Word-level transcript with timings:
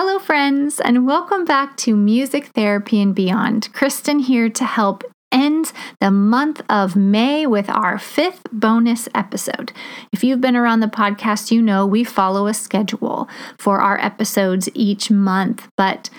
Hello, 0.00 0.20
friends, 0.20 0.78
and 0.78 1.08
welcome 1.08 1.44
back 1.44 1.76
to 1.78 1.96
Music 1.96 2.52
Therapy 2.54 3.02
and 3.02 3.12
Beyond. 3.12 3.68
Kristen 3.72 4.20
here 4.20 4.48
to 4.48 4.64
help 4.64 5.02
end 5.32 5.72
the 6.00 6.12
month 6.12 6.62
of 6.70 6.94
May 6.94 7.48
with 7.48 7.68
our 7.68 7.98
fifth 7.98 8.42
bonus 8.52 9.08
episode. 9.12 9.72
If 10.12 10.22
you've 10.22 10.40
been 10.40 10.54
around 10.54 10.78
the 10.78 10.86
podcast, 10.86 11.50
you 11.50 11.60
know 11.60 11.84
we 11.84 12.04
follow 12.04 12.46
a 12.46 12.54
schedule 12.54 13.28
for 13.58 13.80
our 13.80 13.98
episodes 13.98 14.68
each 14.72 15.10
month, 15.10 15.66
but 15.76 16.10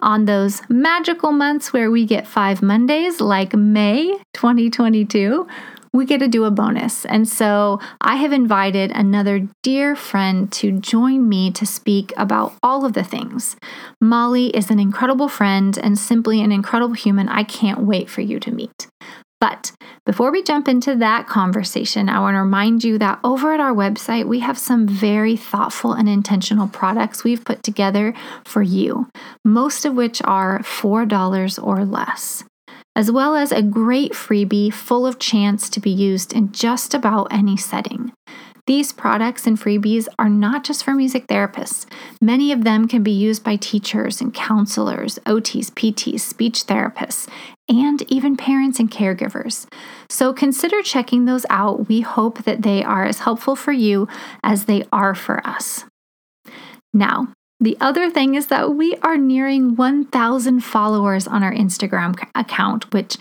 on 0.00 0.24
those 0.24 0.62
magical 0.70 1.30
months 1.30 1.70
where 1.70 1.90
we 1.90 2.06
get 2.06 2.26
five 2.26 2.62
Mondays, 2.62 3.20
like 3.20 3.52
May 3.52 4.10
2022, 4.32 5.46
we 5.92 6.04
get 6.04 6.18
to 6.20 6.28
do 6.28 6.44
a 6.44 6.50
bonus. 6.50 7.04
And 7.04 7.28
so 7.28 7.80
I 8.00 8.16
have 8.16 8.32
invited 8.32 8.90
another 8.92 9.48
dear 9.62 9.96
friend 9.96 10.50
to 10.52 10.72
join 10.72 11.28
me 11.28 11.50
to 11.52 11.66
speak 11.66 12.12
about 12.16 12.54
all 12.62 12.84
of 12.84 12.92
the 12.92 13.04
things. 13.04 13.56
Molly 14.00 14.48
is 14.48 14.70
an 14.70 14.78
incredible 14.78 15.28
friend 15.28 15.78
and 15.82 15.98
simply 15.98 16.40
an 16.40 16.52
incredible 16.52 16.94
human 16.94 17.28
I 17.28 17.42
can't 17.42 17.80
wait 17.80 18.08
for 18.08 18.20
you 18.20 18.40
to 18.40 18.50
meet. 18.50 18.88
But 19.40 19.70
before 20.04 20.32
we 20.32 20.42
jump 20.42 20.66
into 20.66 20.96
that 20.96 21.28
conversation, 21.28 22.08
I 22.08 22.18
want 22.18 22.34
to 22.34 22.40
remind 22.40 22.82
you 22.82 22.98
that 22.98 23.20
over 23.22 23.52
at 23.52 23.60
our 23.60 23.72
website, 23.72 24.26
we 24.26 24.40
have 24.40 24.58
some 24.58 24.88
very 24.88 25.36
thoughtful 25.36 25.92
and 25.92 26.08
intentional 26.08 26.66
products 26.66 27.22
we've 27.22 27.44
put 27.44 27.62
together 27.62 28.14
for 28.44 28.62
you, 28.62 29.08
most 29.44 29.84
of 29.84 29.94
which 29.94 30.20
are 30.24 30.58
$4 30.60 31.62
or 31.62 31.84
less 31.84 32.44
as 32.98 33.12
well 33.12 33.36
as 33.36 33.52
a 33.52 33.62
great 33.62 34.10
freebie 34.10 34.74
full 34.74 35.06
of 35.06 35.20
chants 35.20 35.70
to 35.70 35.78
be 35.78 35.88
used 35.88 36.32
in 36.32 36.50
just 36.50 36.94
about 36.94 37.32
any 37.32 37.56
setting. 37.56 38.12
These 38.66 38.92
products 38.92 39.46
and 39.46 39.56
freebies 39.56 40.08
are 40.18 40.28
not 40.28 40.64
just 40.64 40.82
for 40.82 40.92
music 40.94 41.28
therapists. 41.28 41.86
Many 42.20 42.50
of 42.50 42.64
them 42.64 42.88
can 42.88 43.04
be 43.04 43.12
used 43.12 43.44
by 43.44 43.54
teachers 43.54 44.20
and 44.20 44.34
counselors, 44.34 45.20
OTs, 45.26 45.70
PTs, 45.70 46.20
speech 46.20 46.66
therapists, 46.66 47.28
and 47.68 48.02
even 48.10 48.36
parents 48.36 48.80
and 48.80 48.90
caregivers. 48.90 49.72
So 50.10 50.32
consider 50.32 50.82
checking 50.82 51.24
those 51.24 51.46
out. 51.48 51.88
We 51.88 52.00
hope 52.00 52.42
that 52.42 52.62
they 52.62 52.82
are 52.82 53.06
as 53.06 53.20
helpful 53.20 53.54
for 53.54 53.72
you 53.72 54.08
as 54.42 54.64
they 54.64 54.82
are 54.92 55.14
for 55.14 55.46
us. 55.46 55.84
Now, 56.92 57.28
the 57.60 57.76
other 57.80 58.10
thing 58.10 58.34
is 58.34 58.46
that 58.48 58.74
we 58.74 58.96
are 59.02 59.16
nearing 59.16 59.74
1,000 59.74 60.60
followers 60.60 61.26
on 61.26 61.42
our 61.42 61.52
Instagram 61.52 62.16
account, 62.34 62.92
which 62.92 63.16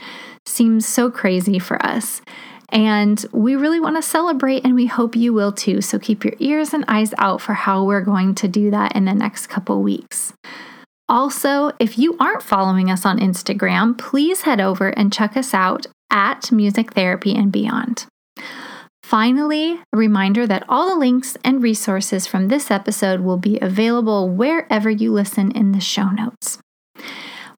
seems 0.45 0.85
so 0.85 1.09
crazy 1.09 1.59
for 1.59 1.83
us. 1.85 2.21
And 2.69 3.25
we 3.31 3.55
really 3.55 3.79
want 3.79 3.95
to 3.95 4.01
celebrate, 4.01 4.65
and 4.65 4.75
we 4.75 4.85
hope 4.85 5.15
you 5.15 5.33
will 5.33 5.51
too. 5.51 5.81
So 5.81 5.97
keep 5.97 6.23
your 6.23 6.33
ears 6.39 6.73
and 6.73 6.83
eyes 6.87 7.13
out 7.17 7.41
for 7.41 7.53
how 7.53 7.83
we're 7.83 8.01
going 8.01 8.35
to 8.35 8.47
do 8.47 8.69
that 8.71 8.95
in 8.95 9.05
the 9.05 9.13
next 9.13 9.47
couple 9.47 9.81
weeks. 9.81 10.33
Also, 11.09 11.71
if 11.79 11.97
you 11.97 12.17
aren't 12.19 12.43
following 12.43 12.91
us 12.91 13.05
on 13.05 13.19
Instagram, 13.19 13.97
please 13.97 14.41
head 14.41 14.59
over 14.59 14.89
and 14.89 15.13
check 15.13 15.37
us 15.37 15.53
out 15.53 15.87
at 16.11 16.51
Music 16.51 16.93
Therapy 16.93 17.33
and 17.33 17.51
Beyond. 17.51 18.05
Finally, 19.07 19.79
a 19.93 19.97
reminder 19.97 20.45
that 20.45 20.65
all 20.67 20.89
the 20.89 20.99
links 20.99 21.37
and 21.41 21.63
resources 21.63 22.27
from 22.27 22.49
this 22.49 22.69
episode 22.69 23.21
will 23.21 23.37
be 23.37 23.57
available 23.61 24.27
wherever 24.27 24.89
you 24.89 25.13
listen 25.13 25.49
in 25.51 25.71
the 25.71 25.79
show 25.79 26.09
notes. 26.09 26.59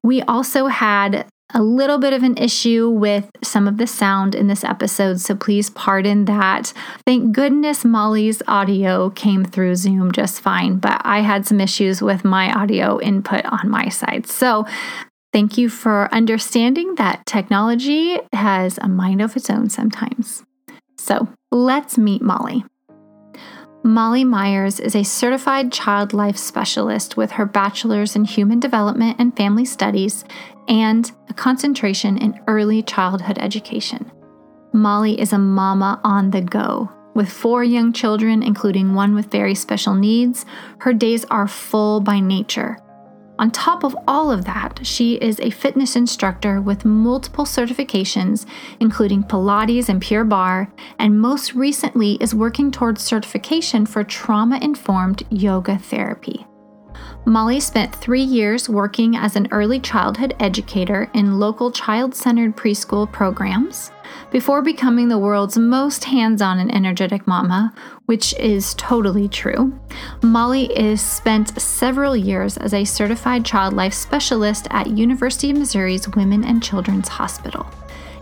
We 0.00 0.22
also 0.22 0.68
had 0.68 1.26
a 1.52 1.60
little 1.60 1.98
bit 1.98 2.12
of 2.12 2.22
an 2.22 2.36
issue 2.36 2.88
with 2.88 3.28
some 3.42 3.66
of 3.66 3.78
the 3.78 3.88
sound 3.88 4.36
in 4.36 4.46
this 4.46 4.62
episode, 4.62 5.20
so 5.20 5.34
please 5.34 5.70
pardon 5.70 6.26
that. 6.26 6.72
Thank 7.04 7.32
goodness 7.32 7.84
Molly's 7.84 8.42
audio 8.46 9.10
came 9.10 9.44
through 9.44 9.74
Zoom 9.74 10.12
just 10.12 10.40
fine, 10.40 10.76
but 10.76 11.02
I 11.04 11.22
had 11.22 11.48
some 11.48 11.60
issues 11.60 12.00
with 12.00 12.24
my 12.24 12.52
audio 12.52 13.00
input 13.00 13.44
on 13.46 13.68
my 13.68 13.88
side. 13.88 14.28
So 14.28 14.66
thank 15.32 15.58
you 15.58 15.68
for 15.68 16.08
understanding 16.14 16.94
that 16.94 17.26
technology 17.26 18.20
has 18.32 18.78
a 18.78 18.86
mind 18.86 19.20
of 19.20 19.36
its 19.36 19.50
own 19.50 19.68
sometimes. 19.68 20.44
So 21.00 21.26
let's 21.50 21.96
meet 21.96 22.20
Molly. 22.20 22.62
Molly 23.82 24.22
Myers 24.22 24.78
is 24.78 24.94
a 24.94 25.02
certified 25.02 25.72
child 25.72 26.12
life 26.12 26.36
specialist 26.36 27.16
with 27.16 27.30
her 27.32 27.46
bachelor's 27.46 28.14
in 28.14 28.26
human 28.26 28.60
development 28.60 29.16
and 29.18 29.34
family 29.34 29.64
studies 29.64 30.26
and 30.68 31.10
a 31.30 31.32
concentration 31.32 32.18
in 32.18 32.38
early 32.46 32.82
childhood 32.82 33.38
education. 33.38 34.12
Molly 34.74 35.18
is 35.18 35.32
a 35.32 35.38
mama 35.38 35.98
on 36.04 36.30
the 36.32 36.42
go. 36.42 36.92
With 37.14 37.30
four 37.30 37.64
young 37.64 37.94
children, 37.94 38.42
including 38.42 38.92
one 38.92 39.14
with 39.14 39.32
very 39.32 39.54
special 39.54 39.94
needs, 39.94 40.44
her 40.80 40.92
days 40.92 41.24
are 41.30 41.48
full 41.48 42.00
by 42.00 42.20
nature. 42.20 42.76
On 43.40 43.50
top 43.50 43.84
of 43.84 43.96
all 44.06 44.30
of 44.30 44.44
that, 44.44 44.80
she 44.82 45.14
is 45.14 45.40
a 45.40 45.48
fitness 45.48 45.96
instructor 45.96 46.60
with 46.60 46.84
multiple 46.84 47.46
certifications, 47.46 48.44
including 48.80 49.22
Pilates 49.22 49.88
and 49.88 49.98
Pure 49.98 50.24
Barre, 50.24 50.70
and 50.98 51.18
most 51.18 51.54
recently 51.54 52.18
is 52.20 52.34
working 52.34 52.70
towards 52.70 53.00
certification 53.02 53.86
for 53.86 54.04
trauma 54.04 54.58
informed 54.60 55.22
yoga 55.30 55.78
therapy. 55.78 56.44
Molly 57.24 57.60
spent 57.60 57.94
three 57.94 58.22
years 58.22 58.68
working 58.68 59.16
as 59.16 59.36
an 59.36 59.48
early 59.52 59.80
childhood 59.80 60.36
educator 60.38 61.10
in 61.14 61.38
local 61.38 61.72
child 61.72 62.14
centered 62.14 62.54
preschool 62.54 63.10
programs 63.10 63.90
before 64.30 64.62
becoming 64.62 65.08
the 65.08 65.18
world's 65.18 65.58
most 65.58 66.04
hands 66.04 66.40
on 66.40 66.58
and 66.58 66.74
energetic 66.74 67.26
mama, 67.26 67.72
which 68.06 68.34
is 68.38 68.74
totally 68.74 69.28
true. 69.28 69.78
Molly 70.22 70.66
is 70.76 71.00
spent 71.00 71.60
several 71.60 72.16
years 72.16 72.56
as 72.56 72.74
a 72.74 72.84
certified 72.84 73.44
child 73.44 73.74
life 73.74 73.94
specialist 73.94 74.66
at 74.70 74.86
University 74.86 75.50
of 75.50 75.58
Missouri's 75.58 76.08
Women 76.08 76.44
and 76.44 76.62
Children's 76.62 77.08
Hospital. 77.08 77.66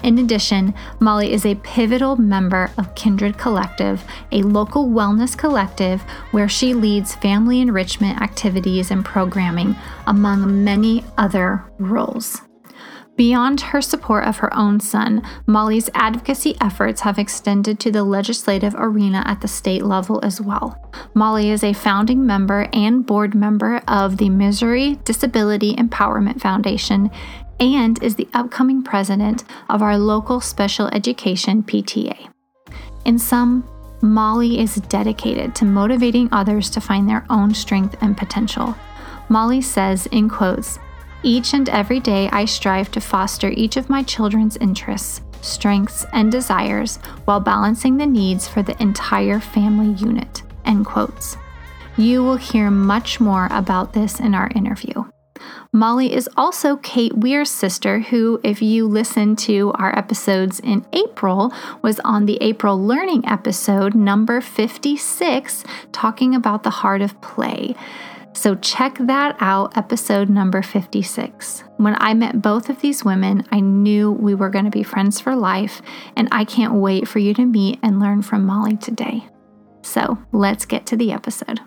In 0.03 0.19
addition, 0.19 0.75
Molly 1.01 1.33
is 1.33 1.45
a 1.45 1.57
pivotal 1.57 2.17
member 2.17 2.71
of 2.79 2.95
Kindred 2.95 3.37
Collective, 3.37 4.05
a 4.31 4.43
local 4.43 4.89
wellness 4.89 5.37
collective 5.37 6.03
where 6.31 6.49
she 6.49 6.73
leads 6.73 7.17
family 7.17 7.61
enrichment 7.61 8.21
activities 8.21 8.93
and 8.93 9.05
programming, 9.05 9.75
among 10.07 10.63
many 10.63 11.05
other 11.17 11.65
roles. 11.79 12.43
Beyond 13.19 13.61
her 13.61 13.83
support 13.83 14.27
of 14.27 14.37
her 14.37 14.57
own 14.57 14.79
son, 14.79 15.27
Molly's 15.45 15.91
advocacy 15.93 16.57
efforts 16.61 17.01
have 17.01 17.19
extended 17.19 17.81
to 17.81 17.91
the 17.91 18.05
legislative 18.05 18.77
arena 18.79 19.25
at 19.27 19.41
the 19.41 19.49
state 19.49 19.83
level 19.83 20.25
as 20.25 20.41
well. 20.41 20.81
Molly 21.15 21.51
is 21.51 21.65
a 21.65 21.73
founding 21.73 22.25
member 22.25 22.69
and 22.73 23.05
board 23.05 23.35
member 23.35 23.83
of 23.89 24.19
the 24.19 24.31
Missouri 24.31 25.01
Disability 25.05 25.75
Empowerment 25.75 26.41
Foundation 26.41 27.11
and 27.59 28.01
is 28.05 28.15
the 28.15 28.29
upcoming 28.35 28.85
president 28.85 29.43
of 29.69 29.83
our 29.83 29.99
local 29.99 30.41
special 30.41 30.87
education 30.93 31.65
PTA. 31.65 32.29
In 33.05 33.19
sum, 33.19 33.69
Molly 34.01 34.61
is 34.61 34.77
dedicated 34.77 35.57
to 35.57 35.65
motivating 35.65 36.29
others 36.31 36.71
to 36.71 36.81
find 36.81 37.09
their 37.09 37.27
own 37.31 37.53
strength 37.53 37.97
and 38.01 38.17
potential. 38.17 38.77
Molly 39.29 39.61
says, 39.61 40.07
in 40.07 40.29
quotes, 40.29 40.79
each 41.23 41.53
and 41.53 41.69
every 41.69 42.01
day, 42.01 42.29
I 42.31 42.45
strive 42.45 42.91
to 42.93 43.01
foster 43.01 43.49
each 43.51 43.77
of 43.77 43.91
my 43.91 44.03
children's 44.03 44.57
interests, 44.59 45.21
strengths, 45.41 46.07
and 46.13 46.31
desires 46.31 46.99
while 47.25 47.41
balancing 47.41 47.97
the 47.97 48.07
needs 48.07 48.47
for 48.47 48.63
the 48.63 48.81
entire 48.81 49.41
family 49.41 49.95
unit. 49.95 50.43
End 50.65 50.87
quotes. 50.87 51.37
You 51.97 52.23
will 52.23 52.37
hear 52.37 52.71
much 52.71 53.21
more 53.21 53.49
about 53.51 53.93
this 53.93 54.21
in 54.21 54.35
our 54.35 54.49
interview. 54.55 55.05
Molly 55.73 56.15
is 56.15 56.29
also 56.37 56.77
Kate 56.77 57.17
Weir's 57.17 57.51
sister, 57.51 58.01
who, 58.01 58.41
if 58.43 58.63
you 58.63 58.87
listen 58.87 59.37
to 59.37 59.73
our 59.75 59.97
episodes 59.99 60.61
in 60.61 60.87
April, 60.93 61.53
was 61.83 62.01
on 62.01 62.27
the 62.27 62.39
April 62.41 62.83
Learning 62.83 63.27
episode, 63.27 63.95
number 63.95 64.41
56, 64.41 65.65
talking 65.93 66.35
about 66.35 66.63
the 66.63 66.71
heart 66.71 67.03
of 67.03 67.21
play. 67.21 67.75
So 68.39 68.55
check 68.55 68.97
that 69.01 69.37
out, 69.41 69.77
episode 69.77 70.29
number 70.29 70.63
56. 70.63 71.65
When 71.79 71.97
I 71.99 72.15
met 72.15 72.41
both 72.41 72.69
of 72.69 72.81
these 72.81 73.05
women, 73.05 73.45
I 73.51 73.59
knew 73.59 74.13
we 74.13 74.37
were 74.37 74.49
going 74.49 74.65
to 74.65 74.71
be 74.71 74.85
friends 74.85 75.19
for 75.19 75.35
life, 75.35 75.83
and 76.15 76.29
I 76.31 76.45
can't 76.45 76.75
wait 76.75 77.09
for 77.09 77.19
you 77.19 77.35
to 77.35 77.45
meet 77.45 77.81
and 77.83 77.99
learn 77.99 78.23
from 78.23 78.47
Molly 78.47 78.77
today. 78.77 79.27
So 79.83 80.19
let's 80.31 80.67
get 80.67 80.87
to 80.87 80.97
the 80.97 81.11
episode. 81.11 81.59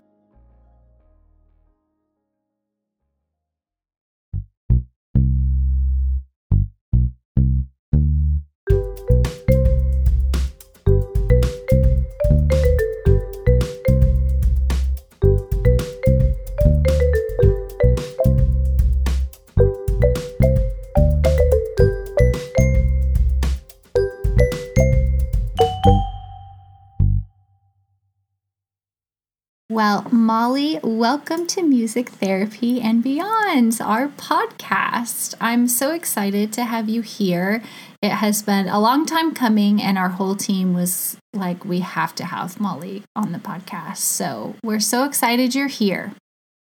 Well, 29.71 30.05
Molly. 30.11 30.81
Welcome 30.83 31.47
to 31.47 31.63
Music 31.63 32.09
Therapy 32.09 32.81
and 32.81 33.01
Beyond, 33.01 33.79
our 33.81 34.09
podcast. 34.09 35.33
I'm 35.39 35.69
so 35.69 35.93
excited 35.93 36.51
to 36.51 36.65
have 36.65 36.89
you 36.89 36.99
here. 36.99 37.63
It 38.01 38.09
has 38.09 38.43
been 38.43 38.67
a 38.67 38.81
long 38.81 39.05
time 39.05 39.33
coming, 39.33 39.81
and 39.81 39.97
our 39.97 40.09
whole 40.09 40.35
team 40.35 40.73
was 40.73 41.15
like, 41.31 41.63
we 41.63 41.79
have 41.79 42.13
to 42.15 42.25
have 42.25 42.59
Molly 42.59 43.03
on 43.15 43.31
the 43.31 43.39
podcast. 43.39 43.99
So 43.99 44.55
we're 44.61 44.81
so 44.81 45.05
excited 45.05 45.55
you're 45.55 45.67
here. 45.67 46.11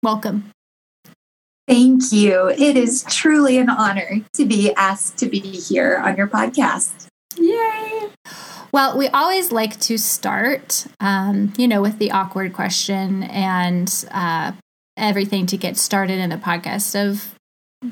Welcome. 0.03 0.51
Thank 1.69 2.11
you. 2.11 2.49
It 2.49 2.77
is 2.77 3.05
truly 3.09 3.57
an 3.59 3.71
honor 3.71 4.23
to 4.33 4.45
be 4.45 4.75
asked 4.75 5.17
to 5.19 5.27
be 5.27 5.39
here 5.39 5.97
on 6.05 6.17
your 6.17 6.27
podcast. 6.27 7.07
Yay! 7.39 8.09
Well, 8.73 8.99
we 8.99 9.09
always 9.09 9.53
like 9.53 9.79
to 9.81 9.97
start, 9.97 10.87
um, 11.01 11.53
you 11.57 11.69
know, 11.69 11.81
with 11.81 11.99
the 11.99 12.11
awkward 12.11 12.53
question 12.53 13.23
and 13.23 14.05
uh, 14.11 14.53
everything 14.97 15.47
to 15.47 15.57
get 15.57 15.77
started 15.77 16.19
in 16.19 16.31
the 16.31 16.37
podcast 16.37 16.95
of 16.95 17.35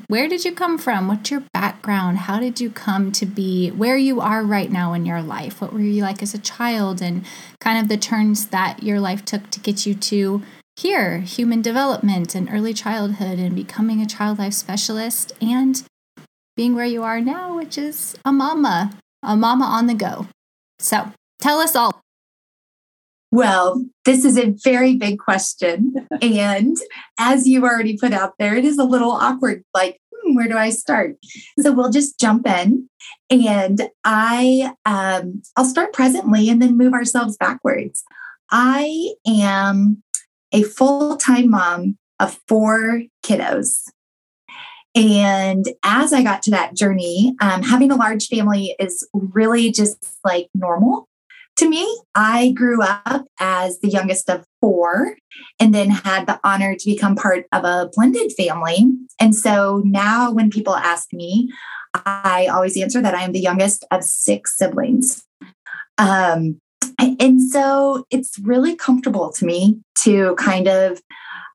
where 0.07 0.27
did 0.27 0.43
you 0.43 0.51
come 0.51 0.77
from? 0.77 1.07
What's 1.07 1.31
your 1.31 1.43
background? 1.53 2.17
How 2.19 2.39
did 2.39 2.59
you 2.59 2.69
come 2.69 3.11
to 3.13 3.25
be 3.25 3.69
where 3.69 3.97
you 3.97 4.19
are 4.19 4.43
right 4.43 4.71
now 4.71 4.93
in 4.93 5.05
your 5.05 5.21
life? 5.21 5.61
What 5.61 5.73
were 5.73 5.79
you 5.79 6.01
like 6.01 6.21
as 6.21 6.33
a 6.33 6.39
child 6.39 7.01
and 7.01 7.23
kind 7.59 7.79
of 7.79 7.87
the 7.87 7.97
turns 7.97 8.47
that 8.47 8.83
your 8.83 8.99
life 8.99 9.23
took 9.23 9.49
to 9.51 9.59
get 9.59 9.85
you 9.85 9.93
to 9.93 10.41
here, 10.75 11.19
human 11.19 11.61
development 11.61 12.35
and 12.35 12.49
early 12.51 12.73
childhood 12.73 13.39
and 13.39 13.55
becoming 13.55 14.01
a 14.01 14.07
child 14.07 14.39
life 14.39 14.53
specialist 14.53 15.31
and 15.41 15.83
being 16.57 16.75
where 16.75 16.85
you 16.85 17.03
are 17.03 17.21
now, 17.21 17.55
which 17.55 17.77
is 17.77 18.15
a 18.25 18.31
mama, 18.31 18.91
a 19.25 19.35
mama 19.35 19.65
on 19.65 19.87
the 19.87 19.93
go. 19.93 20.27
So 20.79 21.11
tell 21.39 21.59
us 21.59 21.75
all. 21.75 22.01
Well, 23.31 23.85
this 24.05 24.23
is 24.23 24.37
a 24.37 24.55
very 24.63 24.95
big 24.95 25.19
question. 25.19 26.07
and 26.21 26.77
as 27.19 27.47
you 27.47 27.63
already 27.63 27.97
put 27.97 28.13
out 28.13 28.33
there, 28.39 28.55
it 28.55 28.63
is 28.63 28.77
a 28.77 28.83
little 28.83 29.11
awkward. 29.11 29.63
Like, 29.73 29.99
hmm, 30.13 30.35
where 30.35 30.47
do 30.47 30.57
I 30.57 30.69
start? 30.69 31.17
So 31.59 31.73
we'll 31.73 31.91
just 31.91 32.19
jump 32.19 32.47
in. 32.47 32.89
And 33.29 33.89
I, 34.05 34.71
um, 34.85 35.41
I'll 35.57 35.65
start 35.65 35.91
presently 35.91 36.49
and 36.49 36.61
then 36.61 36.77
move 36.77 36.93
ourselves 36.93 37.35
backwards. 37.37 38.03
I 38.51 39.15
am 39.27 40.01
a 40.53 40.63
full 40.63 41.17
time 41.17 41.49
mom 41.49 41.97
of 42.19 42.39
four 42.47 43.03
kiddos. 43.23 43.89
And 44.95 45.65
as 45.83 46.13
I 46.13 46.23
got 46.23 46.41
to 46.43 46.51
that 46.51 46.73
journey, 46.73 47.35
um, 47.41 47.61
having 47.63 47.91
a 47.91 47.95
large 47.95 48.27
family 48.27 48.75
is 48.79 49.07
really 49.13 49.71
just 49.71 50.17
like 50.23 50.47
normal 50.55 51.09
to 51.57 51.69
me. 51.69 52.01
I 52.15 52.51
grew 52.51 52.81
up 52.81 53.25
as 53.39 53.79
the 53.79 53.89
youngest 53.89 54.29
of 54.29 54.45
four 54.61 55.17
and 55.59 55.75
then 55.75 55.89
had 55.89 56.27
the 56.27 56.39
honor 56.43 56.75
to 56.75 56.85
become 56.85 57.15
part 57.15 57.45
of 57.51 57.65
a 57.65 57.89
blended 57.93 58.31
family. 58.37 58.87
And 59.19 59.35
so 59.35 59.81
now 59.85 60.31
when 60.31 60.49
people 60.49 60.75
ask 60.75 61.11
me, 61.11 61.51
I 62.05 62.47
always 62.47 62.77
answer 62.77 63.01
that 63.01 63.15
I 63.15 63.23
am 63.23 63.31
the 63.31 63.39
youngest 63.39 63.85
of 63.91 64.03
six 64.03 64.57
siblings. 64.57 65.25
Um, 65.97 66.59
and 66.99 67.41
so 67.41 68.05
it's 68.09 68.37
really 68.39 68.75
comfortable 68.75 69.31
to 69.33 69.45
me 69.45 69.79
to 69.99 70.35
kind 70.35 70.67
of, 70.67 71.01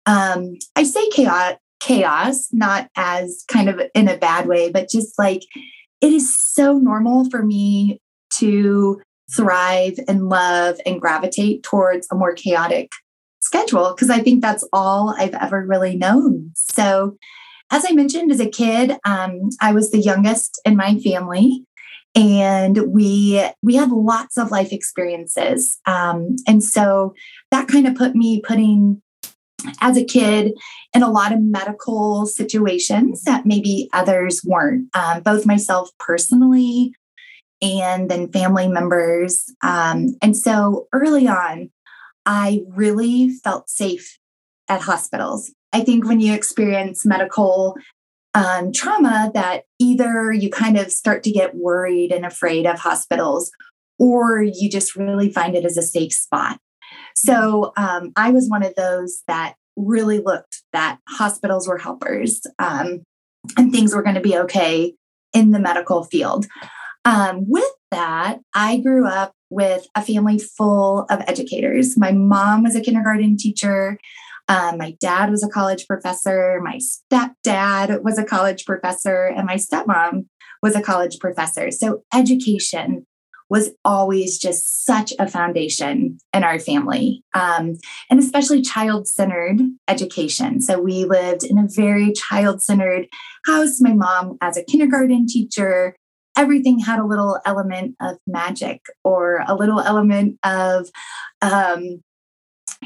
um, 0.06 0.54
I 0.76 0.82
say 0.82 1.08
chaos, 1.10 1.56
chaos, 1.80 2.48
not 2.52 2.88
as 2.96 3.44
kind 3.48 3.68
of 3.68 3.80
in 3.94 4.08
a 4.08 4.16
bad 4.16 4.46
way, 4.46 4.70
but 4.70 4.88
just 4.88 5.18
like 5.18 5.42
it 6.00 6.12
is 6.12 6.36
so 6.36 6.78
normal 6.78 7.28
for 7.30 7.42
me 7.42 8.00
to 8.34 9.00
thrive 9.34 9.98
and 10.08 10.28
love 10.28 10.78
and 10.86 11.00
gravitate 11.00 11.62
towards 11.62 12.06
a 12.10 12.14
more 12.14 12.34
chaotic 12.34 12.92
schedule 13.40 13.92
because 13.94 14.10
I 14.10 14.20
think 14.20 14.42
that's 14.42 14.66
all 14.72 15.14
I've 15.16 15.34
ever 15.34 15.64
really 15.66 15.96
known. 15.96 16.52
So, 16.54 17.16
as 17.72 17.84
I 17.88 17.92
mentioned, 17.92 18.32
as 18.32 18.40
a 18.40 18.50
kid, 18.50 18.96
um, 19.04 19.50
I 19.60 19.72
was 19.72 19.90
the 19.90 20.00
youngest 20.00 20.60
in 20.64 20.76
my 20.76 20.98
family, 20.98 21.64
and 22.14 22.78
we 22.88 23.44
we 23.62 23.76
had 23.76 23.90
lots 23.90 24.36
of 24.36 24.50
life 24.50 24.72
experiences, 24.72 25.78
um, 25.86 26.36
and 26.46 26.62
so 26.62 27.14
that 27.50 27.68
kind 27.68 27.86
of 27.86 27.94
put 27.94 28.14
me 28.14 28.40
putting 28.40 29.00
as 29.80 29.96
a 29.96 30.04
kid 30.04 30.52
in 30.94 31.02
a 31.02 31.10
lot 31.10 31.32
of 31.32 31.40
medical 31.40 32.26
situations 32.26 33.22
that 33.22 33.46
maybe 33.46 33.88
others 33.92 34.42
weren't, 34.44 34.88
um, 34.94 35.22
both 35.22 35.46
myself 35.46 35.90
personally 35.98 36.92
and 37.62 38.10
then 38.10 38.32
family 38.32 38.68
members. 38.68 39.44
Um, 39.62 40.16
and 40.22 40.36
so 40.36 40.88
early 40.92 41.28
on, 41.28 41.70
I 42.26 42.62
really 42.68 43.30
felt 43.30 43.68
safe 43.68 44.18
at 44.68 44.80
hospitals. 44.80 45.52
I 45.72 45.80
think 45.82 46.06
when 46.06 46.20
you 46.20 46.32
experience 46.32 47.06
medical 47.06 47.76
um, 48.34 48.72
trauma, 48.72 49.30
that 49.34 49.64
either 49.78 50.32
you 50.32 50.50
kind 50.50 50.78
of 50.78 50.92
start 50.92 51.22
to 51.24 51.32
get 51.32 51.54
worried 51.54 52.12
and 52.12 52.24
afraid 52.24 52.66
of 52.66 52.78
hospitals, 52.78 53.50
or 53.98 54.42
you 54.42 54.70
just 54.70 54.96
really 54.96 55.30
find 55.30 55.56
it 55.56 55.64
as 55.64 55.76
a 55.76 55.82
safe 55.82 56.12
spot. 56.12 56.58
So 57.20 57.72
um, 57.76 58.12
I 58.16 58.30
was 58.30 58.48
one 58.48 58.62
of 58.62 58.74
those 58.74 59.22
that 59.26 59.54
really 59.76 60.18
looked 60.18 60.62
that 60.72 60.98
hospitals 61.08 61.68
were 61.68 61.78
helpers 61.78 62.40
um, 62.58 63.02
and 63.56 63.72
things 63.72 63.94
were 63.94 64.02
going 64.02 64.14
to 64.14 64.20
be 64.20 64.36
okay 64.38 64.94
in 65.32 65.50
the 65.50 65.60
medical 65.60 66.04
field. 66.04 66.46
Um, 67.04 67.44
with 67.48 67.70
that, 67.90 68.38
I 68.54 68.78
grew 68.78 69.06
up 69.06 69.32
with 69.48 69.86
a 69.94 70.02
family 70.02 70.38
full 70.38 71.06
of 71.10 71.20
educators. 71.26 71.96
My 71.96 72.12
mom 72.12 72.62
was 72.62 72.76
a 72.76 72.80
kindergarten 72.80 73.36
teacher. 73.36 73.98
Um, 74.48 74.78
my 74.78 74.96
dad 75.00 75.30
was 75.30 75.42
a 75.42 75.48
college 75.48 75.86
professor. 75.86 76.60
My 76.62 76.78
stepdad 76.78 78.02
was 78.02 78.18
a 78.18 78.24
college 78.24 78.64
professor. 78.64 79.24
And 79.24 79.46
my 79.46 79.56
stepmom 79.56 80.26
was 80.62 80.74
a 80.74 80.82
college 80.82 81.18
professor. 81.18 81.70
So, 81.70 82.02
education 82.12 83.06
was 83.50 83.70
always 83.84 84.38
just 84.38 84.86
such 84.86 85.12
a 85.18 85.28
foundation 85.28 86.18
in 86.32 86.44
our 86.44 86.60
family, 86.60 87.24
um, 87.34 87.76
and 88.08 88.20
especially 88.20 88.62
child 88.62 89.08
centered 89.08 89.60
education. 89.88 90.60
So 90.60 90.80
we 90.80 91.04
lived 91.04 91.42
in 91.42 91.58
a 91.58 91.66
very 91.68 92.12
child 92.12 92.62
centered 92.62 93.08
house. 93.44 93.80
My 93.80 93.92
mom, 93.92 94.38
as 94.40 94.56
a 94.56 94.64
kindergarten 94.64 95.26
teacher, 95.26 95.96
everything 96.36 96.78
had 96.78 97.00
a 97.00 97.04
little 97.04 97.40
element 97.44 97.96
of 98.00 98.18
magic 98.26 98.82
or 99.02 99.44
a 99.48 99.54
little 99.56 99.80
element 99.80 100.38
of, 100.44 100.88
um, 101.42 102.02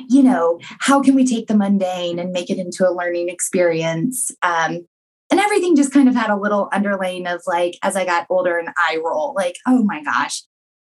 you 0.08 0.22
know, 0.22 0.58
how 0.80 1.02
can 1.02 1.14
we 1.14 1.26
take 1.26 1.46
the 1.46 1.56
mundane 1.56 2.18
and 2.18 2.32
make 2.32 2.48
it 2.48 2.58
into 2.58 2.88
a 2.88 2.90
learning 2.90 3.28
experience? 3.28 4.30
Um, 4.42 4.86
and 5.30 5.40
everything 5.40 5.76
just 5.76 5.92
kind 5.92 6.08
of 6.08 6.14
had 6.14 6.30
a 6.30 6.36
little 6.36 6.68
underlaying 6.72 7.32
of 7.32 7.42
like, 7.46 7.76
as 7.82 7.96
I 7.96 8.04
got 8.04 8.26
older, 8.30 8.58
an 8.58 8.68
eye 8.76 8.98
roll, 9.04 9.34
like, 9.36 9.56
oh 9.66 9.82
my 9.84 10.02
gosh, 10.02 10.42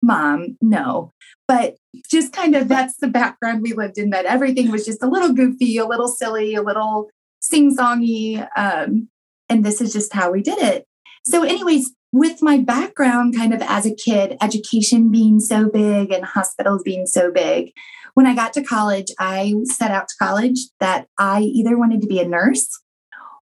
mom, 0.01 0.57
no. 0.61 1.11
But 1.47 1.75
just 2.09 2.33
kind 2.33 2.55
of 2.55 2.67
that's 2.67 2.97
the 2.97 3.07
background 3.07 3.61
we 3.61 3.73
lived 3.73 3.97
in, 3.97 4.09
that 4.11 4.25
everything 4.25 4.71
was 4.71 4.85
just 4.85 5.03
a 5.03 5.07
little 5.07 5.33
goofy, 5.33 5.77
a 5.77 5.87
little 5.87 6.07
silly, 6.07 6.55
a 6.55 6.61
little 6.61 7.09
sing 7.41 7.75
songy. 7.75 8.47
Um, 8.57 9.09
and 9.49 9.65
this 9.65 9.81
is 9.81 9.93
just 9.93 10.13
how 10.13 10.31
we 10.31 10.41
did 10.41 10.59
it. 10.59 10.85
So, 11.25 11.43
anyways, 11.43 11.91
with 12.11 12.41
my 12.41 12.57
background 12.57 13.35
kind 13.35 13.53
of 13.53 13.61
as 13.61 13.85
a 13.85 13.95
kid, 13.95 14.37
education 14.41 15.11
being 15.11 15.39
so 15.39 15.69
big 15.69 16.11
and 16.11 16.25
hospitals 16.25 16.83
being 16.83 17.05
so 17.05 17.31
big, 17.31 17.71
when 18.13 18.27
I 18.27 18.35
got 18.35 18.53
to 18.53 18.63
college, 18.63 19.07
I 19.19 19.55
set 19.65 19.91
out 19.91 20.07
to 20.09 20.15
college 20.19 20.59
that 20.79 21.07
I 21.17 21.41
either 21.41 21.77
wanted 21.77 22.01
to 22.01 22.07
be 22.07 22.19
a 22.19 22.27
nurse 22.27 22.67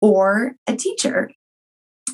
or 0.02 0.56
a 0.66 0.76
teacher. 0.76 1.32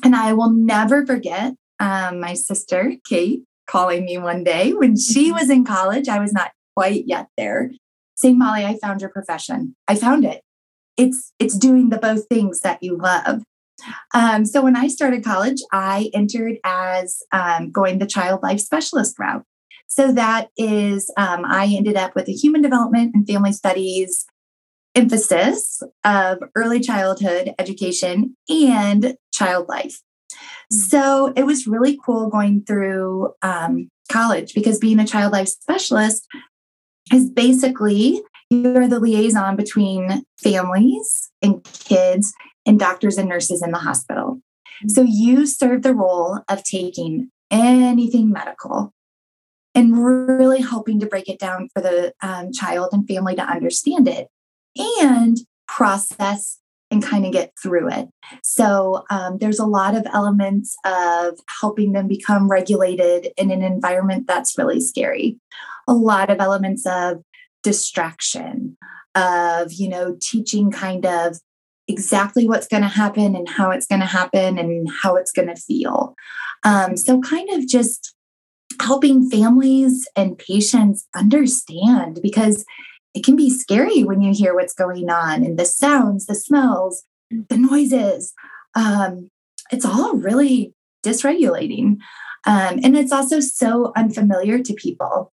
And 0.02 0.14
I 0.14 0.32
will 0.32 0.50
never 0.50 1.06
forget 1.06 1.54
um, 1.80 2.20
my 2.20 2.34
sister, 2.34 2.94
Kate, 3.08 3.42
calling 3.66 4.04
me 4.04 4.18
one 4.18 4.44
day 4.44 4.72
when 4.72 4.96
she 4.96 5.26
mm-hmm. 5.26 5.38
was 5.38 5.50
in 5.50 5.64
college. 5.64 6.08
I 6.08 6.18
was 6.18 6.32
not 6.32 6.52
quite 6.76 7.04
yet 7.06 7.28
there, 7.36 7.70
saying, 8.16 8.38
Molly, 8.38 8.64
I 8.64 8.78
found 8.78 9.00
your 9.00 9.10
profession. 9.10 9.76
I 9.88 9.94
found 9.94 10.24
it. 10.24 10.42
It's 10.96 11.32
it's 11.38 11.58
doing 11.58 11.90
the 11.90 11.98
both 11.98 12.26
things 12.28 12.60
that 12.60 12.82
you 12.82 12.96
love. 12.96 13.42
Um, 14.14 14.46
so 14.46 14.62
when 14.62 14.76
I 14.76 14.86
started 14.86 15.24
college, 15.24 15.60
I 15.72 16.10
entered 16.14 16.56
as 16.64 17.18
um, 17.32 17.72
going 17.72 17.98
the 17.98 18.06
child 18.06 18.42
life 18.42 18.60
specialist 18.60 19.18
route. 19.18 19.44
So 19.88 20.12
that 20.12 20.48
is, 20.56 21.10
um, 21.16 21.44
I 21.44 21.66
ended 21.66 21.96
up 21.96 22.14
with 22.14 22.28
a 22.28 22.32
human 22.32 22.62
development 22.62 23.12
and 23.14 23.26
family 23.26 23.52
studies 23.52 24.26
emphasis 24.94 25.82
of 26.04 26.38
early 26.54 26.80
childhood 26.80 27.52
education 27.58 28.36
and 28.48 29.16
child 29.32 29.68
life. 29.68 30.00
So 30.74 31.32
it 31.36 31.44
was 31.44 31.66
really 31.66 31.98
cool 32.04 32.28
going 32.28 32.64
through 32.64 33.32
um, 33.42 33.88
college 34.10 34.54
because 34.54 34.78
being 34.78 34.98
a 34.98 35.06
child 35.06 35.32
life 35.32 35.48
specialist 35.48 36.26
is 37.12 37.30
basically 37.30 38.22
you're 38.50 38.88
the 38.88 39.00
liaison 39.00 39.56
between 39.56 40.24
families 40.42 41.30
and 41.42 41.64
kids 41.64 42.32
and 42.66 42.78
doctors 42.78 43.18
and 43.18 43.28
nurses 43.28 43.62
in 43.62 43.70
the 43.70 43.78
hospital. 43.78 44.40
So 44.88 45.02
you 45.02 45.46
serve 45.46 45.82
the 45.82 45.94
role 45.94 46.40
of 46.48 46.62
taking 46.64 47.30
anything 47.50 48.30
medical 48.30 48.92
and 49.74 50.04
really 50.04 50.60
helping 50.60 51.00
to 51.00 51.06
break 51.06 51.28
it 51.28 51.38
down 51.38 51.68
for 51.74 51.80
the 51.80 52.12
um, 52.22 52.52
child 52.52 52.90
and 52.92 53.06
family 53.06 53.34
to 53.36 53.42
understand 53.42 54.08
it. 54.08 54.28
and 54.76 55.38
process 55.66 56.58
and 56.94 57.02
kind 57.02 57.26
of 57.26 57.32
get 57.32 57.52
through 57.62 57.90
it. 57.90 58.08
So 58.42 59.04
um, 59.10 59.38
there's 59.38 59.58
a 59.58 59.66
lot 59.66 59.94
of 59.94 60.06
elements 60.12 60.76
of 60.84 61.38
helping 61.60 61.92
them 61.92 62.08
become 62.08 62.50
regulated 62.50 63.28
in 63.36 63.50
an 63.50 63.62
environment 63.62 64.26
that's 64.26 64.56
really 64.56 64.80
scary. 64.80 65.38
A 65.86 65.92
lot 65.92 66.30
of 66.30 66.40
elements 66.40 66.86
of 66.86 67.22
distraction, 67.62 68.76
of, 69.14 69.72
you 69.72 69.88
know, 69.88 70.16
teaching 70.22 70.70
kind 70.70 71.04
of 71.04 71.36
exactly 71.88 72.48
what's 72.48 72.68
going 72.68 72.82
to 72.82 72.88
happen 72.88 73.36
and 73.36 73.48
how 73.48 73.70
it's 73.70 73.86
going 73.86 74.00
to 74.00 74.06
happen 74.06 74.56
and 74.56 74.88
how 75.02 75.16
it's 75.16 75.32
going 75.32 75.48
to 75.48 75.56
feel. 75.60 76.14
Um, 76.64 76.96
so, 76.96 77.20
kind 77.20 77.50
of 77.50 77.66
just 77.66 78.14
helping 78.80 79.28
families 79.28 80.08
and 80.16 80.38
patients 80.38 81.06
understand 81.14 82.20
because 82.22 82.64
it 83.14 83.24
can 83.24 83.36
be 83.36 83.50
scary 83.50 84.02
when 84.02 84.20
you 84.20 84.34
hear 84.34 84.54
what's 84.54 84.74
going 84.74 85.08
on 85.08 85.44
and 85.44 85.58
the 85.58 85.64
sounds, 85.64 86.26
the 86.26 86.34
smells, 86.34 87.04
the 87.30 87.56
noises. 87.56 88.34
Um, 88.74 89.30
it's 89.70 89.84
all 89.84 90.16
really 90.16 90.74
dysregulating. 91.04 91.98
Um, 92.46 92.80
and 92.82 92.96
it's 92.96 93.12
also 93.12 93.40
so 93.40 93.92
unfamiliar 93.96 94.58
to 94.58 94.74
people. 94.74 95.32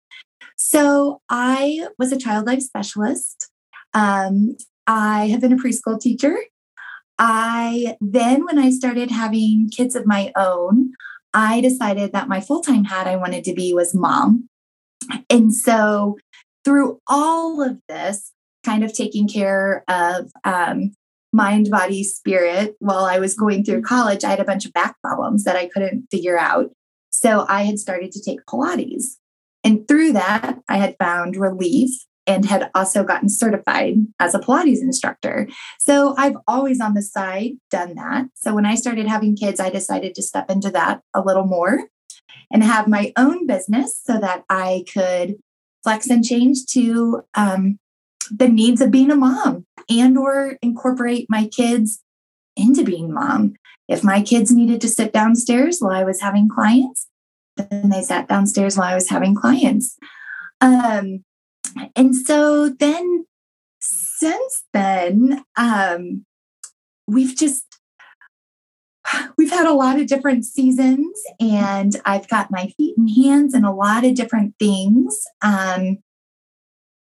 So 0.56 1.20
I 1.28 1.88
was 1.98 2.12
a 2.12 2.18
child 2.18 2.46
life 2.46 2.60
specialist. 2.60 3.50
Um, 3.94 4.56
I 4.86 5.28
have 5.28 5.40
been 5.40 5.52
a 5.52 5.56
preschool 5.56 5.98
teacher. 5.98 6.36
I 7.18 7.96
then, 8.00 8.44
when 8.44 8.58
I 8.58 8.70
started 8.70 9.10
having 9.10 9.70
kids 9.70 9.94
of 9.94 10.06
my 10.06 10.32
own, 10.36 10.92
I 11.32 11.60
decided 11.60 12.12
that 12.12 12.28
my 12.28 12.40
full 12.40 12.60
time 12.60 12.84
hat 12.84 13.06
I 13.06 13.16
wanted 13.16 13.44
to 13.44 13.54
be 13.54 13.72
was 13.72 13.94
mom. 13.94 14.48
And 15.28 15.54
so 15.54 16.18
through 16.64 17.00
all 17.06 17.62
of 17.62 17.78
this, 17.88 18.32
kind 18.64 18.84
of 18.84 18.92
taking 18.92 19.28
care 19.28 19.84
of 19.88 20.30
um, 20.44 20.92
mind, 21.32 21.70
body, 21.70 22.02
spirit 22.04 22.76
while 22.78 23.04
I 23.04 23.18
was 23.18 23.34
going 23.34 23.64
through 23.64 23.82
college, 23.82 24.24
I 24.24 24.30
had 24.30 24.40
a 24.40 24.44
bunch 24.44 24.66
of 24.66 24.72
back 24.72 24.96
problems 25.02 25.44
that 25.44 25.56
I 25.56 25.68
couldn't 25.68 26.08
figure 26.10 26.38
out. 26.38 26.70
So 27.10 27.46
I 27.48 27.62
had 27.62 27.78
started 27.78 28.12
to 28.12 28.22
take 28.22 28.44
Pilates. 28.46 29.16
And 29.62 29.86
through 29.86 30.12
that, 30.12 30.58
I 30.68 30.78
had 30.78 30.96
found 30.98 31.36
relief 31.36 31.90
and 32.26 32.44
had 32.44 32.70
also 32.74 33.02
gotten 33.02 33.28
certified 33.28 33.96
as 34.18 34.34
a 34.34 34.38
Pilates 34.38 34.80
instructor. 34.80 35.48
So 35.78 36.14
I've 36.16 36.36
always 36.46 36.80
on 36.80 36.94
the 36.94 37.02
side 37.02 37.52
done 37.70 37.94
that. 37.96 38.26
So 38.34 38.54
when 38.54 38.66
I 38.66 38.74
started 38.74 39.06
having 39.06 39.36
kids, 39.36 39.58
I 39.60 39.70
decided 39.70 40.14
to 40.14 40.22
step 40.22 40.50
into 40.50 40.70
that 40.70 41.00
a 41.14 41.22
little 41.22 41.46
more 41.46 41.88
and 42.52 42.62
have 42.62 42.88
my 42.88 43.12
own 43.16 43.46
business 43.46 44.00
so 44.04 44.18
that 44.18 44.44
I 44.48 44.84
could 44.92 45.36
flex 45.82 46.08
and 46.08 46.24
change 46.24 46.66
to 46.66 47.22
um, 47.34 47.78
the 48.30 48.48
needs 48.48 48.80
of 48.80 48.90
being 48.90 49.10
a 49.10 49.16
mom 49.16 49.66
and 49.88 50.16
or 50.16 50.56
incorporate 50.62 51.26
my 51.28 51.46
kids 51.46 52.02
into 52.56 52.84
being 52.84 53.12
mom. 53.12 53.54
If 53.88 54.04
my 54.04 54.22
kids 54.22 54.52
needed 54.52 54.80
to 54.82 54.88
sit 54.88 55.12
downstairs 55.12 55.78
while 55.80 55.92
i 55.92 56.04
was 56.04 56.20
having 56.20 56.48
clients 56.48 57.08
then 57.56 57.90
they 57.90 58.02
sat 58.02 58.28
downstairs 58.28 58.76
while 58.76 58.88
i 58.88 58.94
was 58.94 59.08
having 59.08 59.34
clients. 59.34 59.96
Um, 60.60 61.24
and 61.96 62.14
so 62.14 62.68
then 62.68 63.26
since 63.80 64.64
then 64.72 65.44
um, 65.56 66.24
we've 67.06 67.36
just 67.36 67.64
we've 69.36 69.50
had 69.50 69.66
a 69.66 69.72
lot 69.72 69.98
of 69.98 70.06
different 70.06 70.44
seasons 70.44 71.20
and 71.38 72.00
I've 72.04 72.28
got 72.28 72.50
my 72.50 72.72
feet 72.76 72.96
and 72.96 73.10
hands 73.10 73.54
in 73.54 73.64
a 73.64 73.74
lot 73.74 74.04
of 74.04 74.14
different 74.14 74.54
things. 74.58 75.24
Um, 75.42 75.98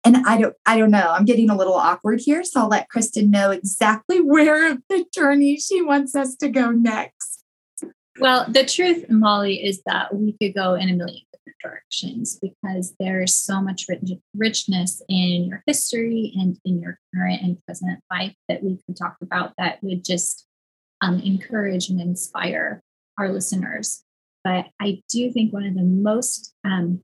and 0.06 0.18
I 0.28 0.38
don't 0.38 0.56
I 0.66 0.78
don't 0.78 0.92
know. 0.92 1.12
I'm 1.12 1.25
getting 1.25 1.50
a 1.50 1.58
little 1.58 1.74
awkward 1.74 2.22
here, 2.24 2.44
so 2.44 2.62
I'll 2.62 2.68
let 2.68 2.90
Kristen 2.90 3.32
know 3.32 3.50
exactly 3.52 4.20
where 4.22 4.78
the 4.88 5.06
journey 5.14 5.58
she 5.58 5.82
wants 5.82 6.16
us 6.16 6.36
to 6.38 6.48
go 6.48 6.70
next. 6.70 7.44
Well, 8.20 8.46
the 8.48 8.64
truth, 8.64 9.10
Molly, 9.10 9.66
is 9.66 9.82
that 9.86 10.16
we 10.16 10.38
could 10.42 10.54
go 10.54 10.75
in 10.75 10.90
a 10.90 10.94
million 10.94 11.24
different 11.34 11.58
directions 11.62 12.40
because 12.42 12.94
there's 12.98 13.36
so 13.36 13.62
much 13.62 13.88
rich, 13.90 14.12
richness 14.34 15.02
in 15.10 15.46
your 15.50 15.64
history 15.68 16.32
and 16.36 16.58
in 16.64 16.80
your 16.80 16.98
current 17.14 17.42
and 17.42 17.58
present 17.66 18.00
life 18.10 18.34
that 18.48 18.64
we 18.64 18.80
could 18.86 18.96
talk 18.96 19.18
about 19.22 19.52
that 19.58 19.80
would 19.82 20.06
just 20.06 20.48
um, 21.02 21.20
encourage 21.20 21.90
and 21.90 22.00
inspire 22.00 22.82
our 23.18 23.30
listeners. 23.32 24.04
But 24.44 24.68
I 24.80 25.02
do 25.10 25.32
think 25.32 25.54
one 25.54 25.66
of 25.66 25.75
the 25.75 25.84
most 25.84 26.54
um, 26.64 27.02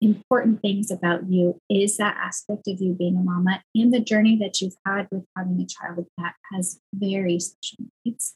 important 0.00 0.60
things 0.60 0.90
about 0.90 1.28
you 1.30 1.58
is 1.70 1.96
that 1.96 2.16
aspect 2.20 2.68
of 2.68 2.80
you 2.80 2.92
being 2.92 3.16
a 3.16 3.22
mama 3.22 3.62
and 3.74 3.92
the 3.92 4.00
journey 4.00 4.36
that 4.36 4.60
you've 4.60 4.76
had 4.86 5.08
with 5.10 5.24
having 5.36 5.60
a 5.60 5.66
child 5.66 6.06
that 6.18 6.34
has 6.52 6.78
very 6.94 7.40
special 7.40 7.86
needs. 8.04 8.34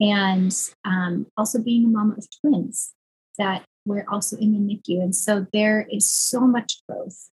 And 0.00 0.56
um, 0.84 1.26
also 1.36 1.62
being 1.62 1.84
a 1.84 1.88
mama 1.88 2.14
of 2.14 2.26
twins 2.40 2.92
that 3.38 3.64
were 3.86 4.04
also 4.08 4.36
in 4.38 4.52
the 4.52 4.58
NICU. 4.58 5.02
And 5.02 5.14
so 5.14 5.46
there 5.52 5.86
is 5.90 6.10
so 6.10 6.40
much 6.40 6.82
growth. 6.88 7.28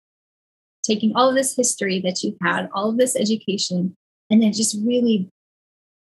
Taking 0.82 1.14
all 1.14 1.28
of 1.28 1.34
this 1.34 1.54
history 1.54 2.00
that 2.00 2.22
you've 2.22 2.38
had, 2.42 2.68
all 2.74 2.90
of 2.90 2.98
this 2.98 3.14
education, 3.14 3.94
and 4.30 4.42
then 4.42 4.52
just 4.52 4.76
really 4.84 5.28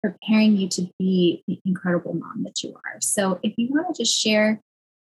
preparing 0.03 0.57
you 0.57 0.67
to 0.67 0.87
be 0.99 1.43
the 1.47 1.59
incredible 1.65 2.13
mom 2.13 2.43
that 2.43 2.61
you 2.61 2.73
are. 2.75 2.99
So, 2.99 3.39
if 3.41 3.53
you 3.57 3.69
want 3.71 3.95
to 3.95 4.03
just 4.03 4.19
share 4.19 4.59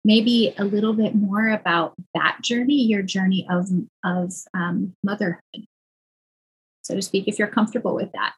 maybe 0.05 0.55
a 0.59 0.65
little 0.65 0.95
bit 0.95 1.15
more 1.15 1.49
about 1.49 1.95
that 2.15 2.39
journey, 2.43 2.83
your 2.83 3.03
journey 3.03 3.47
of, 3.51 3.69
of 4.05 4.33
um, 4.55 4.95
motherhood, 5.05 5.67
so 6.83 6.95
to 6.95 7.03
speak, 7.03 7.29
if 7.29 7.39
you're 7.39 7.49
comfortable 7.49 7.95
with 7.95 8.11
that. 8.13 8.33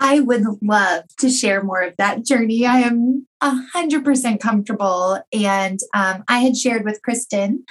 I 0.00 0.20
would 0.20 0.44
love 0.62 1.04
to 1.18 1.30
share 1.30 1.62
more 1.62 1.82
of 1.82 1.94
that 1.98 2.24
journey. 2.24 2.66
I 2.66 2.80
am 2.80 3.26
100% 3.42 4.40
comfortable. 4.40 5.20
And 5.32 5.78
um, 5.94 6.24
I 6.28 6.40
had 6.40 6.56
shared 6.56 6.84
with 6.84 7.02
Kristen 7.02 7.64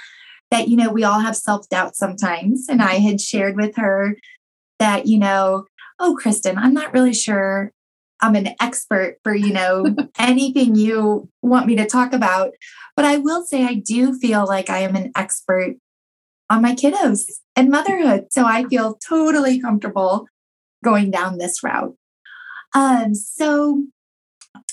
that, 0.50 0.68
you 0.68 0.76
know, 0.76 0.90
we 0.90 1.04
all 1.04 1.20
have 1.20 1.36
self 1.36 1.68
doubt 1.68 1.96
sometimes. 1.96 2.66
And 2.68 2.82
I 2.82 2.94
had 2.94 3.20
shared 3.20 3.56
with 3.56 3.76
her 3.76 4.16
that, 4.78 5.06
you 5.06 5.18
know, 5.18 5.66
oh, 5.98 6.16
Kristen, 6.20 6.58
I'm 6.58 6.74
not 6.74 6.92
really 6.92 7.14
sure 7.14 7.72
I'm 8.24 8.36
an 8.36 8.54
expert 8.58 9.18
for, 9.22 9.34
you 9.34 9.52
know, 9.52 9.84
anything 10.18 10.74
you 10.76 11.28
want 11.42 11.66
me 11.66 11.76
to 11.76 11.84
talk 11.84 12.14
about. 12.14 12.52
But 12.96 13.04
I 13.04 13.18
will 13.18 13.44
say 13.44 13.64
I 13.64 13.74
do 13.74 14.18
feel 14.18 14.46
like 14.46 14.70
I 14.70 14.78
am 14.78 14.96
an 14.96 15.12
expert 15.14 15.76
on 16.48 16.62
my 16.62 16.74
kiddos 16.74 17.24
and 17.54 17.70
motherhood. 17.70 18.28
So 18.30 18.46
I 18.46 18.64
feel 18.64 18.98
totally 19.06 19.60
comfortable 19.60 20.26
going 20.82 21.10
down 21.10 21.36
this 21.36 21.62
route. 21.62 21.96
Um, 22.74 23.14
so 23.14 23.84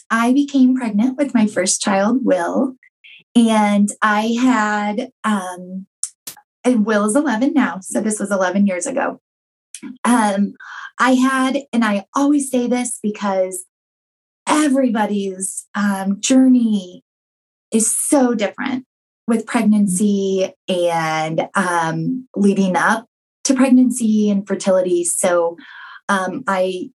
I 0.10 0.32
became 0.32 0.76
pregnant 0.76 1.18
with 1.18 1.34
my 1.34 1.46
first 1.46 1.82
child, 1.82 2.20
Will, 2.24 2.76
and 3.36 3.90
I 4.02 4.38
had, 4.42 5.12
um, 5.26 5.88
and 6.64 6.86
Will 6.86 7.06
is 7.06 7.18
11 7.18 7.54
now. 7.54 7.80
So 7.82 8.00
this 8.00 8.20
was 8.20 8.32
11 8.32 8.66
years 8.66 8.88
ago. 8.88 9.20
Um, 10.04 10.54
I 11.00 11.14
had, 11.14 11.58
and 11.74 11.84
I 11.84 12.06
always 12.16 12.50
say 12.50 12.68
this 12.68 13.00
because 13.02 13.66
everybody's 14.48 15.68
um, 15.76 16.20
journey 16.20 17.04
is 17.72 17.96
so 17.96 18.36
different 18.36 18.86
with 19.28 19.46
pregnancy 19.46 20.54
and 20.68 21.48
um, 21.56 22.28
leading 22.36 22.76
up 22.76 23.06
to 23.46 23.54
pregnancy 23.54 24.30
and 24.30 24.48
fertility. 24.48 25.04
So 25.04 25.58
um, 26.10 26.44
I 26.48 26.90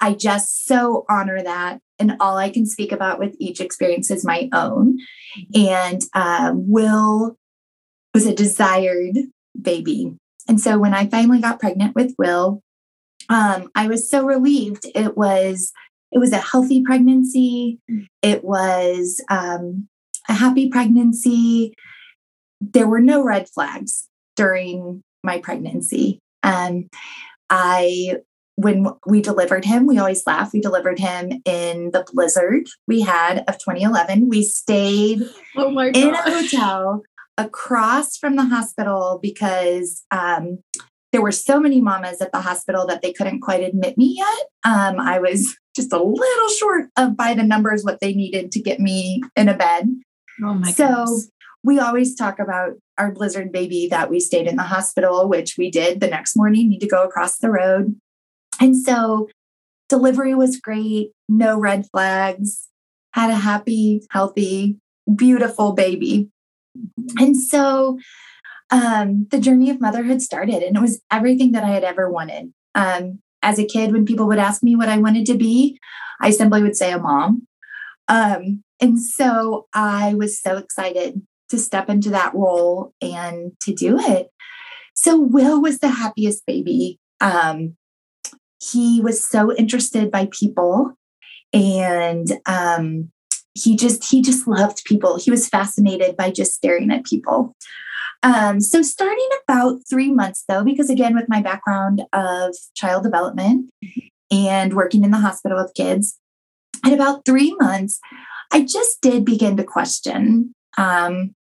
I 0.00 0.14
just 0.14 0.66
so 0.66 1.04
honor 1.08 1.40
that. 1.42 1.78
And 1.98 2.16
all 2.18 2.36
I 2.36 2.50
can 2.50 2.66
speak 2.66 2.90
about 2.90 3.20
with 3.20 3.36
each 3.38 3.60
experience 3.60 4.10
is 4.10 4.24
my 4.24 4.48
own. 4.52 4.98
And 5.54 6.02
uh, 6.12 6.50
Will 6.54 7.36
was 8.12 8.26
a 8.26 8.34
desired 8.34 9.16
baby. 9.60 10.16
And 10.48 10.60
so 10.60 10.78
when 10.78 10.94
I 10.94 11.06
finally 11.08 11.40
got 11.40 11.60
pregnant 11.60 11.94
with 11.94 12.14
Will, 12.18 12.62
um, 13.28 13.70
I 13.74 13.86
was 13.86 14.10
so 14.10 14.24
relieved. 14.24 14.86
It 14.94 15.16
was 15.16 15.72
it 16.10 16.18
was 16.18 16.32
a 16.32 16.38
healthy 16.38 16.82
pregnancy. 16.82 17.78
It 18.20 18.44
was 18.44 19.22
um, 19.30 19.88
a 20.28 20.34
happy 20.34 20.68
pregnancy. 20.68 21.74
There 22.60 22.86
were 22.86 23.00
no 23.00 23.22
red 23.22 23.48
flags 23.48 24.08
during 24.36 25.02
my 25.24 25.38
pregnancy. 25.38 26.18
Um, 26.42 26.88
I 27.48 28.16
when 28.56 28.86
we 29.06 29.22
delivered 29.22 29.64
him, 29.64 29.86
we 29.86 29.98
always 29.98 30.26
laugh. 30.26 30.52
We 30.52 30.60
delivered 30.60 30.98
him 30.98 31.40
in 31.46 31.90
the 31.92 32.04
blizzard 32.12 32.68
we 32.86 33.00
had 33.00 33.44
of 33.48 33.58
2011. 33.58 34.28
We 34.28 34.42
stayed 34.42 35.22
oh 35.56 35.78
in 35.78 36.14
a 36.14 36.22
hotel 36.22 37.02
across 37.38 38.16
from 38.16 38.36
the 38.36 38.44
hospital 38.44 39.18
because 39.22 40.04
um, 40.10 40.58
there 41.12 41.22
were 41.22 41.32
so 41.32 41.60
many 41.60 41.80
mamas 41.80 42.20
at 42.20 42.32
the 42.32 42.40
hospital 42.40 42.86
that 42.86 43.02
they 43.02 43.12
couldn't 43.12 43.40
quite 43.40 43.62
admit 43.62 43.96
me 43.96 44.16
yet. 44.16 44.46
Um, 44.64 45.00
I 45.00 45.18
was 45.18 45.56
just 45.76 45.92
a 45.92 46.02
little 46.02 46.48
short 46.48 46.86
of 46.96 47.16
by 47.16 47.34
the 47.34 47.42
numbers 47.42 47.84
what 47.84 48.00
they 48.00 48.14
needed 48.14 48.52
to 48.52 48.60
get 48.60 48.80
me 48.80 49.22
in 49.36 49.48
a 49.48 49.54
bed. 49.54 49.88
Oh 50.42 50.54
my 50.54 50.70
so 50.70 51.06
we 51.64 51.78
always 51.78 52.14
talk 52.14 52.38
about 52.38 52.72
our 52.98 53.12
blizzard 53.12 53.52
baby 53.52 53.86
that 53.88 54.10
we 54.10 54.20
stayed 54.20 54.46
in 54.46 54.56
the 54.56 54.62
hospital, 54.62 55.28
which 55.28 55.56
we 55.56 55.70
did 55.70 56.00
the 56.00 56.08
next 56.08 56.36
morning, 56.36 56.68
need 56.68 56.80
to 56.80 56.88
go 56.88 57.04
across 57.04 57.38
the 57.38 57.50
road. 57.50 57.94
And 58.60 58.76
so 58.76 59.28
delivery 59.88 60.34
was 60.34 60.58
great, 60.58 61.12
no 61.28 61.58
red 61.58 61.86
flags, 61.92 62.68
had 63.12 63.30
a 63.30 63.36
happy, 63.36 64.02
healthy, 64.10 64.78
beautiful 65.14 65.72
baby. 65.72 66.30
And 67.18 67.36
so 67.36 67.98
um, 68.70 69.26
the 69.30 69.40
journey 69.40 69.70
of 69.70 69.80
motherhood 69.80 70.22
started, 70.22 70.62
and 70.62 70.76
it 70.76 70.80
was 70.80 71.00
everything 71.10 71.52
that 71.52 71.64
I 71.64 71.68
had 71.68 71.84
ever 71.84 72.10
wanted. 72.10 72.52
Um, 72.74 73.20
as 73.42 73.58
a 73.58 73.66
kid, 73.66 73.92
when 73.92 74.06
people 74.06 74.26
would 74.28 74.38
ask 74.38 74.62
me 74.62 74.76
what 74.76 74.88
I 74.88 74.98
wanted 74.98 75.26
to 75.26 75.34
be, 75.34 75.78
I 76.20 76.30
simply 76.30 76.62
would 76.62 76.76
say 76.76 76.92
a 76.92 76.98
mom. 76.98 77.46
Um, 78.08 78.62
and 78.80 79.00
so 79.00 79.66
I 79.74 80.14
was 80.14 80.40
so 80.40 80.56
excited 80.56 81.20
to 81.50 81.58
step 81.58 81.90
into 81.90 82.10
that 82.10 82.34
role 82.34 82.94
and 83.02 83.52
to 83.60 83.74
do 83.74 83.98
it. 83.98 84.28
So 84.94 85.18
Will 85.18 85.60
was 85.60 85.78
the 85.78 85.88
happiest 85.88 86.46
baby. 86.46 86.98
Um, 87.20 87.76
he 88.60 89.00
was 89.00 89.26
so 89.26 89.54
interested 89.54 90.10
by 90.10 90.28
people 90.30 90.94
and 91.52 92.26
um, 92.46 93.10
he 93.54 93.76
just 93.76 94.10
he 94.10 94.22
just 94.22 94.46
loved 94.46 94.84
people. 94.84 95.18
He 95.18 95.30
was 95.30 95.48
fascinated 95.48 96.16
by 96.16 96.30
just 96.30 96.54
staring 96.54 96.90
at 96.90 97.04
people. 97.04 97.54
Um, 98.22 98.60
so 98.60 98.82
starting 98.82 99.28
about 99.42 99.80
three 99.88 100.12
months 100.12 100.44
though 100.48 100.64
because 100.64 100.90
again 100.90 101.14
with 101.14 101.28
my 101.28 101.42
background 101.42 102.02
of 102.12 102.54
child 102.74 103.02
development 103.02 103.70
and 104.30 104.74
working 104.74 105.04
in 105.04 105.10
the 105.10 105.18
hospital 105.18 105.60
with 105.60 105.74
kids 105.74 106.18
at 106.84 106.92
about 106.92 107.24
three 107.24 107.54
months 107.60 107.98
i 108.52 108.62
just 108.62 109.00
did 109.00 109.24
begin 109.24 109.56
to 109.56 109.64
question 109.64 110.54
um, 110.78 111.34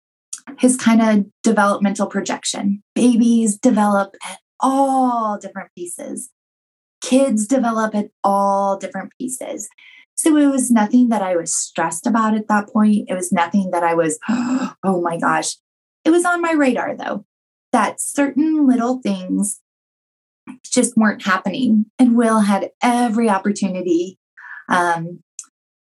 his 0.59 0.77
kind 0.77 1.03
of 1.03 1.27
developmental 1.43 2.07
projection. 2.07 2.83
Babies 2.95 3.57
develop 3.57 4.15
at 4.29 4.39
all 4.61 5.39
different 5.39 5.71
pieces. 5.77 6.31
Kids 7.01 7.47
develop 7.47 7.95
at 7.95 8.11
all 8.23 8.77
different 8.77 9.13
pieces 9.19 9.69
so 10.21 10.37
it 10.37 10.49
was 10.49 10.71
nothing 10.71 11.09
that 11.09 11.23
I 11.23 11.35
was 11.35 11.55
stressed 11.55 12.07
about 12.07 12.35
at 12.35 12.47
that 12.49 12.69
point. 12.69 13.09
It 13.09 13.15
was 13.15 13.33
nothing 13.33 13.71
that 13.71 13.83
I 13.83 13.95
was, 13.95 14.19
oh 14.29 15.01
my 15.03 15.19
gosh. 15.19 15.57
It 16.05 16.11
was 16.11 16.27
on 16.27 16.43
my 16.43 16.53
radar 16.53 16.95
though, 16.95 17.25
that 17.73 18.03
certain 18.03 18.67
little 18.67 19.01
things 19.01 19.61
just 20.65 20.95
weren't 20.95 21.23
happening. 21.23 21.87
And 21.99 22.17
Will 22.17 22.41
had 22.41 22.71
every 22.83 23.31
opportunity. 23.31 24.19
Um, 24.69 25.21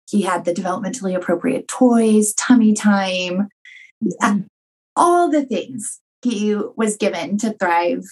he 0.08 0.22
had 0.22 0.46
the 0.46 0.54
developmentally 0.54 1.16
appropriate 1.16 1.68
toys, 1.68 2.36
tummy 2.36 2.74
time, 2.74 3.48
mm-hmm. 4.04 4.42
all 4.96 5.32
the 5.32 5.46
things 5.46 6.00
he 6.22 6.56
was 6.76 6.96
given 6.96 7.40
to 7.40 7.54
thrive. 7.54 8.04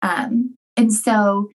Um, 0.00 0.56
and 0.78 0.94
so 0.94 1.50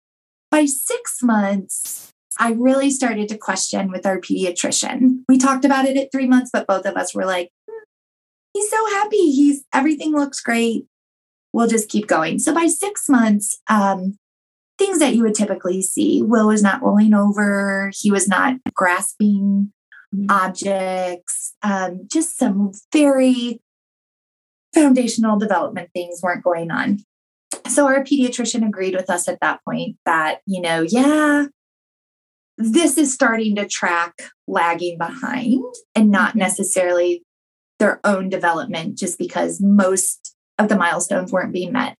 by 0.51 0.65
six 0.65 1.23
months, 1.23 2.11
I 2.39 2.53
really 2.53 2.91
started 2.91 3.29
to 3.29 3.39
question 3.39 3.91
with 3.91 4.07
our 4.07 4.21
pediatrician. 4.21 5.25
We 5.29 5.39
talked 5.39 5.65
about 5.65 5.87
it 5.87 5.97
at 5.97 6.13
three 6.13 6.27
months, 6.27 6.51
but 6.53 6.67
both 6.67 6.87
of 6.87 6.97
us 6.97 7.15
were 7.15 7.27
like, 7.27 7.51
hmm, 7.69 7.85
he's 8.53 8.71
so 8.71 8.87
happy. 8.91 9.31
He's 9.33 9.65
everything 9.75 10.13
looks 10.13 10.41
great. 10.41 10.87
We'll 11.53 11.67
just 11.67 11.89
keep 11.89 12.07
going. 12.07 12.39
So 12.39 12.55
by 12.55 12.69
six 12.69 13.09
months, 13.09 13.61
um, 13.69 14.17
things 14.79 15.01
that 15.01 15.15
you 15.15 15.23
would 15.23 15.35
typically 15.35 15.83
see, 15.83 16.23
Will 16.23 16.49
was 16.49 16.63
not 16.63 16.83
rolling 16.83 17.13
over. 17.13 17.91
He 17.95 18.11
was 18.11 18.29
not 18.29 18.55
grasping 18.73 19.73
mm-hmm. 20.15 20.27
objects. 20.31 21.55
Um, 21.63 22.07
just 22.07 22.39
some 22.39 22.73
very 22.93 23.61
foundational 24.73 25.39
development 25.39 25.91
things 25.93 26.21
weren't 26.23 26.45
going 26.45 26.71
on. 26.71 27.01
So 27.69 27.87
our 27.87 28.03
pediatrician 28.03 28.67
agreed 28.67 28.95
with 28.95 29.11
us 29.11 29.29
at 29.29 29.41
that 29.41 29.61
point 29.65 29.97
that, 30.07 30.41
you 30.47 30.61
know, 30.61 30.83
yeah, 30.89 31.47
this 32.61 32.99
is 32.99 33.13
starting 33.13 33.57
to 33.57 33.67
track 33.67 34.15
lagging 34.47 34.99
behind 34.99 35.65
and 35.95 36.11
not 36.11 36.31
mm-hmm. 36.31 36.41
necessarily 36.41 37.25
their 37.79 38.01
own 38.05 38.29
development 38.29 38.99
just 38.99 39.19
because 39.19 39.61
most 39.61 40.37
of 40.59 40.69
the 40.69 40.77
milestones 40.77 41.33
weren't 41.33 41.53
being 41.53 41.73
met. 41.73 41.97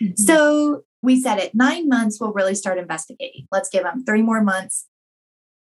Mm-hmm. 0.00 0.12
So 0.16 0.82
we 1.02 1.20
said 1.20 1.38
at 1.38 1.54
nine 1.54 1.88
months, 1.88 2.18
we'll 2.20 2.32
really 2.32 2.54
start 2.54 2.78
investigating. 2.78 3.46
Let's 3.50 3.68
give 3.68 3.82
them 3.82 4.04
three 4.04 4.22
more 4.22 4.42
months, 4.42 4.86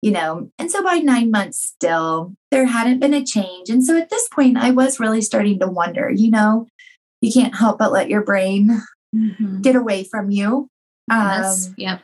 you 0.02 0.12
know. 0.12 0.52
And 0.60 0.70
so 0.70 0.84
by 0.84 0.98
nine 0.98 1.32
months, 1.32 1.64
still, 1.64 2.34
there 2.52 2.66
hadn't 2.66 3.00
been 3.00 3.14
a 3.14 3.24
change. 3.24 3.70
And 3.70 3.84
so 3.84 3.98
at 3.98 4.10
this 4.10 4.28
point, 4.28 4.58
I 4.58 4.72
was 4.72 5.00
really 5.00 5.22
starting 5.22 5.60
to 5.60 5.68
wonder, 5.68 6.12
you 6.14 6.30
know, 6.30 6.68
you 7.22 7.32
can't 7.32 7.56
help 7.56 7.80
but 7.80 7.94
let 7.94 8.10
your 8.10 8.24
brain 8.24 8.82
mm-hmm. 9.16 9.62
get 9.62 9.78
away 9.78 10.04
from 10.04 10.30
you. 10.30 10.68
Yes. 11.10 11.68
Um, 11.68 11.76
yep 11.78 12.02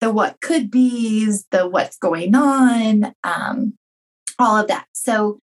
the 0.00 0.10
what 0.10 0.40
could 0.40 0.70
be's, 0.70 1.46
the 1.50 1.68
what's 1.68 1.98
going 1.98 2.34
on, 2.34 3.14
um, 3.22 3.74
all 4.38 4.56
of 4.56 4.68
that. 4.68 4.86
So 4.92 5.40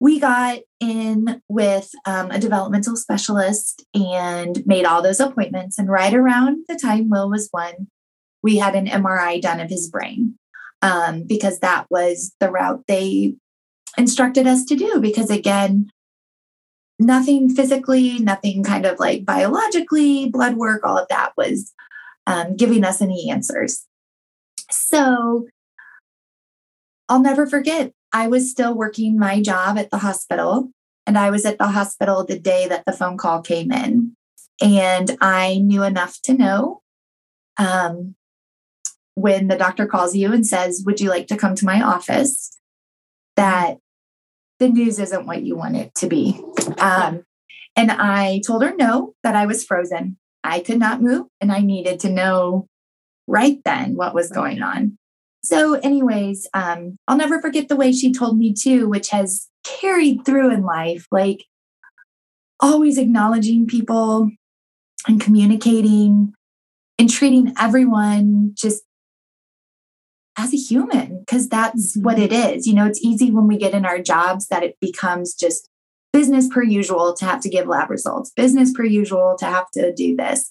we 0.00 0.18
got 0.18 0.58
in 0.80 1.40
with 1.48 1.90
um, 2.06 2.30
a 2.30 2.38
developmental 2.38 2.96
specialist 2.96 3.84
and 3.94 4.64
made 4.66 4.84
all 4.84 5.02
those 5.02 5.20
appointments. 5.20 5.78
And 5.78 5.88
right 5.88 6.12
around 6.12 6.64
the 6.68 6.76
time 6.76 7.08
Will 7.08 7.30
was 7.30 7.48
one, 7.52 7.86
we 8.42 8.56
had 8.56 8.74
an 8.74 8.86
MRI 8.86 9.40
done 9.40 9.60
of 9.60 9.70
his 9.70 9.88
brain 9.88 10.36
um, 10.82 11.22
because 11.22 11.60
that 11.60 11.86
was 11.88 12.34
the 12.40 12.50
route 12.50 12.82
they 12.88 13.36
instructed 13.96 14.46
us 14.46 14.64
to 14.64 14.74
do. 14.74 15.00
Because 15.00 15.30
again, 15.30 15.88
nothing 16.98 17.48
physically, 17.48 18.18
nothing 18.18 18.64
kind 18.64 18.86
of 18.86 18.98
like 18.98 19.24
biologically, 19.24 20.28
blood 20.28 20.56
work, 20.56 20.84
all 20.84 20.98
of 20.98 21.06
that 21.08 21.32
was 21.36 21.72
um, 22.26 22.56
giving 22.56 22.84
us 22.84 23.00
any 23.00 23.30
answers. 23.30 23.86
So 24.70 25.46
I'll 27.08 27.20
never 27.20 27.46
forget, 27.46 27.92
I 28.12 28.28
was 28.28 28.50
still 28.50 28.74
working 28.74 29.18
my 29.18 29.40
job 29.42 29.78
at 29.78 29.90
the 29.90 29.98
hospital, 29.98 30.70
and 31.06 31.18
I 31.18 31.30
was 31.30 31.44
at 31.44 31.58
the 31.58 31.68
hospital 31.68 32.24
the 32.24 32.38
day 32.38 32.66
that 32.68 32.84
the 32.86 32.92
phone 32.92 33.16
call 33.16 33.42
came 33.42 33.72
in. 33.72 34.14
And 34.60 35.16
I 35.20 35.58
knew 35.58 35.82
enough 35.82 36.20
to 36.24 36.34
know 36.34 36.82
um, 37.58 38.14
when 39.14 39.48
the 39.48 39.56
doctor 39.56 39.86
calls 39.86 40.14
you 40.14 40.32
and 40.32 40.46
says, 40.46 40.82
Would 40.86 41.00
you 41.00 41.10
like 41.10 41.26
to 41.28 41.36
come 41.36 41.54
to 41.56 41.64
my 41.64 41.82
office? 41.82 42.56
that 43.36 43.78
the 44.58 44.68
news 44.68 44.98
isn't 44.98 45.26
what 45.26 45.42
you 45.42 45.56
want 45.56 45.76
it 45.76 45.94
to 45.96 46.06
be. 46.06 46.40
Um, 46.78 47.24
and 47.74 47.90
I 47.90 48.40
told 48.46 48.62
her 48.62 48.74
no, 48.76 49.14
that 49.22 49.34
I 49.34 49.46
was 49.46 49.64
frozen. 49.64 50.18
I 50.44 50.60
could 50.60 50.78
not 50.78 51.02
move 51.02 51.26
and 51.40 51.52
I 51.52 51.60
needed 51.60 52.00
to 52.00 52.10
know 52.10 52.66
right 53.26 53.58
then 53.64 53.94
what 53.94 54.14
was 54.14 54.30
going 54.30 54.62
on. 54.62 54.98
So, 55.44 55.74
anyways, 55.74 56.48
um, 56.54 56.96
I'll 57.08 57.16
never 57.16 57.40
forget 57.40 57.68
the 57.68 57.76
way 57.76 57.92
she 57.92 58.12
told 58.12 58.38
me 58.38 58.52
too, 58.52 58.88
which 58.88 59.10
has 59.10 59.48
carried 59.64 60.24
through 60.24 60.52
in 60.52 60.62
life, 60.62 61.06
like 61.10 61.44
always 62.60 62.96
acknowledging 62.96 63.66
people 63.66 64.30
and 65.08 65.20
communicating 65.20 66.32
and 66.98 67.10
treating 67.10 67.52
everyone 67.58 68.52
just 68.54 68.84
as 70.38 70.54
a 70.54 70.56
human, 70.56 71.20
because 71.20 71.48
that's 71.48 71.96
what 71.96 72.18
it 72.18 72.32
is. 72.32 72.66
You 72.66 72.74
know, 72.74 72.86
it's 72.86 73.02
easy 73.02 73.30
when 73.30 73.48
we 73.48 73.58
get 73.58 73.74
in 73.74 73.84
our 73.84 74.00
jobs 74.00 74.46
that 74.48 74.62
it 74.62 74.78
becomes 74.80 75.34
just 75.34 75.68
business 76.12 76.48
per 76.48 76.62
usual 76.62 77.14
to 77.14 77.24
have 77.24 77.40
to 77.40 77.48
give 77.48 77.66
lab 77.66 77.90
results, 77.90 78.30
business 78.30 78.72
per 78.72 78.84
usual 78.84 79.36
to 79.38 79.46
have 79.46 79.70
to 79.72 79.92
do 79.94 80.16
this. 80.16 80.50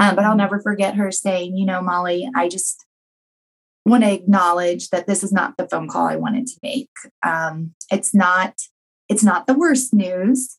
Um, 0.00 0.14
but 0.14 0.24
I'll 0.24 0.30
mm-hmm. 0.30 0.38
never 0.38 0.60
forget 0.60 0.94
her 0.94 1.10
saying, 1.10 1.56
you 1.56 1.66
know, 1.66 1.82
Molly, 1.82 2.28
I 2.34 2.48
just 2.48 2.84
want 3.84 4.04
to 4.04 4.12
acknowledge 4.12 4.90
that 4.90 5.06
this 5.06 5.24
is 5.24 5.32
not 5.32 5.56
the 5.56 5.68
phone 5.68 5.88
call 5.88 6.06
I 6.06 6.16
wanted 6.16 6.46
to 6.46 6.58
make. 6.62 6.90
Um, 7.24 7.74
it's 7.90 8.14
not, 8.14 8.54
it's 9.08 9.24
not 9.24 9.46
the 9.46 9.54
worst 9.54 9.92
news, 9.92 10.56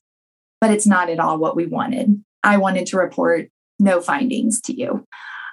but 0.60 0.70
it's 0.70 0.86
not 0.86 1.08
at 1.08 1.18
all 1.18 1.38
what 1.38 1.56
we 1.56 1.66
wanted. 1.66 2.22
I 2.42 2.58
wanted 2.58 2.86
to 2.86 2.98
report 2.98 3.48
no 3.78 4.00
findings 4.00 4.60
to 4.62 4.78
you. 4.78 5.06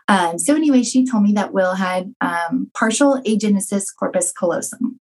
Um, 0.08 0.38
so 0.38 0.56
anyway, 0.56 0.84
she 0.84 1.06
told 1.06 1.24
me 1.24 1.32
that 1.34 1.54
Will 1.54 1.76
had 1.76 2.14
um, 2.20 2.70
partial 2.78 3.22
agenesis 3.26 3.86
corpus 3.98 4.34
callosum. 4.34 5.00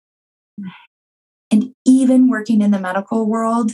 Even 1.94 2.30
working 2.30 2.62
in 2.62 2.72
the 2.72 2.80
medical 2.80 3.28
world, 3.28 3.74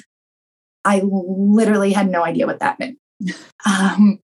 I 0.83 1.01
literally 1.03 1.93
had 1.93 2.09
no 2.09 2.23
idea 2.23 2.45
what 2.45 2.59
that 2.59 2.79
meant. 2.79 2.97
Um, 3.65 4.19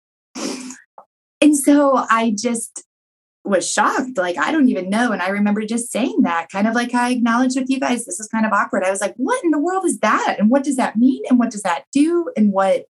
and 1.41 1.57
so 1.57 1.97
I 2.09 2.35
just 2.39 2.85
was 3.45 3.71
shocked. 3.71 4.17
Like, 4.17 4.39
I 4.39 4.51
don't 4.51 4.69
even 4.69 4.89
know. 4.89 5.13
And 5.13 5.21
I 5.21 5.29
remember 5.29 5.63
just 5.67 5.93
saying 5.93 6.23
that, 6.23 6.49
kind 6.51 6.67
of 6.67 6.75
like 6.75 6.95
I 6.95 7.11
acknowledged 7.11 7.59
with 7.59 7.69
you 7.69 7.79
guys, 7.79 8.07
this 8.07 8.19
is 8.19 8.29
kind 8.29 8.47
of 8.47 8.53
awkward. 8.53 8.85
I 8.85 8.91
was 8.91 9.01
like, 9.01 9.15
what 9.17 9.43
in 9.45 9.51
the 9.51 9.59
world 9.59 9.85
is 9.85 9.99
that? 9.99 10.37
And 10.39 10.51
what 10.51 10.65
does 10.65 10.77
that 10.77 10.97
mean? 10.97 11.23
And 11.29 11.39
what 11.39 11.51
does 11.51 11.63
that 11.63 11.85
do? 11.93 12.31
And 12.37 12.53
what 12.53 12.85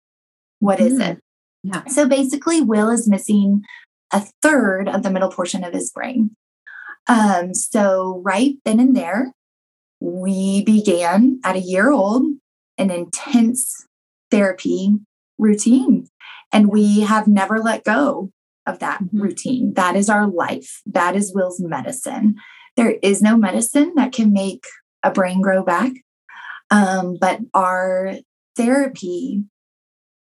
what 0.59 0.79
is 0.79 0.93
mm. 0.93 1.11
it? 1.11 1.19
Yeah. 1.63 1.85
So 1.85 2.07
basically, 2.07 2.61
Will 2.61 2.89
is 2.89 3.07
missing 3.07 3.63
a 4.11 4.21
third 4.41 4.87
of 4.87 5.03
the 5.03 5.09
middle 5.09 5.31
portion 5.31 5.63
of 5.63 5.73
his 5.73 5.91
brain. 5.91 6.35
Um, 7.07 7.53
so 7.53 8.21
right 8.23 8.55
then 8.63 8.79
and 8.79 8.95
there, 8.95 9.33
we 10.03 10.65
began 10.65 11.39
at 11.45 11.55
a 11.55 11.61
year 11.61 11.89
old 11.89 12.25
an 12.77 12.91
intense 12.91 13.87
therapy 14.29 14.97
routine. 15.37 16.07
And 16.51 16.67
we 16.67 17.01
have 17.01 17.25
never 17.25 17.59
let 17.59 17.85
go 17.85 18.29
of 18.65 18.79
that 18.79 19.01
mm-hmm. 19.01 19.21
routine. 19.21 19.73
That 19.75 19.95
is 19.95 20.09
our 20.09 20.27
life. 20.27 20.81
That 20.85 21.15
is 21.15 21.33
Will's 21.33 21.61
medicine. 21.61 22.35
There 22.75 22.97
is 23.01 23.21
no 23.21 23.37
medicine 23.37 23.93
that 23.95 24.11
can 24.11 24.33
make 24.33 24.65
a 25.03 25.11
brain 25.11 25.41
grow 25.41 25.63
back. 25.63 25.93
Um, 26.69 27.17
but 27.19 27.39
our 27.53 28.15
therapy 28.57 29.45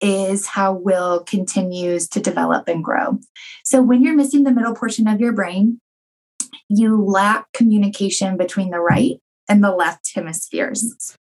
is 0.02 0.46
how 0.46 0.74
Will 0.74 1.24
continues 1.24 2.06
to 2.08 2.20
develop 2.20 2.68
and 2.68 2.84
grow. 2.84 3.18
So 3.64 3.80
when 3.80 4.02
you're 4.02 4.16
missing 4.16 4.44
the 4.44 4.52
middle 4.52 4.74
portion 4.74 5.08
of 5.08 5.20
your 5.20 5.32
brain, 5.32 5.80
you 6.68 7.02
lack 7.02 7.52
communication 7.52 8.36
between 8.36 8.70
the 8.70 8.80
right 8.80 9.20
and 9.50 9.62
the 9.62 9.74
left 9.74 10.12
hemispheres. 10.14 11.18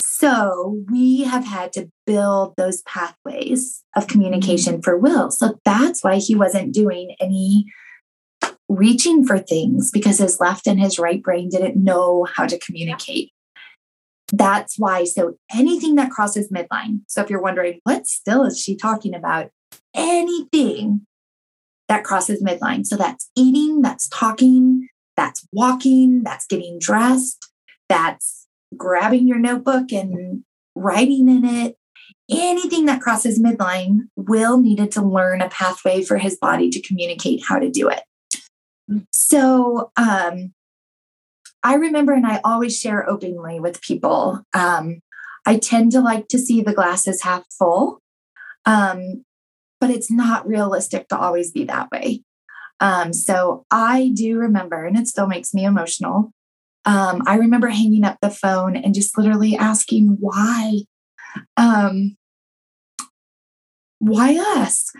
So 0.00 0.82
we 0.90 1.22
have 1.22 1.44
had 1.44 1.72
to 1.74 1.90
build 2.06 2.54
those 2.56 2.82
pathways 2.82 3.84
of 3.94 4.08
communication 4.08 4.82
for 4.82 4.96
Will. 4.96 5.30
So 5.30 5.60
that's 5.64 6.02
why 6.02 6.16
he 6.16 6.34
wasn't 6.34 6.74
doing 6.74 7.14
any 7.20 7.66
reaching 8.68 9.24
for 9.24 9.38
things 9.38 9.90
because 9.92 10.18
his 10.18 10.40
left 10.40 10.66
and 10.66 10.80
his 10.80 10.98
right 10.98 11.22
brain 11.22 11.50
didn't 11.50 11.76
know 11.76 12.26
how 12.34 12.46
to 12.46 12.58
communicate. 12.58 13.30
That's 14.32 14.78
why. 14.78 15.04
So 15.04 15.36
anything 15.54 15.94
that 15.96 16.10
crosses 16.10 16.50
midline. 16.50 17.00
So 17.06 17.22
if 17.22 17.30
you're 17.30 17.42
wondering, 17.42 17.80
what 17.84 18.06
still 18.06 18.44
is 18.44 18.60
she 18.60 18.74
talking 18.74 19.14
about? 19.14 19.50
Anything 19.94 21.06
that 21.88 22.04
crosses 22.04 22.42
midline. 22.42 22.84
So 22.84 22.96
that's 22.96 23.30
eating, 23.36 23.82
that's 23.82 24.08
talking, 24.08 24.88
that's 25.18 25.46
walking, 25.52 26.22
that's 26.22 26.46
getting 26.46 26.78
dressed, 26.78 27.50
that's 27.88 28.46
grabbing 28.76 29.26
your 29.26 29.38
notebook 29.38 29.92
and 29.92 30.44
writing 30.76 31.28
in 31.28 31.44
it. 31.44 31.76
Anything 32.30 32.84
that 32.86 33.00
crosses 33.00 33.40
midline, 33.40 34.02
Will 34.14 34.60
needed 34.60 34.92
to 34.92 35.02
learn 35.02 35.40
a 35.40 35.48
pathway 35.48 36.04
for 36.04 36.18
his 36.18 36.36
body 36.36 36.70
to 36.70 36.80
communicate 36.80 37.42
how 37.48 37.58
to 37.58 37.68
do 37.68 37.88
it. 37.88 38.02
So 39.10 39.90
um, 39.96 40.52
I 41.64 41.74
remember, 41.74 42.12
and 42.12 42.26
I 42.26 42.40
always 42.44 42.78
share 42.78 43.08
openly 43.08 43.58
with 43.58 43.82
people, 43.82 44.42
um, 44.54 45.00
I 45.44 45.58
tend 45.58 45.92
to 45.92 46.00
like 46.00 46.28
to 46.28 46.38
see 46.38 46.62
the 46.62 46.74
glasses 46.74 47.22
half 47.22 47.44
full, 47.58 48.00
um, 48.66 49.24
but 49.80 49.90
it's 49.90 50.10
not 50.10 50.46
realistic 50.46 51.08
to 51.08 51.18
always 51.18 51.50
be 51.50 51.64
that 51.64 51.90
way. 51.90 52.22
Um, 52.80 53.12
so 53.12 53.64
I 53.70 54.12
do 54.14 54.38
remember, 54.38 54.84
and 54.84 54.96
it 54.96 55.08
still 55.08 55.26
makes 55.26 55.52
me 55.52 55.64
emotional 55.64 56.32
um, 56.88 57.22
I 57.26 57.36
remember 57.36 57.68
hanging 57.68 58.02
up 58.02 58.16
the 58.22 58.30
phone 58.30 58.74
and 58.74 58.94
just 58.94 59.18
literally 59.18 59.54
asking 59.54 60.16
why. 60.20 60.80
Um, 61.58 62.16
why 63.98 64.38
us? 64.56 64.90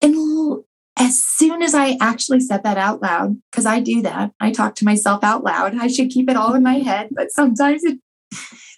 And 0.00 0.64
as 0.96 1.22
soon 1.22 1.62
as 1.62 1.74
I 1.74 1.98
actually 2.00 2.40
said 2.40 2.62
that 2.62 2.78
out 2.78 3.02
loud, 3.02 3.36
because 3.50 3.66
I 3.66 3.80
do 3.80 4.00
that, 4.00 4.32
I 4.40 4.50
talk 4.50 4.74
to 4.76 4.86
myself 4.86 5.22
out 5.22 5.44
loud. 5.44 5.76
I 5.76 5.88
should 5.88 6.08
keep 6.08 6.30
it 6.30 6.36
all 6.36 6.54
in 6.54 6.62
my 6.62 6.78
head, 6.78 7.08
but 7.10 7.30
sometimes 7.32 7.84
it, 7.84 7.98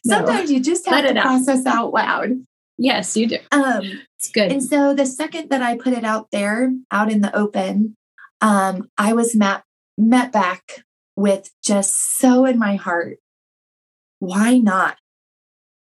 no. 0.05 0.17
sometimes 0.17 0.51
you 0.51 0.59
just 0.59 0.89
have 0.89 1.07
to 1.07 1.21
process 1.21 1.65
out. 1.65 1.77
out 1.77 1.93
loud. 1.93 2.31
Yes, 2.77 3.17
you 3.17 3.29
do. 3.29 3.39
Um, 3.53 4.01
it's 4.25 4.33
good. 4.33 4.51
And 4.53 4.63
so 4.63 4.95
the 4.95 5.07
second 5.07 5.51
that 5.51 5.63
I 5.63 5.77
put 5.77 5.93
it 5.93 6.05
out 6.05 6.29
there, 6.33 6.73
out 6.91 7.11
in 7.11 7.21
the 7.21 7.35
open, 7.37 7.97
um, 8.41 8.89
I 8.99 9.13
was 9.13 9.35
met 9.35 9.63
met 9.97 10.33
back 10.33 10.85
with 11.17 11.51
just 11.63 12.19
so 12.19 12.45
in 12.45 12.59
my 12.59 12.75
heart 12.75 13.19
why 14.25 14.57
not? 14.57 14.97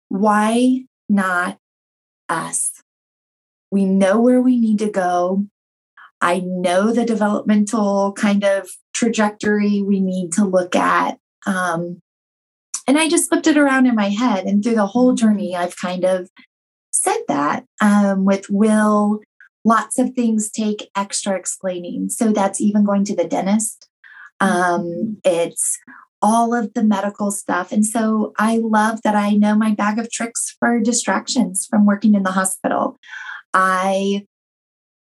Why 0.10 0.86
not 1.08 1.60
us? 2.28 2.82
We 3.72 3.86
know 3.86 4.20
where 4.20 4.42
we 4.42 4.60
need 4.60 4.80
to 4.80 4.90
go. 4.90 5.46
I 6.22 6.40
know 6.40 6.92
the 6.92 7.06
developmental 7.06 8.14
kind 8.14 8.44
of 8.44 8.70
trajectory 8.94 9.82
we 9.82 10.00
need 10.00 10.34
to 10.34 10.46
look 10.46 10.76
at. 10.76 11.20
Um, 11.46 12.02
and 12.88 12.98
I 12.98 13.08
just 13.08 13.30
flipped 13.30 13.48
it 13.48 13.58
around 13.58 13.86
in 13.86 13.96
my 13.96 14.10
head. 14.10 14.46
And 14.46 14.64
through 14.64 14.76
the 14.76 14.88
whole 14.88 15.14
journey, 15.14 15.56
I've 15.56 15.78
kind 15.78 16.04
of 16.04 16.30
said 17.02 17.20
that 17.28 17.66
um, 17.82 18.26
with 18.26 18.50
Will, 18.50 19.22
lots 19.66 19.98
of 19.98 20.14
things 20.14 20.50
take 20.50 20.90
extra 20.96 21.36
explaining. 21.36 22.10
So 22.10 22.32
that's 22.32 22.62
even 22.62 22.84
going 22.84 23.06
to 23.06 23.16
the 23.16 23.28
dentist. 23.28 23.88
Um, 24.40 25.18
it's 25.24 25.78
all 26.22 26.54
of 26.54 26.74
the 26.74 26.84
medical 26.84 27.32
stuff. 27.32 27.72
And 27.72 27.86
so 27.86 28.34
I 28.38 28.58
love 28.58 29.02
that 29.04 29.16
I 29.16 29.32
know 29.32 29.56
my 29.56 29.72
bag 29.72 29.98
of 29.98 30.12
tricks 30.12 30.56
for 30.60 30.80
distractions 30.80 31.66
from 31.68 31.86
working 31.86 32.14
in 32.14 32.24
the 32.24 32.32
hospital. 32.32 32.98
I 33.54 34.28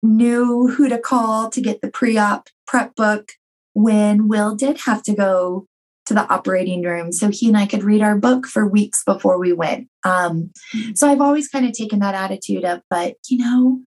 knew 0.02 0.68
who 0.68 0.88
to 0.88 0.98
call 0.98 1.50
to 1.50 1.60
get 1.60 1.80
the 1.80 1.90
pre 1.90 2.18
op 2.18 2.48
prep 2.66 2.94
book 2.96 3.32
when 3.72 4.28
Will 4.28 4.54
did 4.54 4.80
have 4.80 5.02
to 5.04 5.14
go 5.14 5.66
to 6.06 6.14
the 6.14 6.28
operating 6.32 6.82
room. 6.82 7.12
So 7.12 7.30
he 7.30 7.48
and 7.48 7.56
I 7.56 7.66
could 7.66 7.82
read 7.82 8.02
our 8.02 8.16
book 8.16 8.46
for 8.46 8.66
weeks 8.66 9.02
before 9.04 9.38
we 9.38 9.52
went. 9.52 9.88
Um, 10.04 10.52
so 10.94 11.08
I've 11.08 11.20
always 11.20 11.48
kind 11.48 11.66
of 11.66 11.72
taken 11.72 11.98
that 11.98 12.14
attitude 12.14 12.64
of, 12.64 12.80
but 12.88 13.16
you 13.28 13.38
know, 13.38 13.82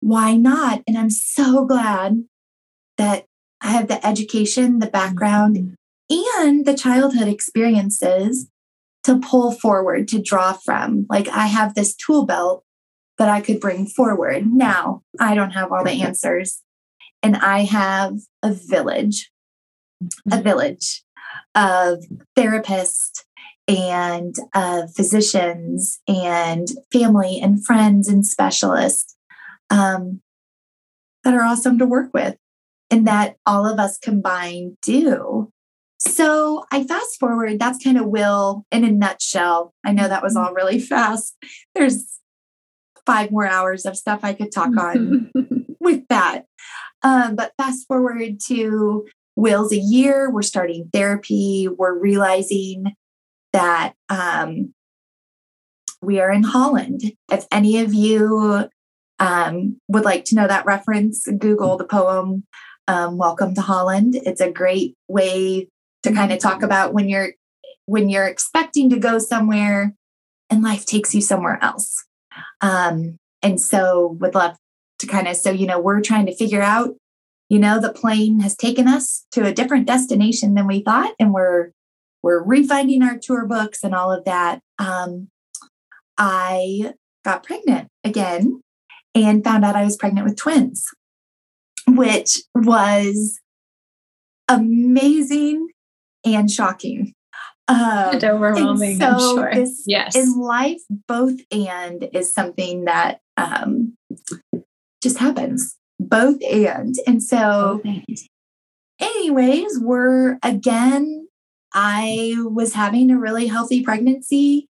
why 0.00 0.34
not? 0.34 0.82
And 0.86 0.98
I'm 0.98 1.10
so 1.10 1.64
glad 1.64 2.24
that 2.98 3.26
I 3.60 3.68
have 3.68 3.86
the 3.86 4.04
education, 4.04 4.80
the 4.80 4.88
background, 4.88 5.76
and 6.10 6.66
the 6.66 6.76
childhood 6.76 7.28
experiences 7.28 8.48
to 9.04 9.18
pull 9.18 9.52
forward, 9.52 10.08
to 10.08 10.20
draw 10.20 10.52
from. 10.52 11.06
Like 11.08 11.28
I 11.28 11.46
have 11.46 11.74
this 11.74 11.94
tool 11.94 12.26
belt 12.26 12.64
that 13.18 13.28
I 13.28 13.40
could 13.40 13.60
bring 13.60 13.86
forward. 13.86 14.46
Now, 14.46 15.02
I 15.20 15.34
don't 15.34 15.52
have 15.52 15.70
all 15.70 15.84
the 15.84 16.02
answers. 16.02 16.60
And 17.22 17.36
I 17.36 17.60
have 17.60 18.14
a 18.42 18.52
village, 18.52 19.30
a 20.02 20.06
mm-hmm. 20.06 20.42
village 20.42 21.01
of 21.54 22.04
therapists 22.36 23.24
and 23.68 24.34
uh, 24.54 24.86
physicians 24.94 26.00
and 26.08 26.68
family 26.92 27.40
and 27.40 27.64
friends 27.64 28.08
and 28.08 28.26
specialists 28.26 29.16
um, 29.70 30.20
that 31.24 31.34
are 31.34 31.42
awesome 31.42 31.78
to 31.78 31.86
work 31.86 32.10
with 32.12 32.36
and 32.90 33.06
that 33.06 33.36
all 33.46 33.66
of 33.66 33.78
us 33.78 33.98
combined 33.98 34.76
do. 34.82 35.50
So 35.98 36.64
I 36.72 36.84
fast 36.84 37.20
forward, 37.20 37.58
that's 37.58 37.82
kind 37.82 37.96
of 37.96 38.06
Will 38.06 38.66
in 38.72 38.84
a 38.84 38.90
nutshell. 38.90 39.72
I 39.84 39.92
know 39.92 40.08
that 40.08 40.22
was 40.22 40.36
all 40.36 40.52
really 40.52 40.80
fast. 40.80 41.36
There's 41.74 42.18
five 43.06 43.30
more 43.30 43.46
hours 43.46 43.86
of 43.86 43.96
stuff 43.96 44.20
I 44.22 44.34
could 44.34 44.52
talk 44.52 44.76
on 44.76 45.30
with 45.80 46.06
that. 46.08 46.46
Um, 47.02 47.36
but 47.36 47.52
fast 47.56 47.86
forward 47.86 48.40
to 48.48 49.06
Will's 49.36 49.72
a 49.72 49.78
year, 49.78 50.30
we're 50.30 50.42
starting 50.42 50.90
therapy, 50.92 51.68
we're 51.68 51.98
realizing 51.98 52.94
that 53.52 53.94
um, 54.08 54.74
we 56.00 56.20
are 56.20 56.30
in 56.30 56.42
Holland. 56.42 57.02
If 57.30 57.46
any 57.50 57.80
of 57.80 57.94
you 57.94 58.68
um, 59.18 59.78
would 59.88 60.04
like 60.04 60.24
to 60.26 60.34
know 60.34 60.46
that 60.46 60.66
reference, 60.66 61.26
Google 61.38 61.76
the 61.76 61.84
poem 61.84 62.44
um, 62.88 63.16
welcome 63.16 63.54
to 63.54 63.60
Holland. 63.60 64.16
It's 64.16 64.40
a 64.40 64.50
great 64.50 64.94
way 65.08 65.68
to 66.02 66.12
kind 66.12 66.32
of 66.32 66.38
talk 66.38 66.62
about 66.62 66.92
when 66.92 67.08
you're 67.08 67.32
when 67.86 68.08
you're 68.08 68.26
expecting 68.26 68.90
to 68.90 68.98
go 68.98 69.18
somewhere 69.18 69.94
and 70.50 70.62
life 70.62 70.84
takes 70.84 71.14
you 71.14 71.20
somewhere 71.20 71.58
else. 71.62 72.04
Um, 72.60 73.18
and 73.42 73.60
so 73.60 74.16
would 74.20 74.34
love 74.34 74.56
to 74.98 75.06
kind 75.06 75.28
of 75.28 75.36
so 75.36 75.50
you 75.50 75.66
know 75.66 75.80
we're 75.80 76.00
trying 76.00 76.26
to 76.26 76.34
figure 76.34 76.62
out 76.62 76.94
you 77.52 77.58
know 77.58 77.78
the 77.78 77.92
plane 77.92 78.40
has 78.40 78.56
taken 78.56 78.88
us 78.88 79.26
to 79.32 79.44
a 79.44 79.52
different 79.52 79.86
destination 79.86 80.54
than 80.54 80.66
we 80.66 80.80
thought 80.80 81.14
and 81.18 81.34
we're 81.34 81.72
we're 82.22 82.42
refinding 82.42 83.02
our 83.02 83.18
tour 83.18 83.44
books 83.44 83.84
and 83.84 83.94
all 83.94 84.10
of 84.10 84.24
that 84.24 84.60
um, 84.78 85.28
i 86.16 86.94
got 87.26 87.44
pregnant 87.44 87.88
again 88.04 88.62
and 89.14 89.44
found 89.44 89.66
out 89.66 89.76
i 89.76 89.84
was 89.84 89.96
pregnant 89.98 90.26
with 90.26 90.36
twins 90.36 90.86
which 91.86 92.38
was 92.54 93.38
amazing 94.48 95.68
and 96.24 96.50
shocking. 96.50 97.14
Um, 97.68 97.78
and 97.78 98.24
overwhelming, 98.24 99.02
and 99.02 99.20
so 99.20 99.36
sure. 99.36 99.50
This, 99.54 99.84
yes. 99.86 100.16
In 100.16 100.38
life, 100.38 100.80
both 101.06 101.38
and 101.50 102.08
is 102.12 102.32
something 102.32 102.84
that 102.84 103.20
um, 103.36 103.96
just 105.02 105.18
happens. 105.18 105.76
Both 106.08 106.42
and. 106.42 106.94
And 107.06 107.22
so, 107.22 107.82
anyways, 109.00 109.78
we're 109.80 110.38
again, 110.42 111.28
I 111.74 112.34
was 112.38 112.74
having 112.74 113.10
a 113.10 113.18
really 113.18 113.46
healthy 113.46 113.82
pregnancy. 113.82 114.68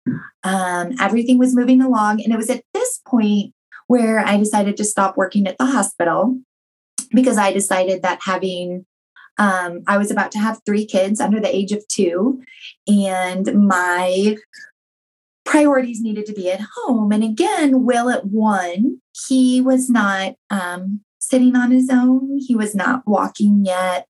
Um, 0.44 0.94
everything 1.00 1.38
was 1.38 1.56
moving 1.56 1.82
along. 1.82 2.22
And 2.24 2.34
it 2.34 2.38
was 2.38 2.50
at 2.50 2.64
this 2.74 3.02
point 3.08 3.54
where 3.88 4.20
I 4.20 4.38
decided 4.38 4.78
to 4.78 4.84
stop 4.84 5.18
working 5.18 5.48
at 5.48 5.58
the 5.58 5.66
hospital 5.66 6.40
because 7.14 7.38
I 7.38 7.54
decided 7.54 8.02
that 8.02 8.20
having 8.22 8.86
um, 9.38 9.84
I 9.88 9.98
was 9.98 10.10
about 10.10 10.32
to 10.32 10.40
have 10.40 10.62
three 10.66 10.86
kids 10.86 11.22
under 11.22 11.40
the 11.40 11.54
age 11.54 11.72
of 11.72 11.88
two, 11.88 12.42
and 12.88 13.68
my 13.68 14.36
priorities 15.46 16.02
needed 16.02 16.26
to 16.26 16.34
be 16.34 16.52
at 16.52 16.62
home. 16.76 17.12
And 17.12 17.24
again, 17.24 17.86
Will 17.86 18.10
at 18.10 18.26
one, 18.26 19.00
he 19.28 19.62
was 19.62 19.90
not 19.90 20.34
um, 20.50 21.02
sitting 21.30 21.56
on 21.56 21.72
his 21.72 21.90
own, 21.90 22.40
he 22.40 22.56
was 22.56 22.76
not 22.76 23.04
walking 23.06 23.66
yet. 23.66 24.08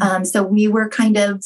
Um, 0.00 0.24
so 0.24 0.42
we 0.42 0.66
were 0.66 0.88
kind 0.88 1.16
of, 1.16 1.44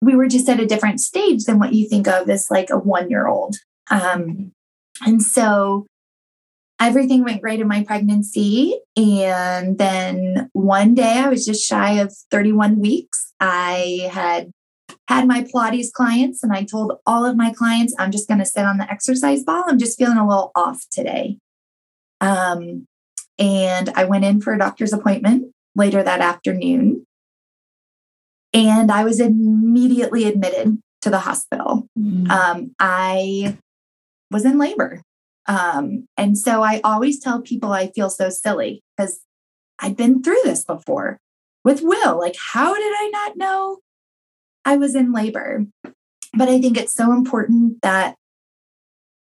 we 0.00 0.16
were 0.16 0.26
just 0.26 0.48
at 0.48 0.60
a 0.60 0.66
different 0.66 1.00
stage 1.00 1.44
than 1.44 1.58
what 1.58 1.72
you 1.72 1.88
think 1.88 2.08
of 2.08 2.28
as 2.28 2.50
like 2.50 2.70
a 2.70 2.78
one 2.78 3.10
year 3.10 3.28
old. 3.28 3.56
Um, 3.90 4.52
and 5.04 5.22
so 5.22 5.86
everything 6.80 7.22
went 7.22 7.40
great 7.40 7.60
in 7.60 7.68
my 7.68 7.84
pregnancy. 7.84 8.80
And 8.96 9.78
then 9.78 10.50
one 10.52 10.94
day 10.94 11.18
I 11.18 11.28
was 11.28 11.46
just 11.46 11.64
shy 11.64 12.00
of 12.00 12.12
31 12.30 12.80
weeks. 12.80 13.32
I 13.38 14.08
had 14.12 14.50
had 15.08 15.28
my 15.28 15.44
Pilates 15.44 15.92
clients 15.92 16.42
and 16.42 16.52
I 16.52 16.64
told 16.64 16.94
all 17.06 17.24
of 17.24 17.36
my 17.36 17.52
clients, 17.52 17.94
I'm 17.98 18.10
just 18.10 18.28
going 18.28 18.38
to 18.38 18.44
sit 18.44 18.64
on 18.64 18.78
the 18.78 18.90
exercise 18.90 19.44
ball. 19.44 19.64
I'm 19.66 19.78
just 19.78 19.98
feeling 19.98 20.18
a 20.18 20.26
little 20.26 20.50
off 20.54 20.84
today. 20.90 21.38
Um, 22.20 22.86
and 23.38 23.90
I 23.94 24.04
went 24.04 24.24
in 24.24 24.40
for 24.40 24.52
a 24.52 24.58
doctor's 24.58 24.92
appointment 24.92 25.52
later 25.74 26.02
that 26.02 26.20
afternoon. 26.20 27.06
And 28.52 28.92
I 28.92 29.04
was 29.04 29.18
immediately 29.18 30.24
admitted 30.24 30.78
to 31.00 31.10
the 31.10 31.20
hospital. 31.20 31.86
Mm. 31.98 32.30
Um, 32.30 32.74
I 32.78 33.56
was 34.30 34.44
in 34.44 34.58
labor. 34.58 35.02
Um, 35.46 36.06
and 36.16 36.38
so 36.38 36.62
I 36.62 36.80
always 36.84 37.18
tell 37.18 37.40
people 37.40 37.72
I 37.72 37.90
feel 37.90 38.10
so 38.10 38.28
silly 38.30 38.82
because 38.96 39.20
I'd 39.78 39.96
been 39.96 40.22
through 40.22 40.40
this 40.44 40.64
before 40.64 41.18
with 41.64 41.80
Will. 41.82 42.18
Like, 42.18 42.36
how 42.52 42.74
did 42.74 42.92
I 42.94 43.10
not 43.12 43.36
know 43.36 43.78
I 44.64 44.76
was 44.76 44.94
in 44.94 45.12
labor? 45.12 45.66
But 46.34 46.48
I 46.48 46.60
think 46.60 46.76
it's 46.76 46.94
so 46.94 47.12
important 47.12 47.82
that 47.82 48.14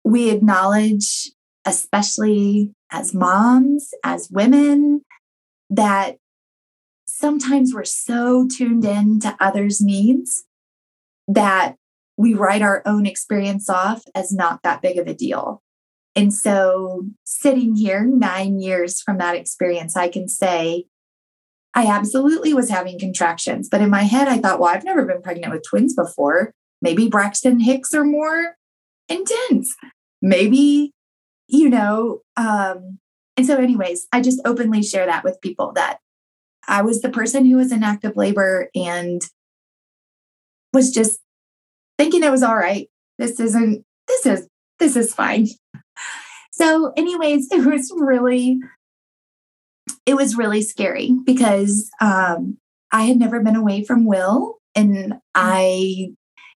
we 0.03 0.29
acknowledge, 0.29 1.31
especially 1.65 2.71
as 2.93 3.13
moms, 3.13 3.91
as 4.03 4.29
women, 4.31 5.01
that 5.69 6.17
sometimes 7.07 7.73
we're 7.73 7.83
so 7.83 8.47
tuned 8.47 8.85
in 8.85 9.19
to 9.21 9.35
others' 9.39 9.81
needs 9.81 10.45
that 11.27 11.75
we 12.15 12.33
write 12.33 12.61
our 12.61 12.83
own 12.85 13.05
experience 13.05 13.69
off 13.69 14.03
as 14.13 14.31
not 14.31 14.61
that 14.63 14.81
big 14.81 14.97
of 14.97 15.07
a 15.07 15.13
deal. 15.13 15.61
And 16.15 16.31
so, 16.31 17.07
sitting 17.23 17.75
here 17.75 18.05
nine 18.05 18.59
years 18.59 19.01
from 19.01 19.17
that 19.17 19.35
experience, 19.35 19.97
I 19.97 20.09
can 20.09 20.29
say 20.29 20.85
I 21.73 21.87
absolutely 21.87 22.53
was 22.53 22.69
having 22.69 22.99
contractions. 22.99 23.67
But 23.67 23.81
in 23.81 23.89
my 23.89 24.03
head, 24.03 24.27
I 24.27 24.37
thought, 24.37 24.59
well, 24.59 24.69
I've 24.69 24.83
never 24.83 25.05
been 25.05 25.23
pregnant 25.23 25.51
with 25.51 25.63
twins 25.67 25.95
before. 25.95 26.53
Maybe 26.81 27.09
Braxton 27.09 27.59
Hicks 27.61 27.93
are 27.95 28.05
more 28.05 28.55
intense. 29.09 29.73
Maybe, 30.21 30.91
you 31.47 31.69
know, 31.69 32.21
um, 32.37 32.99
and 33.35 33.45
so, 33.45 33.57
anyways, 33.57 34.07
I 34.11 34.21
just 34.21 34.41
openly 34.45 34.83
share 34.83 35.05
that 35.05 35.23
with 35.23 35.41
people 35.41 35.71
that 35.73 35.99
I 36.67 36.81
was 36.81 37.01
the 37.01 37.09
person 37.09 37.45
who 37.45 37.57
was 37.57 37.71
in 37.71 37.83
active 37.83 38.15
labor 38.15 38.69
and 38.75 39.21
was 40.71 40.91
just 40.91 41.19
thinking 41.97 42.23
it 42.23 42.31
was 42.31 42.43
all 42.43 42.55
right. 42.55 42.89
This 43.17 43.39
isn't, 43.39 43.83
this 44.07 44.25
is, 44.25 44.47
this 44.79 44.95
is 44.95 45.13
fine. 45.13 45.47
So, 46.51 46.93
anyways, 46.95 47.47
it 47.51 47.65
was 47.65 47.91
really, 47.95 48.59
it 50.05 50.15
was 50.15 50.37
really 50.37 50.61
scary 50.61 51.15
because 51.25 51.89
um, 51.99 52.57
I 52.91 53.03
had 53.03 53.17
never 53.17 53.41
been 53.41 53.55
away 53.55 53.83
from 53.83 54.05
Will. 54.05 54.57
And 54.75 55.15
I, 55.35 56.09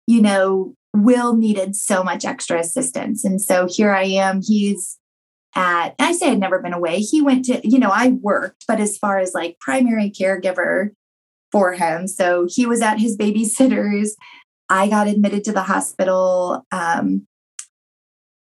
you 0.06 0.22
know, 0.22 0.74
Will 0.94 1.34
needed 1.36 1.76
so 1.76 2.02
much 2.02 2.24
extra 2.24 2.60
assistance. 2.60 3.24
And 3.24 3.40
so 3.40 3.66
here 3.68 3.92
I 3.92 4.04
am. 4.04 4.40
He's 4.42 4.98
at, 5.56 5.94
I 5.98 6.12
say 6.12 6.30
I'd 6.30 6.40
never 6.40 6.60
been 6.60 6.72
away. 6.72 7.00
He 7.00 7.20
went 7.20 7.44
to, 7.46 7.60
you 7.68 7.78
know, 7.78 7.90
I 7.92 8.08
worked, 8.22 8.64
but 8.66 8.80
as 8.80 8.96
far 8.96 9.18
as 9.18 9.34
like 9.34 9.58
primary 9.58 10.10
caregiver 10.10 10.90
for 11.52 11.72
him. 11.72 12.08
So 12.08 12.46
he 12.48 12.64
was 12.66 12.80
at 12.80 12.98
his 12.98 13.16
babysitter's 13.16 14.16
I 14.68 14.88
got 14.88 15.08
admitted 15.08 15.44
to 15.44 15.52
the 15.52 15.62
hospital. 15.62 16.64
Um, 16.72 17.26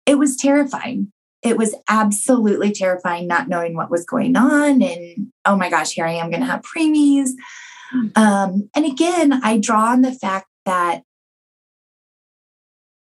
it 0.06 0.20
was 0.20 0.36
terrifying. 0.36 1.12
It 1.42 1.58
was 1.58 1.74
absolutely 1.88 2.72
terrifying 2.72 3.28
not 3.28 3.48
knowing 3.48 3.76
what 3.76 3.90
was 3.90 4.06
going 4.06 4.36
on. 4.36 4.82
And 4.82 5.32
oh 5.46 5.56
my 5.56 5.70
gosh, 5.70 5.94
here 5.94 6.06
I 6.06 6.14
am 6.14 6.30
going 6.30 6.42
to 6.42 6.48
have 6.48 6.62
preemies. 6.62 7.30
Hmm. 7.92 8.08
Um, 8.16 8.70
and 8.76 8.86
again, 8.86 9.40
I 9.44 9.58
draw 9.58 9.92
on 9.92 10.02
the 10.02 10.12
fact 10.12 10.48
that 10.66 11.04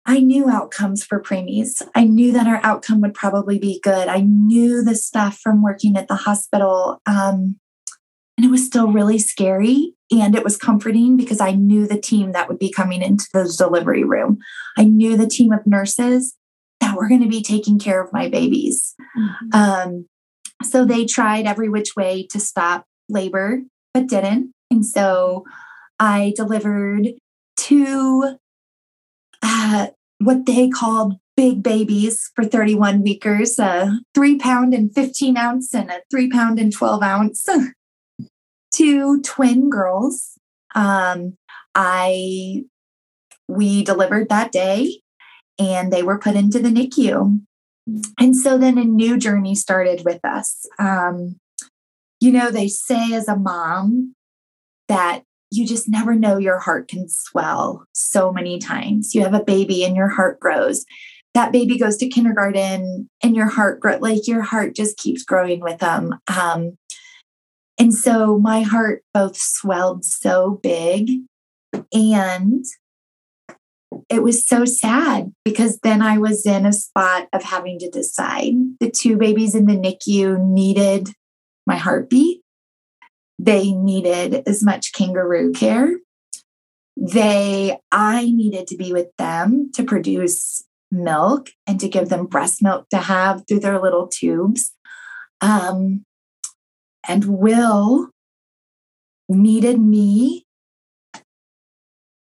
I 0.07 0.21
knew 0.21 0.51
outcomes 0.51 1.03
for 1.05 1.21
preemies. 1.21 1.81
I 1.95 2.05
knew 2.05 2.33
that 2.33 2.47
our 2.47 2.61
outcome 2.63 3.01
would 3.01 3.15
probably 3.15 3.59
be 3.59 3.81
good. 3.83 4.09
I 4.09 4.21
knew 4.21 4.83
the 4.83 4.95
stuff 4.95 5.39
from 5.39 5.63
working 5.63 5.97
at 5.97 6.09
the 6.09 6.17
hospital. 6.17 7.01
Um, 7.07 7.57
and 8.37 8.45
it 8.45 8.51
was 8.51 8.67
still 8.67 8.93
really 8.93 9.19
scary. 9.19 9.95
And 10.11 10.35
it 10.35 10.45
was 10.45 10.57
comforting 10.57 11.17
because 11.17 11.41
I 11.41 11.53
knew 11.53 11.87
the 11.87 12.01
team 12.01 12.33
that 12.33 12.49
would 12.49 12.59
be 12.59 12.71
coming 12.71 13.03
into 13.03 13.27
the 13.33 13.53
delivery 13.57 14.05
room. 14.05 14.39
I 14.77 14.85
knew 14.85 15.17
the 15.17 15.27
team 15.27 15.53
of 15.53 15.67
nurses 15.67 16.37
that 16.81 16.97
were 16.97 17.09
going 17.09 17.23
to 17.23 17.29
be 17.29 17.43
taking 17.43 17.79
care 17.79 18.03
of 18.03 18.13
my 18.13 18.29
babies. 18.29 18.95
Mm-hmm. 19.17 19.49
Um, 19.55 20.07
so 20.63 20.85
they 20.85 21.07
tried 21.07 21.47
every 21.47 21.69
which 21.69 21.97
way 21.97 22.27
to 22.31 22.41
stop 22.41 22.85
labor, 23.09 23.61
but 23.95 24.09
didn't. 24.09 24.53
And 24.71 24.85
so 24.85 25.45
I 25.99 26.33
delivered 26.37 27.09
two, 27.57 28.37
uh, 29.65 29.87
what 30.19 30.45
they 30.45 30.69
called 30.69 31.15
big 31.37 31.63
babies 31.63 32.31
for 32.37 32.45
31 32.45 33.03
weekers 33.03 33.59
a 33.59 33.99
three 34.15 34.37
pound 34.37 34.75
and 34.75 34.95
15 34.95 35.37
ounce 35.37 35.75
and 35.75 35.91
a 35.91 36.03
three 36.11 36.29
pound 36.29 36.59
and 36.59 36.73
12 36.73 37.03
ounce. 37.03 37.49
two 38.75 39.23
twin 39.23 39.71
girls. 39.71 40.39
Um, 40.75 41.37
I 41.75 42.65
we 43.49 43.85
delivered 43.85 44.29
that 44.29 44.53
day 44.53 45.01
and 45.59 45.93
they 45.93 46.03
were 46.03 46.19
put 46.19 46.37
into 46.37 46.59
the 46.59 46.69
NICU. 46.69 47.41
And 48.19 48.37
so 48.37 48.59
then 48.59 48.79
a 48.79 48.85
new 48.85 49.19
journey 49.19 49.55
started 49.55 50.03
with 50.05 50.21
us. 50.25 50.67
Um, 50.79 51.37
you 52.21 52.33
know, 52.33 52.51
they 52.51 52.69
say 52.69 53.13
as 53.13 53.29
a 53.29 53.37
mom 53.37 54.15
that 54.89 55.23
you 55.57 55.67
just 55.67 55.89
never 55.89 56.15
know 56.15 56.39
your 56.39 56.59
heart 56.59 56.89
can 56.89 57.09
swell 57.09 57.85
so 57.93 58.33
many 58.33 58.59
times. 58.59 59.15
You 59.15 59.23
have 59.23 59.35
a 59.35 59.45
baby 59.45 59.85
and 59.85 59.97
your 59.97 60.09
heart 60.09 60.41
grows. 60.41 60.85
That 61.35 61.53
baby 61.53 61.79
goes 61.79 61.97
to 61.99 62.09
kindergarten 62.09 63.09
and 63.23 63.37
your 63.37 63.49
heart 63.49 63.81
grows, 63.81 64.01
like 64.01 64.29
your 64.29 64.43
heart 64.43 64.75
just 64.75 64.97
keeps 64.97 65.25
growing 65.25 65.61
with 65.61 65.79
them. 65.79 66.15
Um, 66.29 66.79
and 67.79 67.93
so 67.93 68.39
my 68.39 68.63
heart 68.63 69.03
both 69.13 69.37
swelled 69.37 70.05
so 70.05 70.61
big 70.63 71.11
and 71.93 72.65
it 74.09 74.23
was 74.23 74.47
so 74.47 74.65
sad 74.65 75.33
because 75.45 75.79
then 75.81 76.03
I 76.03 76.19
was 76.19 76.47
in 76.47 76.67
a 76.67 76.73
spot 76.73 77.29
of 77.33 77.43
having 77.43 77.79
to 77.81 77.91
decide. 77.91 78.55
The 78.81 78.91
two 78.91 79.17
babies 79.17 79.55
in 79.55 79.67
the 79.67 79.75
NICU 79.75 80.39
needed 80.49 81.11
my 81.67 81.77
heartbeat. 81.77 82.44
They 83.39 83.73
needed 83.73 84.43
as 84.47 84.63
much 84.63 84.93
kangaroo 84.93 85.53
care. 85.53 85.99
They, 86.97 87.79
I 87.91 88.31
needed 88.31 88.69
to 88.69 88.77
be 88.77 88.93
with 88.93 89.09
them 89.19 89.71
to 89.75 89.83
produce 89.83 90.65
milk 90.91 91.51
and 91.67 91.81
to 91.81 91.89
give 91.89 92.09
them 92.09 92.27
breast 92.27 92.63
milk 92.63 92.89
to 92.91 92.99
have 92.99 93.45
through 93.47 93.61
their 93.61 93.81
little 93.81 94.07
tubes. 94.07 94.73
Um, 95.41 96.05
and 97.07 97.25
Will 97.25 98.11
needed 99.29 99.81
me 99.81 100.45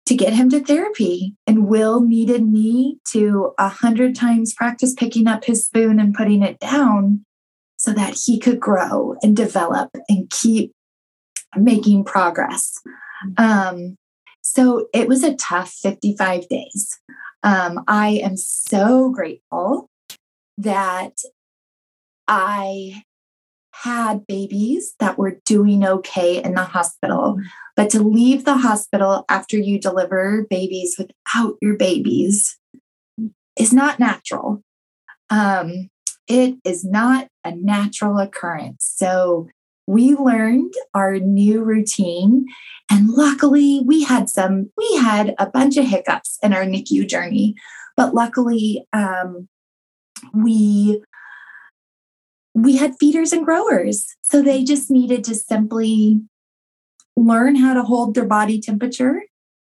to 0.06 0.16
get 0.16 0.34
him 0.34 0.50
to 0.50 0.60
therapy. 0.60 1.36
And 1.46 1.68
Will 1.68 2.02
needed 2.02 2.48
me 2.48 2.98
to 3.12 3.54
a 3.58 3.70
hundred 3.70 4.16
times 4.16 4.54
practice 4.54 4.94
picking 4.94 5.28
up 5.28 5.46
his 5.46 5.66
spoon 5.66 6.00
and 6.00 6.14
putting 6.14 6.44
it 6.44 6.60
down 6.60 7.26
so 7.78 7.94
that 7.94 8.18
he 8.26 8.40
could 8.40 8.60
grow 8.60 9.16
and 9.22 9.36
develop 9.36 9.90
and 10.10 10.30
keep 10.30 10.74
making 11.56 12.04
progress. 12.06 12.80
Um, 13.38 13.98
so 14.42 14.88
it 14.94 15.08
was 15.08 15.24
a 15.24 15.36
tough 15.36 15.72
55 15.72 16.48
days. 16.48 17.00
Um, 17.44 17.84
I 17.88 18.20
am 18.24 18.38
so 18.38 19.10
grateful 19.12 19.90
that 20.58 21.14
I 22.28 23.04
had 23.84 24.28
babies 24.28 24.94
that 25.00 25.18
were 25.18 25.40
doing 25.46 25.86
okay 25.86 26.44
in 26.44 26.54
the 26.54 26.64
hospital. 26.64 27.38
But 27.76 27.90
to 27.92 28.04
leave 28.04 28.44
the 28.44 28.58
hospital 28.58 29.24
after 29.30 29.58
you 29.58 29.80
deliver 29.80 30.46
babies 30.50 30.96
without 30.98 31.56
your 31.62 31.78
babies 31.78 32.58
is 33.58 33.72
not 33.72 34.00
natural. 34.00 34.62
Um, 35.30 35.90
it 36.28 36.56
is 36.66 36.84
not 36.84 37.28
a 37.46 37.56
natural 37.56 38.18
occurrence. 38.20 38.92
So 38.98 39.48
we 39.90 40.16
learned 40.16 40.72
our 40.94 41.18
new 41.18 41.64
routine. 41.64 42.46
And 42.92 43.10
luckily, 43.10 43.82
we 43.84 44.04
had 44.04 44.30
some, 44.30 44.70
we 44.78 44.98
had 44.98 45.34
a 45.40 45.48
bunch 45.48 45.78
of 45.78 45.86
hiccups 45.86 46.38
in 46.44 46.54
our 46.54 46.64
NICU 46.64 47.10
journey. 47.10 47.56
But 47.98 48.14
luckily, 48.14 48.86
um, 48.94 49.50
we 50.32 51.02
we 52.54 52.76
had 52.76 53.00
feeders 53.00 53.34
and 53.34 53.44
growers. 53.44 54.06
So 54.22 54.44
they 54.44 54.64
just 54.64 54.92
needed 54.92 55.24
to 55.24 55.34
simply 55.34 56.22
learn 57.16 57.56
how 57.56 57.74
to 57.74 57.82
hold 57.82 58.14
their 58.14 58.26
body 58.26 58.62
temperature 58.62 59.24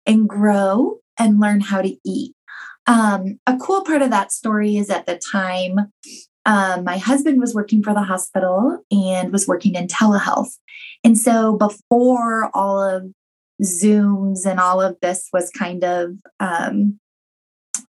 and 0.06 0.28
grow 0.28 0.98
and 1.18 1.38
learn 1.38 1.60
how 1.60 1.82
to 1.82 1.96
eat. 2.04 2.34
Um, 2.86 3.38
a 3.46 3.56
cool 3.58 3.84
part 3.84 4.02
of 4.02 4.10
that 4.10 4.32
story 4.32 4.76
is 4.76 4.90
at 4.90 5.06
the 5.06 5.20
time, 5.32 5.92
um, 6.46 6.84
my 6.84 6.98
husband 6.98 7.40
was 7.40 7.54
working 7.54 7.82
for 7.82 7.92
the 7.92 8.02
hospital 8.02 8.78
and 8.90 9.32
was 9.32 9.46
working 9.46 9.74
in 9.74 9.86
telehealth. 9.86 10.52
And 11.04 11.18
so 11.18 11.56
before 11.56 12.50
all 12.54 12.82
of 12.82 13.10
Zooms 13.62 14.46
and 14.46 14.58
all 14.58 14.80
of 14.80 14.96
this 15.02 15.28
was 15.32 15.50
kind 15.50 15.84
of, 15.84 16.12
um, 16.38 16.98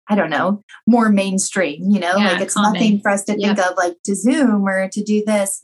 I 0.09 0.15
don't 0.15 0.31
know, 0.31 0.63
more 0.87 1.11
mainstream, 1.11 1.91
you 1.91 2.01
know, 2.01 2.17
yeah, 2.17 2.33
like 2.33 2.41
it's 2.41 2.55
common. 2.55 2.73
nothing 2.73 3.01
for 3.01 3.11
us 3.11 3.25
to 3.25 3.35
think 3.37 3.59
of 3.59 3.77
like 3.77 3.97
to 4.05 4.15
Zoom 4.15 4.67
or 4.67 4.89
to 4.89 5.03
do 5.03 5.23
this. 5.27 5.61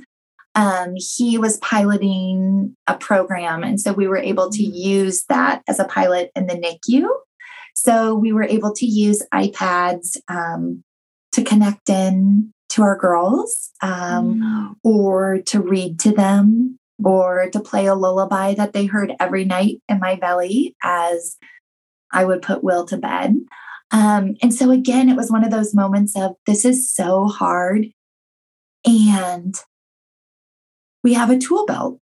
Um, 0.55 0.95
he 0.97 1.39
was 1.39 1.57
piloting 1.59 2.77
a 2.87 2.97
program. 2.97 3.65
And 3.65 3.81
so 3.81 3.93
we 3.93 4.07
were 4.07 4.19
able 4.19 4.51
to 4.51 4.63
mm. 4.63 4.71
use 4.73 5.25
that 5.29 5.63
as 5.67 5.81
a 5.81 5.85
pilot 5.85 6.31
in 6.37 6.47
the 6.47 6.55
NICU. 6.55 7.09
So 7.75 8.15
we 8.15 8.33
were 8.33 8.45
able 8.45 8.73
to 8.75 8.87
use 8.87 9.23
iPads 9.33 10.17
um, 10.29 10.85
to 11.33 11.43
connect 11.43 11.89
in 11.89 12.53
to 12.75 12.83
our 12.83 12.97
girls 12.97 13.71
um, 13.83 14.41
mm. 14.41 14.75
or 14.83 15.39
to 15.47 15.61
read 15.61 15.99
to 16.01 16.11
them 16.11 16.77
or 17.05 17.49
to 17.51 17.61
play 17.61 17.87
a 17.87 17.95
lullaby 17.95 18.55
that 18.55 18.73
they 18.73 18.87
heard 18.87 19.13
every 19.21 19.45
night 19.45 19.77
in 19.89 20.01
my 20.01 20.17
belly 20.17 20.75
as 20.83 21.37
I 22.13 22.25
would 22.25 22.43
put 22.43 22.65
Will 22.65 22.85
to 22.87 22.97
bed. 22.97 23.37
Um, 23.93 24.35
and 24.43 24.53
so, 24.53 24.73
again, 24.73 25.09
it 25.09 25.17
was 25.17 25.31
one 25.31 25.45
of 25.45 25.53
those 25.53 25.75
moments 25.75 26.17
of 26.17 26.33
this 26.47 26.65
is 26.65 26.91
so 26.91 27.27
hard. 27.27 27.87
And 28.85 29.55
we 31.05 31.15
have 31.15 31.31
a 31.31 31.39
tool 31.39 31.67
belt, 31.67 32.01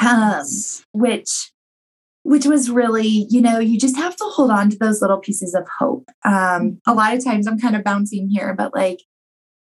um, 0.00 0.44
which 0.92 1.50
which 2.22 2.44
was 2.44 2.70
really, 2.70 3.26
you 3.30 3.40
know, 3.40 3.58
you 3.58 3.78
just 3.78 3.96
have 3.96 4.14
to 4.14 4.24
hold 4.24 4.50
on 4.50 4.70
to 4.70 4.76
those 4.76 5.00
little 5.00 5.18
pieces 5.18 5.54
of 5.54 5.66
hope. 5.78 6.08
Um, 6.24 6.78
a 6.86 6.94
lot 6.94 7.14
of 7.14 7.24
times 7.24 7.46
I'm 7.46 7.58
kind 7.58 7.74
of 7.74 7.82
bouncing 7.82 8.28
here, 8.28 8.54
but 8.54 8.74
like 8.74 9.00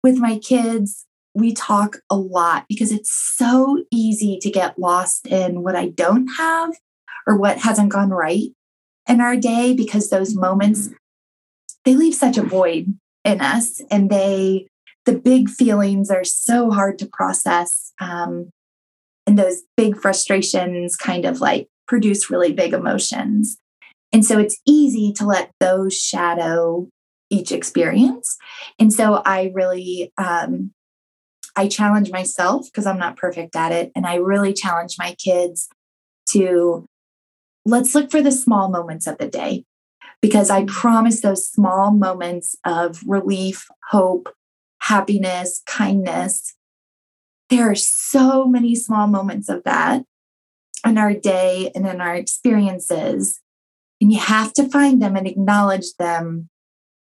with 0.02 0.18
my 0.18 0.38
kids, 0.38 1.06
we 1.34 1.52
talk 1.52 1.98
a 2.11 2.16
lot 2.16 2.64
because 2.68 2.92
it's 2.92 3.12
so 3.12 3.84
easy 3.90 4.38
to 4.40 4.50
get 4.50 4.78
lost 4.78 5.26
in 5.26 5.62
what 5.62 5.76
I 5.76 5.88
don't 5.88 6.26
have 6.37 6.74
or 7.26 7.37
what 7.37 7.58
hasn't 7.58 7.90
gone 7.90 8.11
right 8.11 8.50
in 9.08 9.20
our 9.20 9.37
day 9.37 9.74
because 9.74 10.11
those 10.11 10.34
moments 10.34 10.90
they 11.84 11.94
leave 11.94 12.14
such 12.14 12.37
a 12.37 12.42
void 12.42 12.98
in 13.24 13.40
us 13.40 13.80
and 13.90 14.11
they 14.11 14.66
the 15.06 15.16
big 15.16 15.48
feelings 15.48 16.11
are 16.11 16.24
so 16.24 16.70
hard 16.70 16.98
to 16.98 17.08
process 17.11 17.92
um, 18.00 18.50
and 19.26 19.38
those 19.38 19.62
big 19.76 19.96
frustrations 19.96 20.96
kind 20.96 21.24
of 21.24 21.40
like 21.40 21.68
produce 21.87 22.30
really 22.30 22.52
big 22.52 22.72
emotions. 22.72 23.58
And 24.12 24.24
so 24.24 24.38
it's 24.38 24.61
easy 24.66 25.12
to 25.14 25.26
let 25.26 25.50
those 25.61 25.94
shadow 25.94 26.88
each 27.31 27.53
experience 27.53 28.37
and 28.79 28.93
so 28.93 29.23
i 29.25 29.51
really 29.55 30.12
um, 30.19 30.73
I 31.59 31.67
challenge 31.67 32.12
myself 32.12 32.67
because 32.67 32.87
I'm 32.87 33.01
not 33.01 33.17
perfect 33.17 33.57
at 33.57 33.73
it. 33.73 33.91
And 33.97 34.07
I 34.07 34.14
really 34.14 34.53
challenge 34.53 34.95
my 34.97 35.17
kids 35.19 35.69
to 36.31 36.87
let's 37.67 37.97
look 37.97 38.12
for 38.12 38.23
the 38.23 38.31
small 38.31 38.69
moments 38.69 39.09
of 39.09 39.19
the 39.19 39.27
day 39.27 39.64
because 40.23 40.51
I 40.51 40.67
promise 40.67 41.21
those 41.21 41.49
small 41.49 41.91
moments 41.91 42.55
of 42.64 43.03
relief, 43.05 43.67
hope, 43.91 44.33
happiness, 44.83 45.61
kindness. 45.67 46.55
There 47.51 47.69
are 47.69 47.75
so 47.75 48.47
many 48.47 48.77
small 48.77 49.09
moments 49.09 49.49
of 49.49 49.64
that 49.64 50.05
in 50.87 50.97
our 50.97 51.12
day 51.12 51.73
and 51.75 51.88
in 51.88 52.01
our 52.01 52.14
experiences. 52.14 53.41
And 54.01 54.12
you 54.12 54.21
have 54.21 54.53
to 54.53 54.69
find 54.69 55.03
them 55.03 55.17
and 55.17 55.27
acknowledge 55.27 55.95
them 55.99 56.51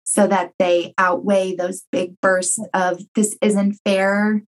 so 0.06 0.28
that 0.28 0.54
they 0.60 0.94
outweigh 0.98 1.56
those 1.56 1.84
big 1.92 2.20
bursts 2.22 2.60
of 2.74 3.02
this 3.16 3.38
isn't 3.42 3.78
fair, 3.84 4.44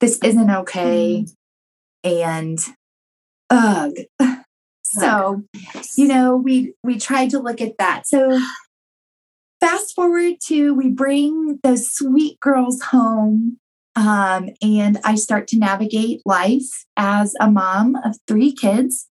this 0.00 0.18
isn't 0.22 0.50
okay, 0.50 1.26
mm. 1.26 1.34
and 2.04 2.58
ugh. 3.50 3.92
So, 4.84 5.42
you 5.96 6.06
know, 6.06 6.36
we 6.36 6.74
we 6.84 6.98
tried 6.98 7.30
to 7.30 7.38
look 7.38 7.60
at 7.62 7.78
that. 7.78 8.06
So 8.06 8.38
fast 9.58 9.94
forward 9.94 10.34
to 10.48 10.74
we 10.74 10.90
bring 10.90 11.58
those 11.62 11.90
sweet 11.90 12.38
girls 12.40 12.82
home 12.82 13.58
um, 13.94 14.50
and 14.60 14.98
I 15.04 15.14
start 15.14 15.46
to 15.48 15.58
navigate 15.58 16.20
life 16.26 16.84
as 16.96 17.34
a 17.40 17.50
mom 17.50 17.94
of 18.04 18.16
three 18.26 18.52
kids 18.52 19.08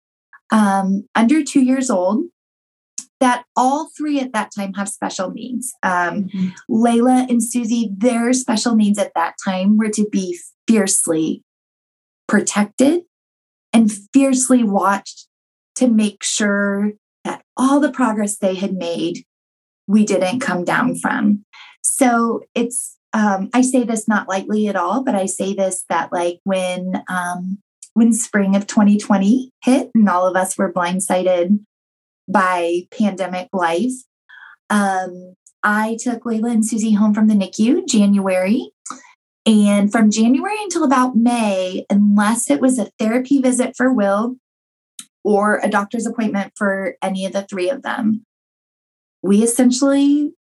um, 0.51 1.07
under 1.15 1.43
two 1.43 1.61
years 1.61 1.89
old 1.89 2.25
that 3.19 3.45
all 3.55 3.89
three 3.97 4.19
at 4.19 4.33
that 4.33 4.51
time 4.55 4.73
have 4.73 4.89
special 4.89 5.31
needs. 5.31 5.73
Um, 5.83 6.25
mm-hmm. 6.25 6.49
Layla 6.69 7.29
and 7.29 7.43
Susie, 7.43 7.91
their 7.95 8.31
special 8.33 8.75
needs 8.75 8.99
at 8.99 9.13
that 9.15 9.35
time 9.43 9.77
were 9.77 9.89
to 9.89 10.07
be 10.11 10.39
fiercely 10.67 11.43
protected 12.27 13.03
and 13.73 13.91
fiercely 14.13 14.63
watched 14.63 15.27
to 15.75 15.87
make 15.87 16.23
sure 16.23 16.91
that 17.23 17.43
all 17.55 17.79
the 17.79 17.91
progress 17.91 18.37
they 18.37 18.55
had 18.55 18.73
made, 18.73 19.23
we 19.87 20.05
didn't 20.05 20.39
come 20.39 20.63
down 20.63 20.95
from. 20.95 21.43
So 21.81 22.41
it's, 22.53 22.97
um, 23.13 23.49
I 23.53 23.61
say 23.61 23.83
this 23.83 24.07
not 24.07 24.27
lightly 24.27 24.67
at 24.67 24.75
all, 24.75 25.03
but 25.03 25.15
I 25.15 25.25
say 25.25 25.53
this 25.53 25.83
that 25.89 26.11
like 26.11 26.39
when, 26.43 27.03
um, 27.09 27.59
when 27.93 28.13
spring 28.13 28.55
of 28.55 28.67
2020 28.67 29.51
hit 29.63 29.89
and 29.95 30.07
all 30.07 30.27
of 30.27 30.35
us 30.35 30.57
were 30.57 30.71
blindsided 30.71 31.59
by 32.27 32.81
pandemic 32.91 33.49
life. 33.53 33.93
Um, 34.69 35.35
I 35.63 35.97
took 35.99 36.23
Layla 36.23 36.51
and 36.51 36.65
Susie 36.65 36.93
home 36.93 37.13
from 37.13 37.27
the 37.27 37.33
NICU 37.33 37.87
January. 37.87 38.71
And 39.45 39.91
from 39.91 40.11
January 40.11 40.57
until 40.61 40.83
about 40.83 41.15
May, 41.15 41.85
unless 41.89 42.49
it 42.51 42.59
was 42.59 42.77
a 42.77 42.89
therapy 42.99 43.39
visit 43.39 43.75
for 43.77 43.93
Will 43.93 44.35
or 45.23 45.59
a 45.63 45.69
doctor's 45.69 46.05
appointment 46.05 46.51
for 46.57 46.95
any 47.01 47.25
of 47.25 47.31
the 47.31 47.43
three 47.43 47.69
of 47.69 47.81
them, 47.81 48.25
we 49.21 49.43
essentially 49.43 50.33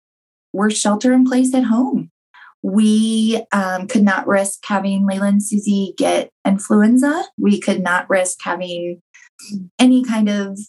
were 0.53 0.69
shelter 0.69 1.13
in 1.13 1.25
place 1.25 1.53
at 1.53 1.63
home. 1.63 2.11
We 2.63 3.43
um, 3.53 3.87
could 3.87 4.03
not 4.03 4.27
risk 4.27 4.59
having 4.65 5.07
Layla 5.07 5.29
and 5.29 5.43
Susie 5.43 5.93
get 5.97 6.29
influenza. 6.45 7.25
We 7.37 7.59
could 7.59 7.81
not 7.81 8.09
risk 8.09 8.39
having 8.41 9.01
any 9.79 10.03
kind 10.03 10.27
of 10.27 10.59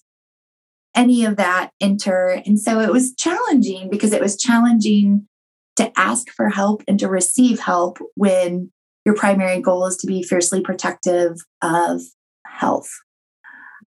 any 0.98 1.24
of 1.24 1.36
that 1.36 1.70
enter. 1.80 2.42
And 2.44 2.60
so 2.60 2.80
it 2.80 2.90
was 2.90 3.14
challenging 3.14 3.88
because 3.88 4.12
it 4.12 4.20
was 4.20 4.36
challenging 4.36 5.28
to 5.76 5.92
ask 5.96 6.28
for 6.30 6.48
help 6.48 6.82
and 6.88 6.98
to 6.98 7.08
receive 7.08 7.60
help 7.60 7.98
when 8.16 8.72
your 9.06 9.14
primary 9.14 9.62
goal 9.62 9.86
is 9.86 9.96
to 9.98 10.08
be 10.08 10.24
fiercely 10.24 10.60
protective 10.60 11.36
of 11.62 12.02
health. 12.44 12.90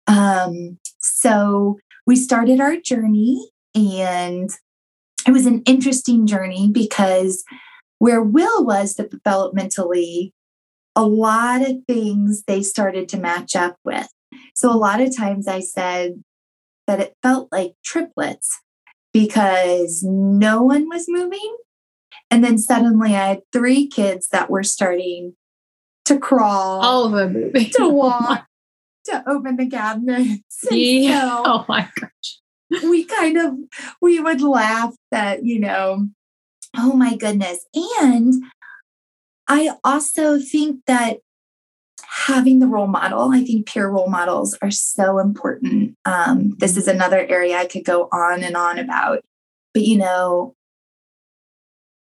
Um, 0.08 0.80
so 1.00 1.80
we 2.08 2.16
started 2.16 2.62
our 2.62 2.78
journey, 2.78 3.52
and 3.76 4.50
it 5.28 5.32
was 5.32 5.46
an 5.46 5.64
interesting 5.66 6.26
journey 6.26 6.70
because 6.72 7.44
where 8.00 8.24
Will 8.24 8.66
was 8.66 8.96
developmentally, 8.96 10.32
a 10.96 11.06
lot 11.06 11.62
of 11.62 11.76
things 11.88 12.44
they 12.48 12.64
started 12.64 13.10
to 13.10 13.20
match 13.20 13.56
up 13.56 13.76
with. 13.84 14.08
So 14.56 14.72
a 14.72 14.80
lot 14.80 15.02
of 15.02 15.16
times 15.16 15.48
I 15.48 15.60
said, 15.60 16.24
that 16.92 17.00
it 17.00 17.16
felt 17.24 17.48
like 17.54 17.72
triplets 17.86 18.60
because 19.14 20.04
no 20.04 20.62
one 20.62 20.90
was 20.90 21.06
moving. 21.08 21.56
And 22.30 22.44
then 22.44 22.58
suddenly 22.58 23.16
I 23.16 23.30
had 23.30 23.42
three 23.54 23.88
kids 23.88 24.28
that 24.34 24.50
were 24.50 24.64
starting 24.64 25.36
to 26.04 26.20
crawl, 26.20 26.82
all 26.82 27.06
of 27.06 27.12
them 27.14 27.32
moving, 27.32 27.70
to 27.76 27.88
walk, 27.90 28.46
to 29.06 29.24
open 29.26 29.56
the 29.56 29.70
cabinets. 29.70 30.66
Yeah. 30.70 31.38
So 31.38 31.44
oh 31.46 31.66
my 31.70 31.90
gosh. 31.98 32.84
We 32.84 33.06
kind 33.06 33.38
of 33.38 33.54
we 34.02 34.20
would 34.20 34.42
laugh 34.42 34.94
that, 35.12 35.46
you 35.46 35.62
know, 35.62 36.10
oh 36.76 36.94
my 36.94 37.16
goodness. 37.16 37.66
And 37.74 38.34
I 39.48 39.72
also 39.86 40.40
think 40.40 40.82
that 40.88 41.20
having 42.08 42.60
the 42.60 42.68
role 42.68 42.88
model. 42.88 43.32
I 43.32 43.44
think 43.44 43.68
peer 43.68 43.90
role 43.90 44.10
models 44.10 44.58
are 44.62 44.72
so 44.72 45.20
important. 45.20 45.96
Um, 46.06 46.56
this 46.58 46.78
is 46.78 46.88
another 46.88 47.20
area 47.20 47.58
I 47.58 47.66
could 47.66 47.86
go 47.86 48.10
on 48.12 48.44
and 48.44 48.56
on 48.56 48.80
about. 48.80 49.22
But, 49.74 49.84
you 49.84 49.98
know, 49.98 50.56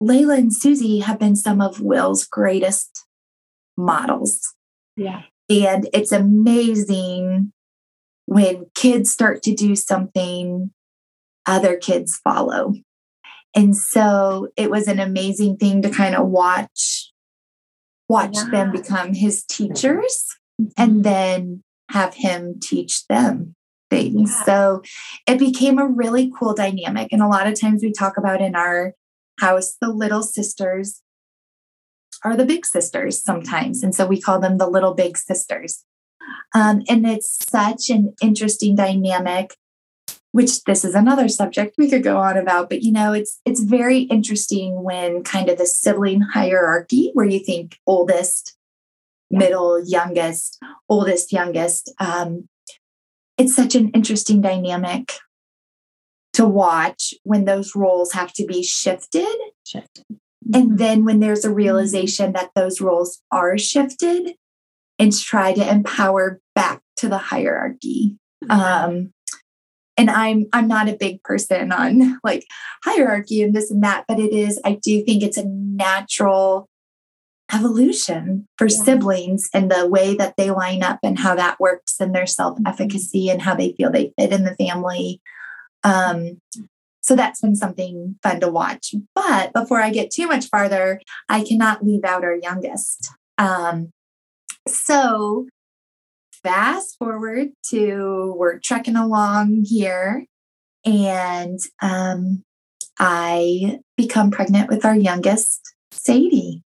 Layla 0.02 0.38
and 0.38 0.54
Susie 0.54 1.00
have 1.00 1.20
been 1.20 1.36
some 1.36 1.62
of 1.62 1.80
Will's 1.80 2.26
greatest 2.26 3.06
models. 3.78 4.54
Yeah. 4.96 5.24
And 5.50 5.88
it's 5.94 6.12
amazing 6.12 7.54
when 8.26 8.66
kids 8.76 9.12
start 9.12 9.44
to 9.44 9.54
do 9.54 9.76
something, 9.76 10.72
other 11.46 11.78
kids 11.78 12.20
follow. 12.24 12.74
And 13.56 13.78
so 13.78 14.50
it 14.58 14.72
was 14.72 14.88
an 14.88 15.00
amazing 15.00 15.58
thing 15.58 15.82
to 15.84 15.89
kind 15.89 16.16
of 16.16 16.28
watch 16.28 17.12
watch 18.10 18.36
yeah. 18.36 18.49
them 18.51 18.72
become 18.72 19.14
his 19.14 19.43
teachers 19.43 20.28
mm-hmm. 20.62 20.72
and 20.78 21.04
then 21.04 21.64
have 21.89 22.16
him 22.16 22.60
teach 22.62 23.06
them 23.08 23.56
things. 23.89 24.32
Yeah. 24.39 24.45
So 24.45 24.82
it 25.28 25.39
became 25.39 25.78
a 25.78 25.88
really 25.88 26.32
cool 26.38 26.54
dynamic. 26.54 27.10
And 27.12 27.22
a 27.22 27.28
lot 27.28 27.47
of 27.47 27.60
times 27.60 27.82
we 27.84 27.91
talk 27.91 28.18
about 28.18 28.41
in 28.41 28.56
our 28.56 28.93
house 29.39 29.76
the 29.80 29.89
little 29.89 30.24
sisters 30.24 31.01
are 32.24 32.38
the 32.38 32.45
big 32.45 32.66
sisters 32.66 33.22
sometimes. 33.22 33.84
And 33.84 33.93
so 33.93 34.06
we 34.06 34.22
call 34.22 34.39
them 34.39 34.58
the 34.58 34.70
little 34.70 34.93
big 34.93 35.18
sisters. 35.18 35.84
Um, 36.56 36.84
and 36.88 37.06
it's 37.06 37.38
such 37.49 37.89
an 37.89 38.14
interesting 38.22 38.76
dynamic 38.76 39.56
which 40.34 40.64
this 40.66 40.84
is 40.84 40.94
another 40.94 41.30
subject 41.30 41.76
we 41.78 41.90
could 41.90 42.04
go 42.04 42.18
on 42.18 42.38
about 42.38 42.70
but 42.70 42.82
you 42.82 42.92
know 42.92 43.14
it's 43.14 43.40
it's 43.46 43.64
very 43.64 44.00
interesting 44.02 44.84
when 44.84 45.24
kind 45.24 45.50
of 45.50 45.58
the 45.58 45.66
sibling 45.66 46.22
hierarchy 46.22 47.12
where 47.14 47.26
you 47.26 47.40
think 47.40 47.78
oldest 47.88 48.58
middle 49.32 49.82
youngest 49.86 50.60
oldest 50.90 51.32
youngest 51.32 51.92
um, 52.00 52.48
it's 53.38 53.56
such 53.56 53.76
an 53.76 53.90
interesting 53.90 54.42
dynamic 54.42 55.14
to 56.34 56.46
watch 56.46 57.14
when 57.24 57.46
those 57.46 57.76
roles 57.76 58.14
have 58.14 58.34
to 58.34 58.46
be 58.46 58.64
shifted. 58.64 59.36
Shifted. 59.66 60.06
And 60.54 60.66
mm-hmm. 60.66 60.76
then 60.76 61.06
when 61.06 61.20
there's 61.20 61.46
a 61.46 61.48
mm-hmm. 61.48 61.58
realization 61.58 62.34
that 62.34 62.52
those 62.56 62.82
roles 62.82 63.22
are 63.32 63.58
shifted 63.58 64.36
and 65.00 65.16
try 65.16 65.54
to 65.54 65.68
empower 65.68 66.42
back 66.54 66.82
to 66.98 67.10
the 67.10 67.18
hierarchy. 67.18 68.18
Um, 68.50 69.12
and 69.98 70.10
i'm 70.10 70.46
i'm 70.54 70.68
not 70.68 70.89
a 70.89 70.98
big 70.98 71.22
person 71.24 71.72
on 71.72 72.20
like 72.24 72.46
hierarchy 72.84 73.41
and 73.41 73.54
this 73.54 73.72
and 73.72 73.84
that 73.84 74.06
but 74.08 74.20
it 74.20 74.32
is 74.32 74.60
i 74.66 74.74
do 74.84 75.04
think 75.04 75.24
it's 75.24 75.38
a 75.38 75.46
natural 75.46 76.68
evolution 77.54 78.48
for 78.58 78.68
yeah. 78.68 78.84
siblings 78.84 79.50
and 79.54 79.70
the 79.70 79.88
way 79.88 80.16
that 80.16 80.36
they 80.38 80.50
line 80.52 80.84
up 80.84 81.00
and 81.04 81.20
how 81.20 81.36
that 81.36 81.60
works 81.60 81.96
and 82.00 82.14
their 82.14 82.26
self-efficacy 82.26 83.30
and 83.30 83.41
how 83.41 83.54
they 83.54 83.74
feel 83.74 83.91
they 83.91 84.14
fit 84.18 84.32
in 84.32 84.44
the 84.44 84.56
family. 84.56 85.22
Um, 85.84 86.41
so 87.02 87.16
that's 87.16 87.41
been 87.41 87.56
something 87.56 88.16
fun 88.24 88.39
to 88.39 88.50
watch. 88.50 88.96
But 89.14 89.54
before 89.54 89.82
i 89.82 89.89
get 89.89 90.12
too 90.12 90.28
much 90.28 90.46
farther 90.48 91.02
i 91.30 91.44
cannot 91.44 91.84
leave 91.84 92.04
out 92.04 92.24
our 92.24 92.36
youngest. 92.36 93.10
Um, 93.38 93.91
so 94.68 95.48
fast 96.44 96.98
forward 96.98 97.50
to 97.70 98.34
we're 98.38 98.60
trekking 98.60 98.96
along 98.96 99.66
here, 99.66 100.26
and 100.86 101.60
um, 101.82 102.44
I 103.00 103.80
become 103.98 104.32
pregnant 104.32 104.70
with 104.70 104.86
our 104.86 104.96
youngest, 104.96 105.74
Sadie. 105.91 106.62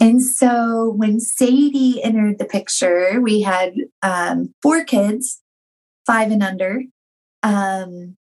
And 0.00 0.22
so 0.22 0.94
when 0.96 1.20
Sadie 1.20 2.02
entered 2.02 2.38
the 2.38 2.46
picture, 2.46 3.20
we 3.20 3.42
had 3.42 3.74
um, 4.02 4.54
four 4.62 4.82
kids, 4.84 5.42
five 6.06 6.30
and 6.30 6.42
under. 6.42 6.82
Um, 7.42 8.16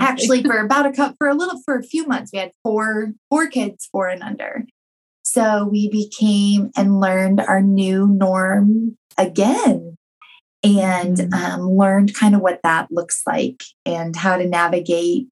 actually, 0.00 0.42
for 0.42 0.58
about 0.58 0.86
a 0.86 0.92
cup 0.92 1.14
for 1.18 1.28
a 1.28 1.34
little 1.34 1.60
for 1.64 1.78
a 1.78 1.84
few 1.84 2.06
months, 2.06 2.30
we 2.32 2.40
had 2.40 2.50
four 2.64 3.12
four 3.30 3.46
kids, 3.46 3.88
four 3.92 4.08
and 4.08 4.22
under. 4.22 4.66
So 5.22 5.68
we 5.70 5.88
became 5.88 6.70
and 6.76 7.00
learned 7.00 7.40
our 7.40 7.60
new 7.60 8.06
norm 8.06 8.96
again 9.18 9.96
and 10.62 11.16
mm-hmm. 11.16 11.34
um, 11.34 11.70
learned 11.70 12.14
kind 12.14 12.34
of 12.34 12.40
what 12.40 12.60
that 12.62 12.90
looks 12.90 13.22
like 13.26 13.62
and 13.84 14.16
how 14.16 14.36
to 14.36 14.46
navigate 14.46 15.28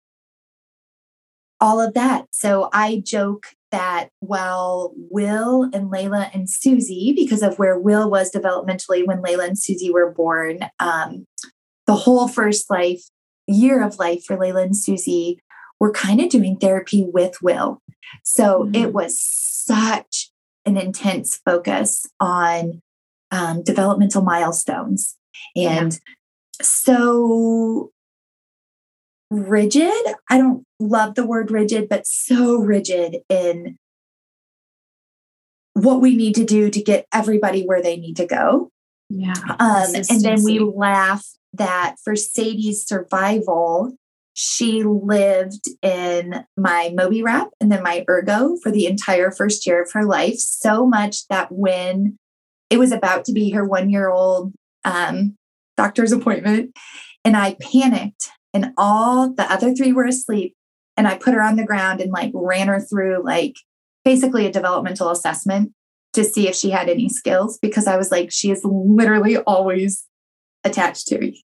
all 1.60 1.80
of 1.80 1.94
that. 1.94 2.26
So 2.30 2.68
I 2.72 3.02
joke 3.04 3.46
that 3.72 4.10
while 4.20 4.92
Will 5.10 5.64
and 5.72 5.90
Layla 5.90 6.32
and 6.34 6.48
Susie, 6.48 7.12
because 7.16 7.42
of 7.42 7.58
where 7.58 7.78
Will 7.78 8.08
was 8.10 8.30
developmentally 8.30 9.06
when 9.06 9.22
Layla 9.22 9.48
and 9.48 9.58
Susie 9.58 9.90
were 9.90 10.12
born, 10.12 10.60
um, 10.78 11.26
the 11.86 11.96
whole 11.96 12.28
first 12.28 12.70
life 12.70 13.02
year 13.46 13.82
of 13.82 13.98
life 13.98 14.24
for 14.24 14.36
Layla 14.36 14.62
and 14.62 14.76
Susie 14.76 15.40
were 15.80 15.90
kind 15.90 16.20
of 16.20 16.28
doing 16.28 16.56
therapy 16.56 17.04
with 17.12 17.42
Will. 17.42 17.80
So 18.22 18.62
mm-hmm. 18.62 18.74
it 18.74 18.92
was 18.92 19.18
such 19.20 20.30
an 20.64 20.76
intense 20.76 21.40
focus 21.44 22.06
on 22.20 22.80
um, 23.34 23.64
developmental 23.64 24.22
milestones 24.22 25.16
and 25.56 25.92
yeah. 25.92 25.98
so 26.62 27.90
rigid. 29.28 29.92
I 30.30 30.38
don't 30.38 30.64
love 30.78 31.16
the 31.16 31.26
word 31.26 31.50
rigid, 31.50 31.88
but 31.88 32.06
so 32.06 32.56
rigid 32.58 33.18
in 33.28 33.76
what 35.72 36.00
we 36.00 36.14
need 36.14 36.36
to 36.36 36.44
do 36.44 36.70
to 36.70 36.80
get 36.80 37.06
everybody 37.12 37.64
where 37.64 37.82
they 37.82 37.96
need 37.96 38.16
to 38.18 38.26
go. 38.26 38.70
Yeah. 39.10 39.34
Um, 39.58 39.94
and 39.94 40.20
then 40.20 40.44
we 40.44 40.60
laugh 40.60 41.26
that 41.54 41.96
for 42.04 42.14
Sadie's 42.14 42.86
survival, 42.86 43.96
she 44.32 44.84
lived 44.84 45.64
in 45.82 46.44
my 46.56 46.92
Moby 46.94 47.24
wrap 47.24 47.50
and 47.60 47.70
then 47.72 47.82
my 47.82 48.04
ergo 48.08 48.56
for 48.62 48.70
the 48.70 48.86
entire 48.86 49.32
first 49.32 49.66
year 49.66 49.82
of 49.82 49.90
her 49.92 50.04
life. 50.04 50.36
So 50.38 50.86
much 50.86 51.26
that 51.28 51.50
when 51.50 52.16
it 52.70 52.78
was 52.78 52.92
about 52.92 53.24
to 53.26 53.32
be 53.32 53.50
her 53.50 53.64
one 53.64 53.90
year 53.90 54.10
old 54.10 54.52
um, 54.84 55.36
doctor's 55.76 56.12
appointment, 56.12 56.76
and 57.24 57.36
I 57.36 57.56
panicked, 57.60 58.30
and 58.52 58.72
all 58.76 59.32
the 59.32 59.50
other 59.50 59.74
three 59.74 59.92
were 59.92 60.06
asleep. 60.06 60.54
And 60.96 61.08
I 61.08 61.18
put 61.18 61.34
her 61.34 61.42
on 61.42 61.56
the 61.56 61.66
ground 61.66 62.00
and 62.00 62.12
like 62.12 62.30
ran 62.34 62.68
her 62.68 62.80
through 62.80 63.24
like 63.24 63.56
basically 64.04 64.46
a 64.46 64.52
developmental 64.52 65.10
assessment 65.10 65.72
to 66.12 66.22
see 66.22 66.46
if 66.46 66.54
she 66.54 66.70
had 66.70 66.88
any 66.88 67.08
skills 67.08 67.58
because 67.60 67.88
I 67.88 67.96
was 67.96 68.12
like, 68.12 68.30
she 68.30 68.52
is 68.52 68.60
literally 68.64 69.36
always 69.38 70.04
attached 70.62 71.08
to 71.08 71.18
me. 71.18 71.42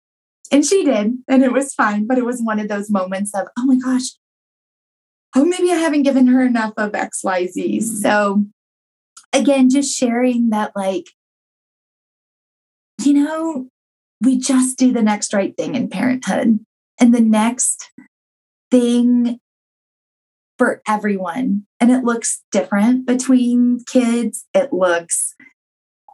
And 0.51 0.65
she 0.65 0.85
did, 0.85 1.17
and 1.27 1.43
it 1.43 1.51
was 1.51 1.73
fine. 1.73 2.07
But 2.07 2.17
it 2.17 2.25
was 2.25 2.41
one 2.41 2.59
of 2.59 2.67
those 2.67 2.89
moments 2.89 3.33
of, 3.35 3.47
oh 3.57 3.65
my 3.65 3.75
gosh, 3.75 4.11
oh, 5.35 5.45
maybe 5.45 5.71
I 5.71 5.75
haven't 5.75 6.03
given 6.03 6.27
her 6.27 6.43
enough 6.45 6.73
of 6.77 6.91
XYZ. 6.91 7.53
Mm-hmm. 7.55 7.79
So 7.79 8.45
again, 9.33 9.69
just 9.69 9.95
sharing 9.95 10.49
that, 10.49 10.71
like, 10.75 11.07
you 13.01 13.13
know, 13.13 13.67
we 14.21 14.37
just 14.37 14.77
do 14.77 14.93
the 14.93 15.01
next 15.01 15.33
right 15.33 15.55
thing 15.57 15.75
in 15.75 15.89
parenthood. 15.89 16.59
And 16.99 17.13
the 17.13 17.21
next 17.21 17.91
thing 18.71 19.39
for 20.57 20.81
everyone. 20.87 21.65
And 21.79 21.91
it 21.91 22.03
looks 22.03 22.43
different 22.51 23.05
between 23.05 23.83
kids. 23.85 24.45
It 24.53 24.71
looks, 24.71 25.35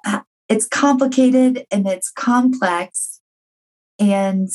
uh, 0.06 0.22
it's 0.48 0.66
complicated 0.66 1.66
and 1.70 1.86
it's 1.88 2.10
complex 2.10 3.20
and 4.00 4.50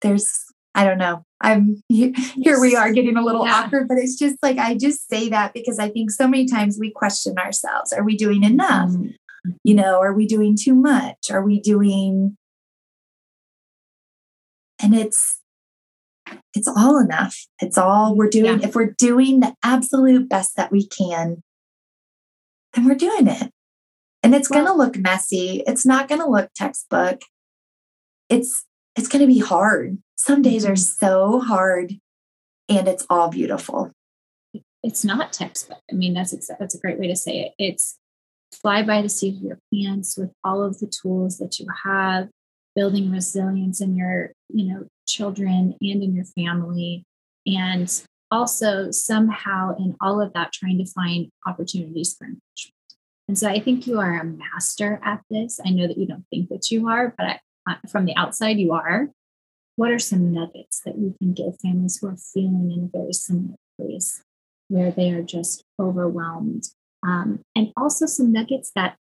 there's 0.00 0.44
I 0.74 0.84
don't 0.84 0.98
know. 0.98 1.24
I'm 1.44 1.82
here 1.88 2.60
we 2.60 2.74
are 2.76 2.92
getting 2.92 3.16
a 3.16 3.22
little 3.22 3.46
yeah. 3.46 3.64
awkward, 3.64 3.88
but 3.88 3.98
it's 3.98 4.18
just 4.18 4.36
like 4.42 4.58
I 4.58 4.76
just 4.76 5.08
say 5.08 5.28
that 5.28 5.54
because 5.54 5.78
I 5.78 5.88
think 5.88 6.10
so 6.10 6.26
many 6.26 6.46
times 6.46 6.78
we 6.78 6.90
question 6.90 7.38
ourselves. 7.38 7.92
Are 7.92 8.02
we 8.02 8.16
doing 8.16 8.44
enough? 8.44 8.90
Mm-hmm. 8.90 9.50
You 9.62 9.74
know, 9.74 10.00
are 10.00 10.14
we 10.14 10.26
doing 10.26 10.56
too 10.58 10.74
much? 10.74 11.30
Are 11.30 11.44
we 11.44 11.60
doing 11.60 12.36
and 14.82 14.94
it's 14.94 15.40
it's 16.54 16.68
all 16.68 16.98
enough. 16.98 17.36
It's 17.60 17.76
all 17.76 18.16
we're 18.16 18.30
doing. 18.30 18.60
Yeah. 18.60 18.68
If 18.68 18.74
we're 18.74 18.94
doing 18.96 19.40
the 19.40 19.54
absolute 19.62 20.28
best 20.28 20.56
that 20.56 20.72
we 20.72 20.86
can, 20.86 21.42
then 22.72 22.86
we're 22.86 22.94
doing 22.94 23.28
it. 23.28 23.50
And 24.22 24.34
it's 24.34 24.48
well, 24.48 24.64
going 24.64 24.72
to 24.72 24.78
look 24.78 24.96
messy. 24.96 25.62
It's 25.66 25.84
not 25.84 26.08
going 26.08 26.20
to 26.22 26.26
look 26.26 26.48
textbook 26.56 27.20
it's 28.28 28.64
it's 28.96 29.08
going 29.08 29.20
to 29.20 29.32
be 29.32 29.40
hard. 29.40 29.98
Some 30.26 30.40
days 30.40 30.64
are 30.64 30.72
mm-hmm. 30.72 31.06
so 31.06 31.40
hard 31.40 31.98
and 32.70 32.88
it's 32.88 33.04
all 33.10 33.28
beautiful. 33.28 33.92
It's 34.82 35.04
not 35.04 35.34
textbook. 35.34 35.82
I 35.90 35.94
mean, 35.94 36.14
that's 36.14 36.34
that's 36.58 36.74
a 36.74 36.80
great 36.80 36.98
way 36.98 37.08
to 37.08 37.16
say 37.16 37.40
it. 37.40 37.52
It's 37.58 37.98
fly 38.50 38.82
by 38.82 39.02
the 39.02 39.10
seat 39.10 39.36
of 39.36 39.42
your 39.42 39.58
pants 39.70 40.16
with 40.16 40.32
all 40.42 40.62
of 40.62 40.78
the 40.78 40.86
tools 40.86 41.36
that 41.38 41.58
you 41.58 41.66
have, 41.84 42.30
building 42.74 43.10
resilience 43.10 43.82
in 43.82 43.96
your, 43.96 44.32
you 44.48 44.72
know, 44.72 44.86
children 45.06 45.76
and 45.82 46.02
in 46.02 46.14
your 46.14 46.24
family. 46.24 47.04
And 47.46 47.90
also 48.30 48.90
somehow 48.92 49.76
in 49.76 49.94
all 50.00 50.22
of 50.22 50.32
that 50.32 50.54
trying 50.54 50.78
to 50.78 50.90
find 50.90 51.30
opportunities 51.46 52.14
for 52.14 52.24
enrichment. 52.24 52.74
And 53.28 53.38
so 53.38 53.50
I 53.50 53.60
think 53.60 53.86
you 53.86 54.00
are 54.00 54.20
a 54.20 54.24
master 54.24 55.00
at 55.04 55.20
this. 55.28 55.60
I 55.66 55.68
know 55.68 55.86
that 55.86 55.98
you 55.98 56.06
don't 56.06 56.24
think 56.30 56.48
that 56.48 56.70
you 56.70 56.88
are, 56.88 57.14
but 57.18 57.40
I, 57.66 57.76
from 57.90 58.06
the 58.06 58.16
outside 58.16 58.58
you 58.58 58.72
are, 58.72 59.10
what 59.76 59.90
are 59.90 59.98
some 59.98 60.32
nuggets 60.32 60.80
that 60.84 60.98
you 60.98 61.14
can 61.18 61.32
give 61.32 61.60
families 61.60 61.98
who 61.98 62.08
are 62.08 62.16
feeling 62.16 62.70
in 62.70 62.84
a 62.84 62.98
very 62.98 63.12
similar 63.12 63.56
place 63.78 64.22
where 64.68 64.90
they 64.90 65.10
are 65.10 65.22
just 65.22 65.64
overwhelmed? 65.80 66.64
Um, 67.06 67.40
and 67.54 67.72
also 67.76 68.06
some 68.06 68.32
nuggets 68.32 68.72
that 68.74 68.96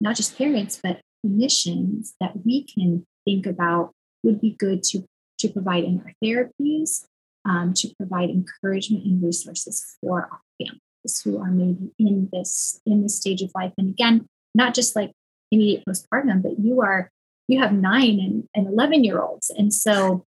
not 0.00 0.16
just 0.16 0.38
parents, 0.38 0.80
but 0.82 1.00
clinicians 1.24 2.12
that 2.20 2.44
we 2.44 2.64
can 2.64 3.04
think 3.24 3.46
about 3.46 3.92
would 4.22 4.40
be 4.40 4.56
good 4.58 4.82
to, 4.84 5.04
to 5.38 5.48
provide 5.48 5.84
in 5.84 6.00
our 6.00 6.12
therapies 6.22 7.04
um, 7.44 7.74
to 7.74 7.88
provide 7.96 8.30
encouragement 8.30 9.04
and 9.04 9.22
resources 9.22 9.96
for 10.00 10.28
our 10.30 10.40
families 10.58 11.22
who 11.24 11.38
are 11.38 11.50
maybe 11.50 11.90
in 11.98 12.28
this 12.32 12.80
in 12.84 13.02
this 13.02 13.16
stage 13.16 13.42
of 13.42 13.50
life. 13.54 13.72
And 13.78 13.90
again, 13.90 14.26
not 14.54 14.74
just 14.74 14.94
like 14.94 15.12
immediate 15.50 15.84
postpartum, 15.88 16.42
but 16.42 16.58
you 16.58 16.80
are 16.80 17.10
you 17.50 17.58
have 17.58 17.72
nine 17.72 18.20
and, 18.20 18.48
and 18.54 18.66
11 18.66 19.04
year 19.04 19.20
olds. 19.20 19.50
And 19.50 19.74
so, 19.74 20.24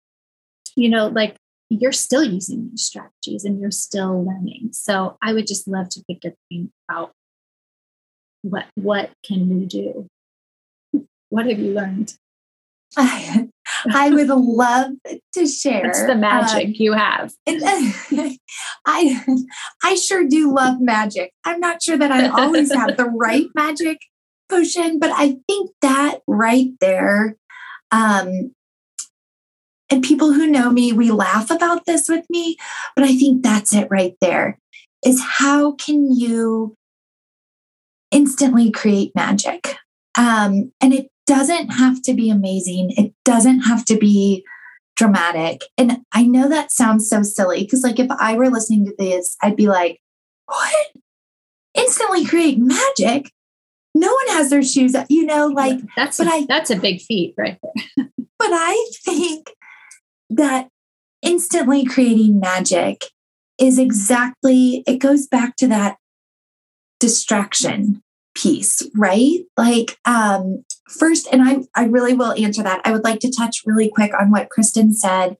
you 0.76 0.88
know, 0.88 1.08
like 1.08 1.36
you're 1.70 1.92
still 1.92 2.22
using 2.22 2.70
these 2.70 2.82
strategies 2.82 3.44
and 3.44 3.60
you're 3.60 3.70
still 3.70 4.24
learning. 4.24 4.70
So 4.72 5.16
I 5.22 5.32
would 5.32 5.46
just 5.46 5.66
love 5.66 5.88
to 5.90 6.04
pick 6.08 6.24
your 6.24 6.34
brain 6.48 6.70
about 6.88 7.12
what 8.42 8.66
what 8.74 9.10
can 9.24 9.48
we 9.48 9.66
do? 9.66 10.06
What 11.30 11.46
have 11.46 11.58
you 11.58 11.72
learned? 11.72 12.16
I, 12.96 13.48
I 13.92 14.10
would 14.10 14.28
love 14.28 14.92
to 15.34 15.46
share. 15.46 15.86
It's 15.86 16.06
the 16.06 16.14
magic 16.14 16.66
um, 16.66 16.72
you 16.76 16.92
have. 16.92 17.32
I 18.86 19.24
I 19.82 19.94
sure 19.96 20.24
do 20.24 20.54
love 20.54 20.80
magic. 20.80 21.32
I'm 21.44 21.60
not 21.60 21.82
sure 21.82 21.96
that 21.96 22.12
I 22.12 22.28
always 22.28 22.72
have 22.72 22.96
the 22.96 23.06
right 23.06 23.46
magic 23.54 23.98
potion, 24.48 24.98
but 24.98 25.10
I 25.12 25.38
think 25.48 25.70
that 25.82 26.20
right 26.26 26.70
there, 26.80 27.36
um, 27.90 28.52
and 29.88 30.02
people 30.02 30.32
who 30.32 30.46
know 30.46 30.70
me, 30.70 30.92
we 30.92 31.10
laugh 31.10 31.50
about 31.50 31.86
this 31.86 32.08
with 32.08 32.24
me, 32.28 32.56
but 32.96 33.04
I 33.04 33.16
think 33.16 33.42
that's 33.42 33.74
it 33.74 33.88
right 33.90 34.14
there 34.20 34.58
is 35.04 35.22
how 35.22 35.72
can 35.72 36.12
you 36.14 36.76
instantly 38.10 38.70
create 38.70 39.12
magic? 39.14 39.76
Um, 40.18 40.72
and 40.80 40.92
it 40.92 41.08
doesn't 41.26 41.68
have 41.70 42.02
to 42.02 42.14
be 42.14 42.30
amazing. 42.30 42.92
It 42.96 43.12
doesn't 43.24 43.60
have 43.60 43.84
to 43.86 43.96
be 43.96 44.44
dramatic. 44.96 45.62
And 45.78 45.98
I 46.12 46.24
know 46.24 46.48
that 46.48 46.72
sounds 46.72 47.08
so 47.08 47.22
silly 47.22 47.62
because, 47.62 47.82
like, 47.82 48.00
if 48.00 48.10
I 48.10 48.36
were 48.36 48.50
listening 48.50 48.86
to 48.86 48.94
this, 48.98 49.36
I'd 49.42 49.56
be 49.56 49.68
like, 49.68 50.00
what? 50.46 50.86
Instantly 51.74 52.24
create 52.24 52.58
magic? 52.58 53.30
No 53.96 54.08
one 54.08 54.36
has 54.36 54.50
their 54.50 54.62
shoes 54.62 54.94
up, 54.94 55.06
you 55.08 55.24
know, 55.24 55.46
like 55.46 55.80
that's 55.96 56.18
but 56.18 56.26
a, 56.26 56.30
I, 56.30 56.46
that's 56.46 56.70
a 56.70 56.76
big 56.76 57.00
feat 57.00 57.34
right 57.38 57.58
there. 57.62 58.08
but 58.38 58.50
I 58.52 58.90
think 59.02 59.54
that 60.28 60.68
instantly 61.22 61.82
creating 61.86 62.38
magic 62.38 63.06
is 63.58 63.78
exactly 63.78 64.84
it 64.86 64.98
goes 64.98 65.26
back 65.26 65.56
to 65.56 65.68
that 65.68 65.96
distraction 67.00 68.02
piece, 68.34 68.82
right? 68.94 69.38
Like 69.56 69.96
um 70.04 70.62
first 70.90 71.26
and 71.32 71.42
I 71.42 71.60
I 71.74 71.86
really 71.86 72.12
will 72.12 72.32
answer 72.32 72.62
that. 72.62 72.82
I 72.84 72.92
would 72.92 73.04
like 73.04 73.20
to 73.20 73.32
touch 73.32 73.62
really 73.64 73.88
quick 73.88 74.12
on 74.20 74.30
what 74.30 74.50
Kristen 74.50 74.92
said 74.92 75.38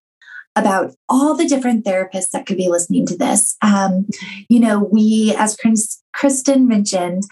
about 0.57 0.95
all 1.11 1.35
the 1.35 1.47
different 1.47 1.85
therapists 1.85 2.31
that 2.31 2.47
could 2.47 2.57
be 2.57 2.71
listening 2.71 3.05
to 3.05 3.17
this. 3.19 3.57
Um, 3.61 4.09
you 4.49 4.59
know, 4.59 4.79
we, 4.79 5.35
as 5.37 5.55
Kristen 6.15 6.67
mentioned, 6.67 7.25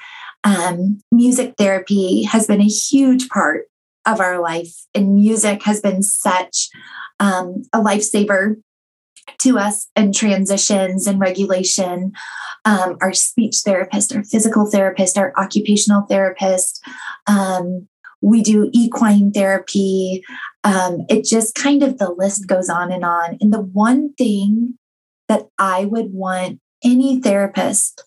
um, 0.45 1.01
music 1.11 1.55
therapy 1.57 2.22
has 2.22 2.47
been 2.47 2.61
a 2.61 2.64
huge 2.64 3.28
part 3.28 3.66
of 4.07 4.20
our 4.20 4.40
life, 4.40 4.74
and 4.95 5.14
music 5.14 5.62
has 5.62 5.80
been 5.80 6.03
such 6.03 6.68
um, 7.18 7.62
a 7.72 7.80
lifesaver 7.80 8.57
to 9.38 9.59
us 9.59 9.88
in 9.97 10.12
transitions 10.12 11.07
and 11.07 11.18
regulation. 11.18 12.12
Um, 12.66 12.97
our 13.01 13.12
speech 13.12 13.57
therapist, 13.64 14.14
our 14.14 14.24
physical 14.24 14.70
therapist, 14.70 15.18
our 15.18 15.32
occupational 15.38 16.03
therapist. 16.03 16.82
Um, 17.26 17.88
we 18.20 18.42
do 18.42 18.70
equine 18.72 19.32
therapy. 19.32 20.24
Um, 20.62 21.05
it 21.11 21.24
just 21.24 21.55
kind 21.55 21.82
of 21.82 21.99
the 21.99 22.11
list 22.11 22.47
goes 22.47 22.70
on 22.70 22.90
and 22.90 23.05
on. 23.05 23.36
And 23.40 23.53
the 23.53 23.61
one 23.61 24.14
thing 24.14 24.78
that 25.28 25.47
I 25.59 25.84
would 25.84 26.12
want 26.12 26.61
any 26.82 27.20
therapist 27.20 28.05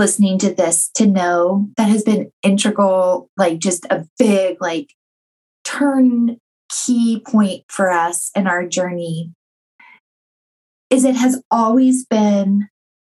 listening 0.00 0.38
to 0.38 0.52
this 0.52 0.90
to 0.94 1.06
know 1.06 1.68
that 1.76 1.90
has 1.90 2.02
been 2.02 2.32
integral, 2.42 3.28
like 3.36 3.58
just 3.58 3.84
a 3.84 4.06
big, 4.18 4.56
like 4.60 4.94
turn 5.62 6.38
key 6.70 7.22
point 7.26 7.64
for 7.68 7.90
us 7.90 8.30
in 8.34 8.46
our 8.46 8.66
journey 8.66 9.30
is 10.88 11.04
it 11.04 11.16
has 11.16 11.42
always 11.50 12.06
been 12.06 12.68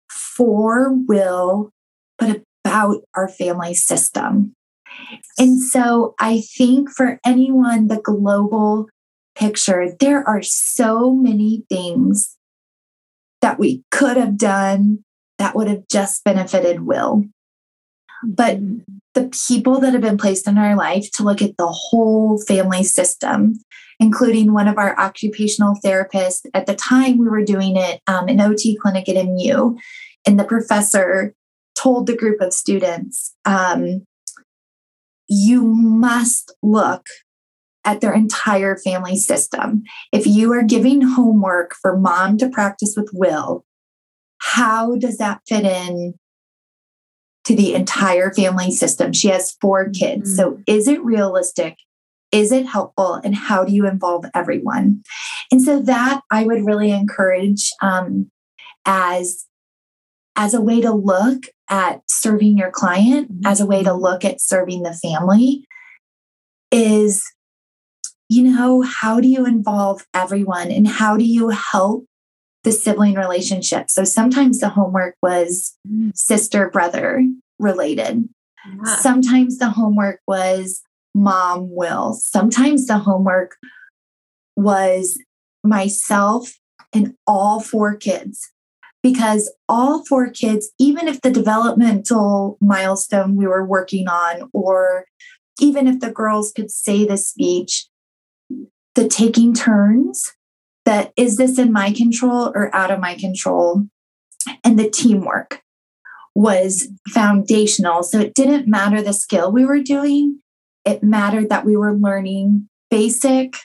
for 0.10 0.94
will, 1.08 1.72
but 2.20 2.42
about 2.66 2.98
our 3.16 3.30
family 3.30 3.74
system. 3.74 4.54
And 5.40 5.62
so 5.62 6.14
I 6.20 6.42
think 6.42 6.90
for 6.90 7.20
anyone, 7.26 7.88
the 7.88 8.02
global 8.02 8.90
picture, 9.36 9.96
there 9.98 10.28
are 10.28 10.42
so 10.42 11.14
many 11.14 11.64
things 11.70 12.36
that 13.42 13.58
we 13.58 13.84
could 13.92 14.18
have 14.18 14.38
done 14.38 15.06
that 15.42 15.56
would 15.56 15.68
have 15.68 15.88
just 15.88 16.24
benefited 16.24 16.82
Will. 16.82 17.24
But 18.24 18.60
the 19.16 19.32
people 19.48 19.80
that 19.80 19.94
have 19.94 20.02
been 20.02 20.20
placed 20.20 20.48
in 20.48 20.60
our 20.60 20.76
life 20.76 21.10
to 21.14 21.24
look 21.24 21.42
at 21.42 21.58
the 21.58 21.68
whole 21.68 22.40
family 22.40 22.84
system, 22.84 23.56
including 24.00 24.54
one 24.54 24.68
of 24.68 24.78
our 24.78 24.98
occupational 25.00 25.76
therapists. 25.84 26.42
At 26.54 26.68
the 26.68 26.76
time, 26.76 27.18
we 27.18 27.28
were 27.28 27.44
doing 27.44 27.76
it 27.76 28.02
um, 28.06 28.30
in 28.30 28.40
OT 28.40 28.78
clinic 28.80 29.10
at 29.10 29.26
MU, 29.26 29.78
and 30.28 30.40
the 30.40 30.44
professor 30.44 31.34
told 31.76 32.06
the 32.06 32.16
group 32.16 32.40
of 32.40 32.54
students, 32.54 33.34
um, 33.44 34.06
you 35.28 35.64
must 35.64 36.54
look 36.62 37.08
at 37.84 38.00
their 38.00 38.14
entire 38.14 38.78
family 38.78 39.16
system. 39.16 39.82
If 40.12 40.28
you 40.28 40.54
are 40.54 40.62
giving 40.62 41.02
homework 41.02 41.74
for 41.82 41.98
mom 41.98 42.38
to 42.38 42.48
practice 42.48 42.94
with 42.96 43.10
Will, 43.12 43.66
how 44.42 44.96
does 44.96 45.18
that 45.18 45.42
fit 45.48 45.64
in 45.64 46.16
to 47.44 47.56
the 47.56 47.74
entire 47.74 48.32
family 48.34 48.72
system. 48.72 49.14
She 49.14 49.30
has 49.30 49.58
four 49.60 49.90
kids. 49.90 50.32
Mm-hmm. 50.32 50.36
So 50.36 50.64
is 50.68 50.88
it 50.88 51.04
realistic? 51.04 51.76
Is 52.32 52.52
it 52.52 52.66
helpful? 52.66 53.16
And 53.16 53.36
how 53.36 53.66
do 53.66 53.74
you 53.74 53.88
involve 53.88 54.26
everyone? 54.34 55.04
And 55.52 55.62
so 55.62 55.82
that 55.82 56.22
I 56.32 56.46
would 56.46 56.66
really 56.66 56.92
encourage 56.92 57.72
um, 57.82 58.30
as 58.86 59.46
as 60.38 60.54
a 60.54 60.62
way 60.62 60.80
to 60.80 60.94
look 60.94 61.44
at 61.70 62.02
serving 62.10 62.58
your 62.58 62.72
client, 62.72 63.32
mm-hmm. 63.32 63.46
as 63.46 63.60
a 63.60 63.66
way 63.66 63.84
to 63.84 63.94
look 63.94 64.24
at 64.24 64.40
serving 64.40 64.84
the 64.84 64.94
family, 64.94 65.66
is 66.72 67.24
you 68.30 68.44
know, 68.44 68.82
how 68.82 69.20
do 69.20 69.28
you 69.28 69.46
involve 69.46 70.06
everyone 70.14 70.72
and 70.72 70.88
how 70.88 71.18
do 71.18 71.26
you 71.26 71.50
help 71.50 72.06
the 72.64 72.72
sibling 72.72 73.16
relationship. 73.16 73.90
So 73.90 74.04
sometimes 74.04 74.60
the 74.60 74.70
homework 74.70 75.16
was 75.22 75.78
mm. 75.88 76.16
sister 76.16 76.70
brother 76.70 77.24
related. 77.60 78.28
Yeah. 78.66 78.96
Sometimes 78.98 79.58
the 79.58 79.70
homework 79.70 80.20
was 80.28 80.82
mom 81.16 81.74
will. 81.76 82.14
Sometimes 82.14 82.88
the 82.88 83.00
homework 83.00 83.58
was 84.56 85.20
myself 85.64 86.54
and 86.94 87.16
all 87.26 87.60
four 87.60 87.96
kids. 87.96 88.52
Because 89.04 89.52
all 89.68 90.06
four 90.06 90.30
kids, 90.30 90.72
even 90.80 91.08
if 91.08 91.22
the 91.22 91.32
developmental 91.32 92.60
milestone 92.62 93.36
we 93.36 93.48
were 93.48 93.66
working 93.66 94.08
on, 94.08 94.48
or 94.54 95.06
even 95.60 95.88
if 95.88 96.02
the 96.02 96.12
girls 96.12 96.52
could 96.52 96.70
say 96.70 97.04
the 97.04 97.18
speech, 97.18 97.88
the 98.94 99.08
taking 99.08 99.56
turns 99.56 100.34
that 100.86 101.14
is 101.16 101.38
this 101.38 101.58
in 101.60 101.72
my 101.72 101.92
control 101.92 102.52
or 102.56 102.74
out 102.76 102.92
of 102.92 103.00
my 103.00 103.16
control? 103.16 103.86
And 104.64 104.78
the 104.78 104.90
teamwork 104.90 105.62
was 106.34 106.88
foundational. 107.10 108.04
So 108.04 108.20
it 108.20 108.34
didn't 108.34 108.68
matter 108.68 109.02
the 109.02 109.14
skill 109.14 109.52
we 109.52 109.66
were 109.66 109.82
doing, 109.82 110.40
it 110.86 111.04
mattered 111.04 111.50
that 111.50 111.66
we 111.66 111.76
were 111.76 111.96
learning 111.96 112.70
basic 112.90 113.56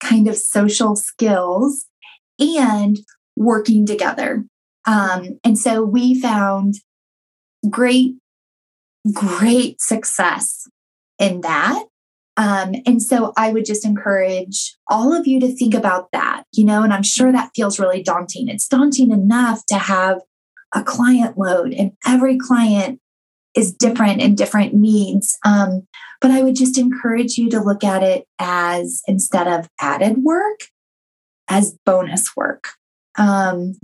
kind 0.00 0.28
of 0.28 0.36
social 0.36 0.96
skills 0.96 1.86
and 2.38 2.98
working 3.36 3.86
together. 3.86 4.44
Um, 4.86 5.38
and 5.44 5.58
so 5.58 5.82
we 5.82 6.20
found 6.20 6.76
great, 7.68 8.14
great 9.12 9.80
success 9.80 10.68
in 11.18 11.40
that. 11.42 11.84
Um, 12.36 12.74
and 12.84 13.02
so 13.02 13.32
I 13.36 13.52
would 13.52 13.64
just 13.64 13.84
encourage 13.84 14.76
all 14.88 15.14
of 15.14 15.26
you 15.26 15.40
to 15.40 15.54
think 15.54 15.74
about 15.74 16.08
that, 16.12 16.44
you 16.52 16.64
know, 16.64 16.82
and 16.82 16.92
I'm 16.92 17.02
sure 17.02 17.32
that 17.32 17.52
feels 17.54 17.78
really 17.78 18.02
daunting. 18.02 18.48
It's 18.48 18.68
daunting 18.68 19.10
enough 19.10 19.64
to 19.66 19.76
have 19.76 20.20
a 20.74 20.82
client 20.82 21.38
load, 21.38 21.72
and 21.72 21.92
every 22.06 22.36
client 22.36 23.00
is 23.54 23.72
different 23.72 24.20
and 24.20 24.36
different 24.36 24.74
needs. 24.74 25.38
Um, 25.44 25.86
but 26.20 26.30
I 26.30 26.42
would 26.42 26.56
just 26.56 26.76
encourage 26.76 27.38
you 27.38 27.48
to 27.50 27.62
look 27.62 27.82
at 27.82 28.02
it 28.02 28.26
as 28.38 29.02
instead 29.06 29.48
of 29.48 29.68
added 29.80 30.18
work, 30.18 30.60
as 31.48 31.78
bonus 31.86 32.36
work. 32.36 32.68
Um, 33.18 33.74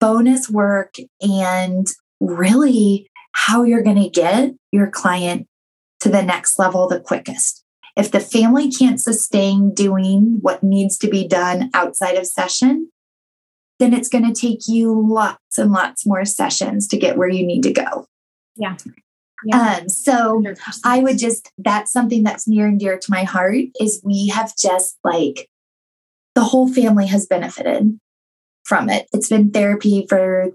bonus 0.00 0.48
work 0.48 0.94
and 1.20 1.86
really 2.20 3.10
how 3.32 3.62
you're 3.62 3.82
going 3.82 4.02
to 4.02 4.08
get 4.08 4.52
your 4.72 4.90
client 4.90 5.46
to 6.00 6.08
the 6.08 6.22
next 6.22 6.58
level 6.58 6.88
the 6.88 7.00
quickest. 7.00 7.63
If 7.96 8.10
the 8.10 8.20
family 8.20 8.70
can't 8.70 9.00
sustain 9.00 9.72
doing 9.72 10.38
what 10.40 10.62
needs 10.62 10.98
to 10.98 11.08
be 11.08 11.26
done 11.26 11.70
outside 11.74 12.16
of 12.16 12.26
session, 12.26 12.90
then 13.78 13.92
it's 13.92 14.08
going 14.08 14.26
to 14.26 14.38
take 14.38 14.66
you 14.66 15.06
lots 15.08 15.58
and 15.58 15.72
lots 15.72 16.06
more 16.06 16.24
sessions 16.24 16.88
to 16.88 16.96
get 16.96 17.16
where 17.16 17.28
you 17.28 17.46
need 17.46 17.62
to 17.62 17.72
go. 17.72 18.06
Yeah. 18.56 18.76
yeah. 19.44 19.78
Um, 19.80 19.88
so 19.88 20.40
100%. 20.40 20.80
I 20.84 21.00
would 21.00 21.18
just, 21.18 21.50
that's 21.58 21.92
something 21.92 22.22
that's 22.22 22.48
near 22.48 22.66
and 22.66 22.78
dear 22.78 22.98
to 22.98 23.10
my 23.10 23.24
heart 23.24 23.64
is 23.80 24.00
we 24.04 24.28
have 24.28 24.56
just 24.56 24.98
like 25.04 25.48
the 26.34 26.44
whole 26.44 26.72
family 26.72 27.06
has 27.06 27.26
benefited 27.26 27.98
from 28.64 28.88
it. 28.88 29.06
It's 29.12 29.28
been 29.28 29.50
therapy 29.50 30.06
for 30.08 30.48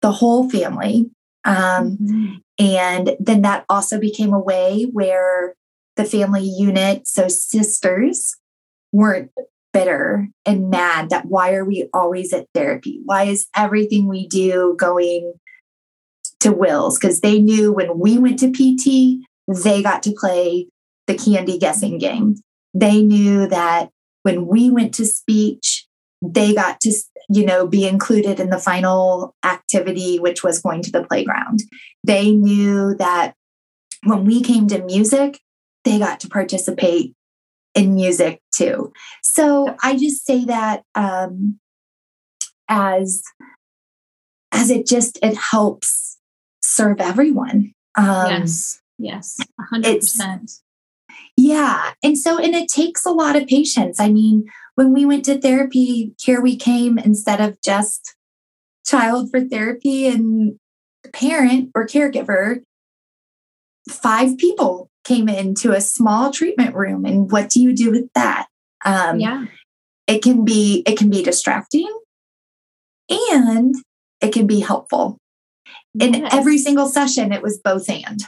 the 0.00 0.12
whole 0.12 0.48
family. 0.50 1.10
Um, 1.44 1.96
mm-hmm. 1.96 2.34
And 2.58 3.16
then 3.18 3.42
that 3.42 3.64
also 3.68 3.98
became 3.98 4.32
a 4.32 4.38
way 4.38 4.84
where 4.92 5.54
the 5.96 6.04
family 6.04 6.42
unit, 6.44 7.06
so 7.06 7.28
sisters, 7.28 8.36
weren't 8.92 9.30
bitter 9.72 10.28
and 10.44 10.70
mad 10.70 11.10
that 11.10 11.26
why 11.26 11.54
are 11.54 11.64
we 11.64 11.88
always 11.94 12.32
at 12.32 12.46
therapy? 12.54 13.00
Why 13.04 13.24
is 13.24 13.46
everything 13.56 14.06
we 14.06 14.28
do 14.28 14.76
going 14.78 15.34
to 16.40 16.52
Will's? 16.52 16.98
Because 16.98 17.20
they 17.20 17.40
knew 17.40 17.72
when 17.72 17.98
we 17.98 18.18
went 18.18 18.38
to 18.40 18.50
PT, 18.50 19.26
they 19.48 19.82
got 19.82 20.02
to 20.04 20.12
play 20.12 20.68
the 21.06 21.14
candy 21.14 21.58
guessing 21.58 21.98
game. 21.98 22.36
They 22.74 23.02
knew 23.02 23.46
that 23.48 23.90
when 24.22 24.46
we 24.46 24.70
went 24.70 24.94
to 24.94 25.04
speech, 25.04 25.86
they 26.22 26.54
got 26.54 26.80
to, 26.80 26.92
you 27.28 27.44
know, 27.44 27.66
be 27.66 27.86
included 27.86 28.38
in 28.38 28.50
the 28.50 28.58
final 28.58 29.34
activity, 29.44 30.18
which 30.18 30.44
was 30.44 30.60
going 30.60 30.82
to 30.82 30.92
the 30.92 31.04
playground. 31.04 31.60
They 32.04 32.30
knew 32.30 32.94
that 32.98 33.34
when 34.04 34.24
we 34.24 34.42
came 34.42 34.68
to 34.68 34.84
music, 34.84 35.40
they 35.84 35.98
got 35.98 36.20
to 36.20 36.28
participate 36.28 37.14
in 37.74 37.94
music 37.94 38.40
too. 38.52 38.92
So 39.22 39.76
I 39.82 39.96
just 39.96 40.24
say 40.24 40.44
that 40.44 40.82
um, 40.94 41.58
as 42.68 43.22
as 44.52 44.70
it 44.70 44.86
just 44.86 45.18
it 45.22 45.36
helps 45.36 46.18
serve 46.62 47.00
everyone. 47.00 47.72
Um, 47.96 48.30
yes, 48.30 48.80
yes, 48.98 49.38
hundred 49.70 50.00
percent. 50.00 50.50
Yeah, 51.36 51.92
and 52.02 52.18
so 52.18 52.38
and 52.38 52.54
it 52.54 52.68
takes 52.68 53.06
a 53.06 53.10
lot 53.10 53.36
of 53.36 53.46
patience. 53.46 53.98
I 53.98 54.10
mean, 54.10 54.44
when 54.74 54.92
we 54.92 55.04
went 55.04 55.24
to 55.26 55.40
therapy, 55.40 56.14
here 56.20 56.40
we 56.40 56.56
came 56.56 56.98
instead 56.98 57.40
of 57.40 57.60
just 57.62 58.14
child 58.84 59.30
for 59.30 59.40
therapy 59.40 60.06
and 60.06 60.58
parent 61.12 61.70
or 61.74 61.86
caregiver. 61.86 62.60
Five 63.88 64.38
people 64.38 64.91
came 65.04 65.28
into 65.28 65.72
a 65.72 65.80
small 65.80 66.30
treatment 66.30 66.74
room 66.74 67.04
and 67.04 67.30
what 67.30 67.50
do 67.50 67.60
you 67.60 67.74
do 67.74 67.90
with 67.90 68.12
that? 68.14 68.46
Um, 68.84 69.20
yeah. 69.20 69.46
it 70.06 70.22
can 70.22 70.44
be 70.44 70.82
it 70.86 70.98
can 70.98 71.10
be 71.10 71.22
distracting 71.22 71.88
and 73.08 73.74
it 74.20 74.32
can 74.32 74.46
be 74.46 74.60
helpful. 74.60 75.18
In 75.98 76.14
yes. 76.14 76.34
every 76.34 76.58
single 76.58 76.86
session 76.86 77.32
it 77.32 77.42
was 77.42 77.60
both 77.62 77.88
and. 77.88 78.20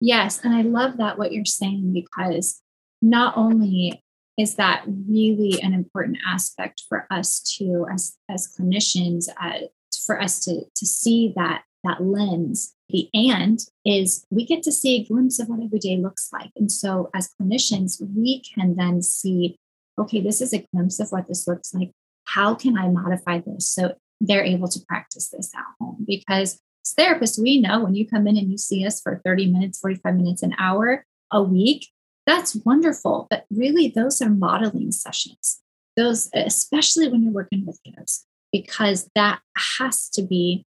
Yes 0.00 0.40
and 0.42 0.54
i 0.54 0.62
love 0.62 0.96
that 0.96 1.16
what 1.16 1.32
you're 1.32 1.44
saying 1.44 1.92
because 1.92 2.60
not 3.00 3.36
only 3.36 4.02
is 4.38 4.54
that 4.54 4.84
really 4.86 5.60
an 5.62 5.74
important 5.74 6.18
aspect 6.26 6.82
for 6.88 7.06
us 7.10 7.40
to 7.40 7.86
as 7.92 8.16
as 8.28 8.52
clinicians 8.58 9.28
uh, 9.40 9.66
for 10.06 10.20
us 10.20 10.40
to 10.40 10.62
to 10.74 10.86
see 10.86 11.32
that 11.36 11.62
that 11.84 12.02
lens 12.02 12.74
the 12.88 13.08
and 13.14 13.58
is 13.84 14.26
we 14.30 14.44
get 14.44 14.62
to 14.62 14.72
see 14.72 14.96
a 14.96 15.04
glimpse 15.04 15.38
of 15.38 15.48
what 15.48 15.62
every 15.62 15.78
day 15.78 15.96
looks 15.96 16.28
like. 16.32 16.50
And 16.56 16.70
so 16.70 17.10
as 17.14 17.30
clinicians, 17.40 18.00
we 18.14 18.42
can 18.42 18.76
then 18.76 19.02
see, 19.02 19.56
okay, 19.98 20.20
this 20.20 20.40
is 20.40 20.52
a 20.52 20.66
glimpse 20.72 21.00
of 21.00 21.10
what 21.10 21.26
this 21.26 21.48
looks 21.48 21.74
like. 21.74 21.90
How 22.24 22.54
can 22.54 22.78
I 22.78 22.88
modify 22.88 23.40
this 23.40 23.68
so 23.68 23.94
they're 24.20 24.44
able 24.44 24.68
to 24.68 24.80
practice 24.86 25.30
this 25.30 25.50
at 25.56 25.64
home? 25.80 26.04
Because 26.06 26.60
as 26.84 26.94
therapists, 26.94 27.40
we 27.40 27.60
know 27.60 27.82
when 27.82 27.94
you 27.94 28.06
come 28.06 28.26
in 28.26 28.36
and 28.36 28.50
you 28.50 28.58
see 28.58 28.86
us 28.86 29.00
for 29.00 29.20
30 29.24 29.50
minutes, 29.50 29.78
45 29.78 30.16
minutes, 30.16 30.42
an 30.42 30.54
hour 30.58 31.04
a 31.32 31.42
week, 31.42 31.88
that's 32.26 32.54
wonderful. 32.54 33.26
But 33.30 33.46
really, 33.50 33.88
those 33.88 34.20
are 34.20 34.30
modeling 34.30 34.92
sessions. 34.92 35.60
Those, 35.96 36.30
especially 36.34 37.08
when 37.08 37.22
you're 37.22 37.32
working 37.32 37.66
with 37.66 37.80
kids, 37.84 38.26
because 38.52 39.10
that 39.14 39.40
has 39.78 40.08
to 40.10 40.22
be 40.22 40.64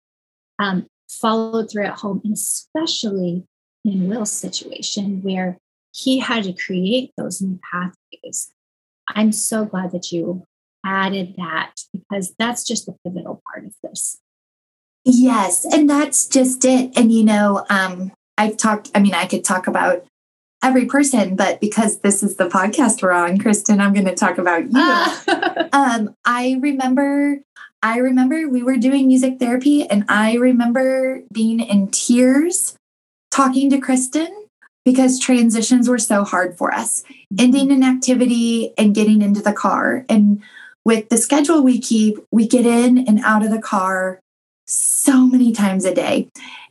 um, 0.58 0.86
followed 1.08 1.70
through 1.70 1.84
at 1.84 1.98
home, 1.98 2.20
and 2.24 2.34
especially 2.34 3.44
in 3.84 4.08
Will's 4.08 4.32
situation 4.32 5.22
where 5.22 5.58
he 5.92 6.18
had 6.18 6.44
to 6.44 6.52
create 6.52 7.12
those 7.16 7.40
new 7.40 7.58
pathways. 7.70 8.50
I'm 9.08 9.32
so 9.32 9.64
glad 9.64 9.92
that 9.92 10.10
you 10.10 10.44
added 10.84 11.34
that 11.36 11.72
because 11.92 12.34
that's 12.38 12.64
just 12.64 12.86
the 12.86 12.96
pivotal 13.04 13.42
part 13.46 13.66
of 13.66 13.74
this. 13.82 14.18
Yes, 15.04 15.64
and 15.64 15.88
that's 15.88 16.26
just 16.26 16.64
it. 16.64 16.92
And 16.96 17.12
you 17.12 17.24
know, 17.24 17.64
um, 17.68 18.12
I've 18.38 18.56
talked, 18.56 18.90
I 18.94 19.00
mean, 19.00 19.14
I 19.14 19.26
could 19.26 19.44
talk 19.44 19.66
about 19.66 20.04
every 20.62 20.86
person, 20.86 21.36
but 21.36 21.60
because 21.60 22.00
this 22.00 22.22
is 22.22 22.36
the 22.36 22.48
podcast 22.48 23.02
we're 23.02 23.12
on, 23.12 23.38
Kristen, 23.38 23.80
I'm 23.80 23.92
going 23.92 24.06
to 24.06 24.14
talk 24.14 24.38
about 24.38 24.64
you. 24.64 25.68
um, 25.72 26.16
I 26.24 26.58
remember 26.60 27.40
I 27.84 27.98
remember 27.98 28.48
we 28.48 28.62
were 28.62 28.78
doing 28.78 29.08
music 29.08 29.38
therapy, 29.38 29.86
and 29.86 30.06
I 30.08 30.36
remember 30.36 31.22
being 31.30 31.60
in 31.60 31.88
tears 31.88 32.74
talking 33.30 33.68
to 33.68 33.78
Kristen 33.78 34.46
because 34.86 35.20
transitions 35.20 35.86
were 35.86 35.98
so 35.98 36.24
hard 36.24 36.56
for 36.56 36.72
us. 36.72 37.02
Mm-hmm. 37.02 37.40
Ending 37.40 37.72
an 37.72 37.84
activity 37.84 38.72
and 38.78 38.94
getting 38.94 39.20
into 39.20 39.42
the 39.42 39.52
car. 39.52 40.06
And 40.08 40.42
with 40.86 41.10
the 41.10 41.18
schedule 41.18 41.62
we 41.62 41.78
keep, 41.78 42.16
we 42.32 42.48
get 42.48 42.64
in 42.64 43.06
and 43.06 43.20
out 43.20 43.44
of 43.44 43.50
the 43.50 43.60
car 43.60 44.18
so 44.66 45.26
many 45.26 45.52
times 45.52 45.84
a 45.84 45.94
day. 45.94 46.28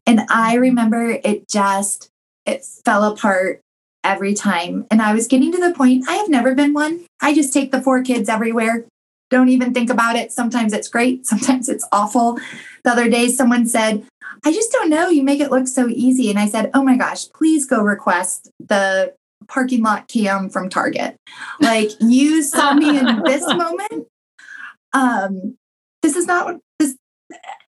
And 0.07 0.21
I 0.31 0.53
mm-hmm. 0.53 0.61
remember 0.61 1.19
it 1.23 1.47
just 1.47 2.09
it 2.47 2.65
fell 2.83 3.03
apart 3.03 3.61
every 4.03 4.33
time. 4.33 4.87
And 4.89 4.99
I 4.99 5.13
was 5.13 5.27
getting 5.27 5.51
to 5.51 5.59
the 5.59 5.75
point 5.75 6.09
I 6.09 6.15
have 6.15 6.27
never 6.29 6.55
been 6.55 6.73
one. 6.73 7.05
I 7.21 7.35
just 7.35 7.53
take 7.53 7.71
the 7.71 7.83
four 7.83 8.01
kids 8.01 8.29
everywhere 8.29 8.85
don't 9.33 9.49
even 9.49 9.73
think 9.73 9.89
about 9.89 10.15
it. 10.15 10.31
Sometimes 10.31 10.71
it's 10.71 10.87
great, 10.87 11.25
sometimes 11.33 11.67
it's 11.67 11.85
awful. 11.91 12.39
The 12.83 12.91
other 12.91 13.09
day, 13.09 13.27
someone 13.27 13.65
said, 13.65 14.05
I 14.45 14.51
just 14.51 14.71
don't 14.71 14.89
know. 14.89 15.09
You 15.09 15.23
make 15.23 15.39
it 15.39 15.51
look 15.51 15.67
so 15.67 15.87
easy. 15.87 16.29
And 16.29 16.39
I 16.39 16.47
said, 16.47 16.69
Oh 16.73 16.83
my 16.83 16.97
gosh, 16.97 17.27
please 17.29 17.65
go 17.65 17.81
request 17.81 18.49
the 18.59 19.13
parking 19.47 19.83
lot 19.83 20.07
cam 20.07 20.49
from 20.49 20.69
Target. 20.69 21.17
Like, 21.59 21.91
you 21.99 22.41
saw 22.43 22.73
me 22.83 22.97
in 22.97 23.23
this 23.23 23.45
moment. 23.45 24.07
Um, 24.93 25.57
this 26.01 26.15
is 26.15 26.27
not 26.27 26.45
what 26.45 26.59
this 26.79 26.95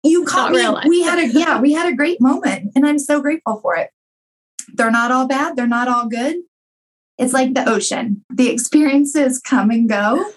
you 0.03 0.25
caught 0.25 0.53
me. 0.53 0.89
We 0.89 1.03
had 1.03 1.19
a 1.19 1.29
yeah, 1.29 1.61
we 1.61 1.73
had 1.73 1.91
a 1.91 1.97
great 1.97 2.21
moment, 2.21 2.73
and 2.75 2.87
I'm 2.87 2.99
so 2.99 3.21
grateful 3.21 3.61
for 3.61 3.77
it. 3.77 3.91
They're 4.75 4.91
not 4.91 5.11
all 5.11 5.27
bad, 5.27 5.57
they're 5.57 5.67
not 5.67 5.89
all 5.89 6.09
good. 6.09 6.37
It's 7.17 7.33
like 7.33 7.55
the 7.55 7.69
ocean. 7.69 8.25
The 8.29 8.51
experiences 8.51 9.39
come 9.39 9.71
and 9.71 9.89
go. 9.89 10.33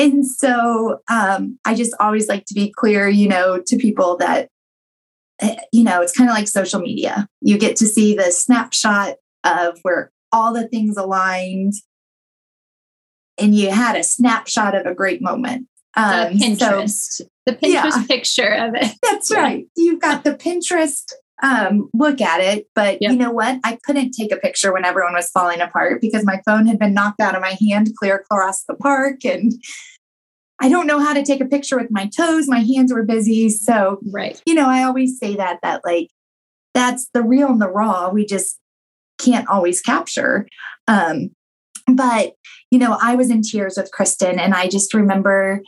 And 0.00 0.26
so 0.26 1.00
um, 1.10 1.58
I 1.66 1.74
just 1.74 1.94
always 2.00 2.26
like 2.26 2.46
to 2.46 2.54
be 2.54 2.72
clear, 2.74 3.06
you 3.06 3.28
know, 3.28 3.60
to 3.66 3.76
people 3.76 4.16
that, 4.16 4.48
eh, 5.40 5.56
you 5.74 5.84
know, 5.84 6.00
it's 6.00 6.16
kind 6.16 6.30
of 6.30 6.34
like 6.34 6.48
social 6.48 6.80
media. 6.80 7.28
You 7.42 7.58
get 7.58 7.76
to 7.76 7.86
see 7.86 8.14
the 8.14 8.32
snapshot 8.32 9.16
of 9.44 9.78
where 9.82 10.10
all 10.32 10.54
the 10.54 10.66
things 10.68 10.96
aligned 10.96 11.74
and 13.36 13.54
you 13.54 13.70
had 13.70 13.94
a 13.94 14.02
snapshot 14.02 14.74
of 14.74 14.86
a 14.86 14.94
great 14.94 15.20
moment. 15.20 15.66
Um, 15.96 16.38
the 16.38 16.46
Pinterest, 16.46 17.12
so, 17.12 17.24
the 17.44 17.52
Pinterest 17.52 17.96
yeah, 17.96 18.04
picture 18.08 18.52
of 18.54 18.74
it. 18.74 18.94
That's 19.02 19.30
yeah. 19.30 19.40
right. 19.42 19.66
You've 19.76 20.00
got 20.00 20.24
the 20.24 20.34
Pinterest 20.34 21.12
um, 21.42 21.90
look 21.92 22.20
at 22.20 22.40
it. 22.40 22.68
But 22.74 23.02
yep. 23.02 23.12
you 23.12 23.18
know 23.18 23.32
what? 23.32 23.58
I 23.64 23.78
couldn't 23.84 24.12
take 24.12 24.32
a 24.32 24.36
picture 24.36 24.72
when 24.72 24.84
everyone 24.84 25.14
was 25.14 25.30
falling 25.30 25.60
apart 25.60 26.00
because 26.00 26.24
my 26.24 26.40
phone 26.46 26.66
had 26.66 26.78
been 26.78 26.94
knocked 26.94 27.20
out 27.20 27.34
of 27.34 27.42
my 27.42 27.56
hand 27.60 27.90
clear 27.98 28.16
across 28.16 28.64
the 28.64 28.74
park. 28.74 29.24
And 29.24 29.52
I 30.60 30.68
don't 30.68 30.86
know 30.86 30.98
how 31.00 31.14
to 31.14 31.24
take 31.24 31.40
a 31.40 31.46
picture 31.46 31.76
with 31.78 31.90
my 31.90 32.06
toes. 32.14 32.46
My 32.46 32.60
hands 32.60 32.92
were 32.92 33.02
busy. 33.02 33.48
So, 33.48 33.98
right. 34.12 34.40
you 34.46 34.54
know, 34.54 34.68
I 34.68 34.84
always 34.84 35.18
say 35.18 35.36
that, 35.36 35.60
that 35.62 35.82
like, 35.84 36.08
that's 36.74 37.08
the 37.14 37.22
real 37.22 37.48
and 37.48 37.60
the 37.60 37.68
raw. 37.68 38.10
We 38.10 38.26
just 38.26 38.58
can't 39.18 39.48
always 39.48 39.80
capture. 39.80 40.46
Um, 40.86 41.30
but, 41.86 42.34
you 42.70 42.78
know, 42.78 42.98
I 43.00 43.14
was 43.14 43.30
in 43.30 43.42
tears 43.42 43.74
with 43.76 43.90
Kristen 43.90 44.38
and 44.38 44.54
I 44.54 44.68
just 44.68 44.92
remember 44.92 45.62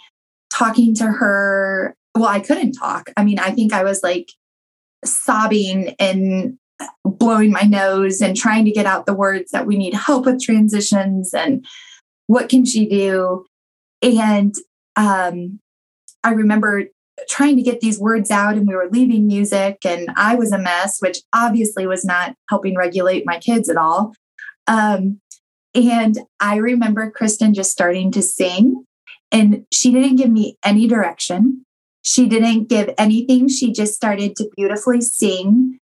talking 0.52 0.94
to 0.96 1.06
her. 1.06 1.96
Well, 2.14 2.28
I 2.28 2.40
couldn't 2.40 2.72
talk. 2.72 3.10
I 3.16 3.24
mean, 3.24 3.38
I 3.38 3.50
think 3.50 3.72
I 3.72 3.84
was 3.84 4.02
like 4.02 4.30
sobbing 5.04 5.94
and 5.98 6.58
blowing 7.04 7.50
my 7.50 7.62
nose 7.62 8.20
and 8.20 8.36
trying 8.36 8.64
to 8.66 8.70
get 8.72 8.86
out 8.86 9.06
the 9.06 9.14
words 9.14 9.52
that 9.52 9.66
we 9.66 9.76
need 9.76 9.94
help 9.94 10.26
with 10.26 10.42
transitions 10.42 11.32
and 11.32 11.64
what 12.26 12.48
can 12.48 12.64
she 12.64 12.88
do 12.88 13.46
and 14.02 14.54
um, 14.96 15.58
i 16.24 16.30
remember 16.30 16.84
trying 17.28 17.56
to 17.56 17.62
get 17.62 17.80
these 17.80 18.00
words 18.00 18.30
out 18.30 18.54
and 18.54 18.66
we 18.66 18.74
were 18.74 18.88
leaving 18.90 19.26
music 19.26 19.78
and 19.84 20.08
i 20.16 20.34
was 20.34 20.52
a 20.52 20.58
mess 20.58 20.98
which 21.00 21.18
obviously 21.32 21.86
was 21.86 22.04
not 22.04 22.34
helping 22.48 22.76
regulate 22.76 23.24
my 23.26 23.38
kids 23.38 23.68
at 23.68 23.76
all 23.76 24.14
um, 24.66 25.20
and 25.74 26.18
i 26.40 26.56
remember 26.56 27.10
kristen 27.10 27.54
just 27.54 27.70
starting 27.70 28.10
to 28.10 28.22
sing 28.22 28.84
And 29.32 29.64
she 29.72 29.90
didn't 29.90 30.16
give 30.16 30.30
me 30.30 30.58
any 30.62 30.86
direction. 30.86 31.64
She 32.02 32.28
didn't 32.28 32.68
give 32.68 32.90
anything. 32.98 33.48
She 33.48 33.72
just 33.72 33.94
started 33.94 34.36
to 34.36 34.50
beautifully 34.56 35.00
sing. 35.00 35.78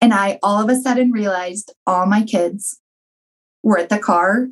And 0.00 0.12
I 0.12 0.38
all 0.42 0.62
of 0.62 0.68
a 0.68 0.76
sudden 0.76 1.10
realized 1.10 1.72
all 1.86 2.04
my 2.06 2.22
kids 2.22 2.78
were 3.62 3.78
at 3.78 3.88
the 3.88 3.98
car 3.98 4.48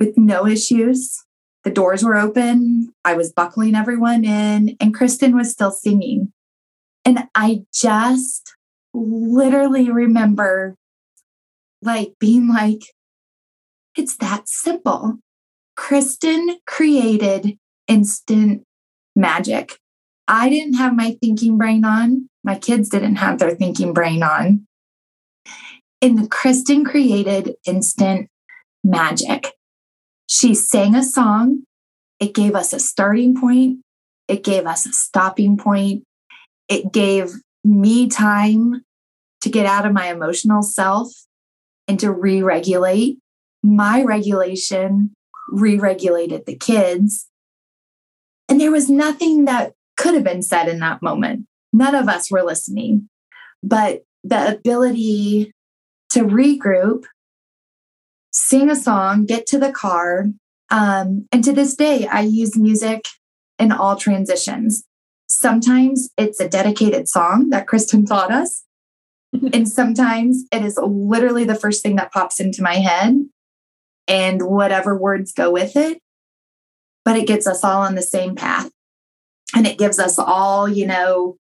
with 0.00 0.18
no 0.18 0.46
issues. 0.46 1.22
The 1.64 1.70
doors 1.70 2.04
were 2.04 2.16
open. 2.16 2.92
I 3.04 3.14
was 3.14 3.32
buckling 3.32 3.74
everyone 3.74 4.24
in, 4.24 4.76
and 4.80 4.94
Kristen 4.94 5.34
was 5.34 5.50
still 5.50 5.70
singing. 5.70 6.32
And 7.04 7.24
I 7.34 7.64
just 7.72 8.54
literally 8.92 9.90
remember 9.90 10.76
like 11.82 12.14
being 12.18 12.48
like, 12.48 12.80
it's 13.96 14.16
that 14.16 14.48
simple. 14.48 15.18
Kristen 15.76 16.58
created 16.66 17.58
instant 17.88 18.64
magic. 19.14 19.78
I 20.26 20.48
didn't 20.48 20.74
have 20.74 20.96
my 20.96 21.16
thinking 21.20 21.58
brain 21.58 21.84
on. 21.84 22.28
My 22.42 22.58
kids 22.58 22.88
didn't 22.88 23.16
have 23.16 23.38
their 23.38 23.54
thinking 23.54 23.92
brain 23.92 24.22
on. 24.22 24.66
And 26.00 26.18
the 26.18 26.28
Kristen 26.28 26.84
created 26.84 27.54
instant 27.66 28.28
magic. 28.82 29.53
She 30.34 30.52
sang 30.52 30.96
a 30.96 31.04
song. 31.04 31.62
It 32.18 32.34
gave 32.34 32.56
us 32.56 32.72
a 32.72 32.80
starting 32.80 33.40
point. 33.40 33.78
It 34.26 34.42
gave 34.42 34.66
us 34.66 34.84
a 34.84 34.92
stopping 34.92 35.56
point. 35.56 36.02
It 36.68 36.92
gave 36.92 37.30
me 37.62 38.08
time 38.08 38.82
to 39.42 39.48
get 39.48 39.64
out 39.64 39.86
of 39.86 39.92
my 39.92 40.08
emotional 40.08 40.62
self 40.62 41.12
and 41.86 42.00
to 42.00 42.10
re 42.10 42.42
regulate. 42.42 43.18
My 43.62 44.02
regulation 44.02 45.14
re 45.50 45.78
regulated 45.78 46.46
the 46.46 46.56
kids. 46.56 47.28
And 48.48 48.60
there 48.60 48.72
was 48.72 48.90
nothing 48.90 49.44
that 49.44 49.74
could 49.96 50.14
have 50.14 50.24
been 50.24 50.42
said 50.42 50.66
in 50.66 50.80
that 50.80 51.00
moment. 51.00 51.46
None 51.72 51.94
of 51.94 52.08
us 52.08 52.28
were 52.28 52.42
listening. 52.42 53.08
But 53.62 54.02
the 54.24 54.56
ability 54.56 55.52
to 56.10 56.24
regroup, 56.24 57.04
sing 58.34 58.68
a 58.68 58.76
song, 58.76 59.24
get 59.24 59.46
to 59.46 59.58
the 59.58 59.72
car. 59.72 60.26
Um, 60.70 61.26
and 61.32 61.42
to 61.44 61.52
this 61.52 61.74
day, 61.76 62.06
I 62.06 62.20
use 62.20 62.56
music 62.56 63.06
in 63.58 63.72
all 63.72 63.96
transitions. 63.96 64.84
Sometimes 65.28 66.10
it's 66.18 66.40
a 66.40 66.48
dedicated 66.48 67.08
song 67.08 67.50
that 67.50 67.66
Kristen 67.66 68.04
taught 68.04 68.32
us. 68.32 68.64
and 69.52 69.68
sometimes 69.68 70.44
it 70.52 70.64
is 70.64 70.78
literally 70.82 71.44
the 71.44 71.54
first 71.54 71.82
thing 71.82 71.96
that 71.96 72.12
pops 72.12 72.40
into 72.40 72.62
my 72.62 72.74
head 72.74 73.24
and 74.06 74.42
whatever 74.42 74.96
words 74.96 75.32
go 75.32 75.50
with 75.50 75.76
it. 75.76 75.98
But 77.04 77.16
it 77.16 77.26
gets 77.26 77.46
us 77.46 77.62
all 77.62 77.82
on 77.82 77.94
the 77.94 78.02
same 78.02 78.34
path. 78.34 78.70
And 79.54 79.66
it 79.66 79.78
gives 79.78 79.98
us 79.98 80.18
all, 80.18 80.68
you 80.68 80.86
know, 80.86 81.36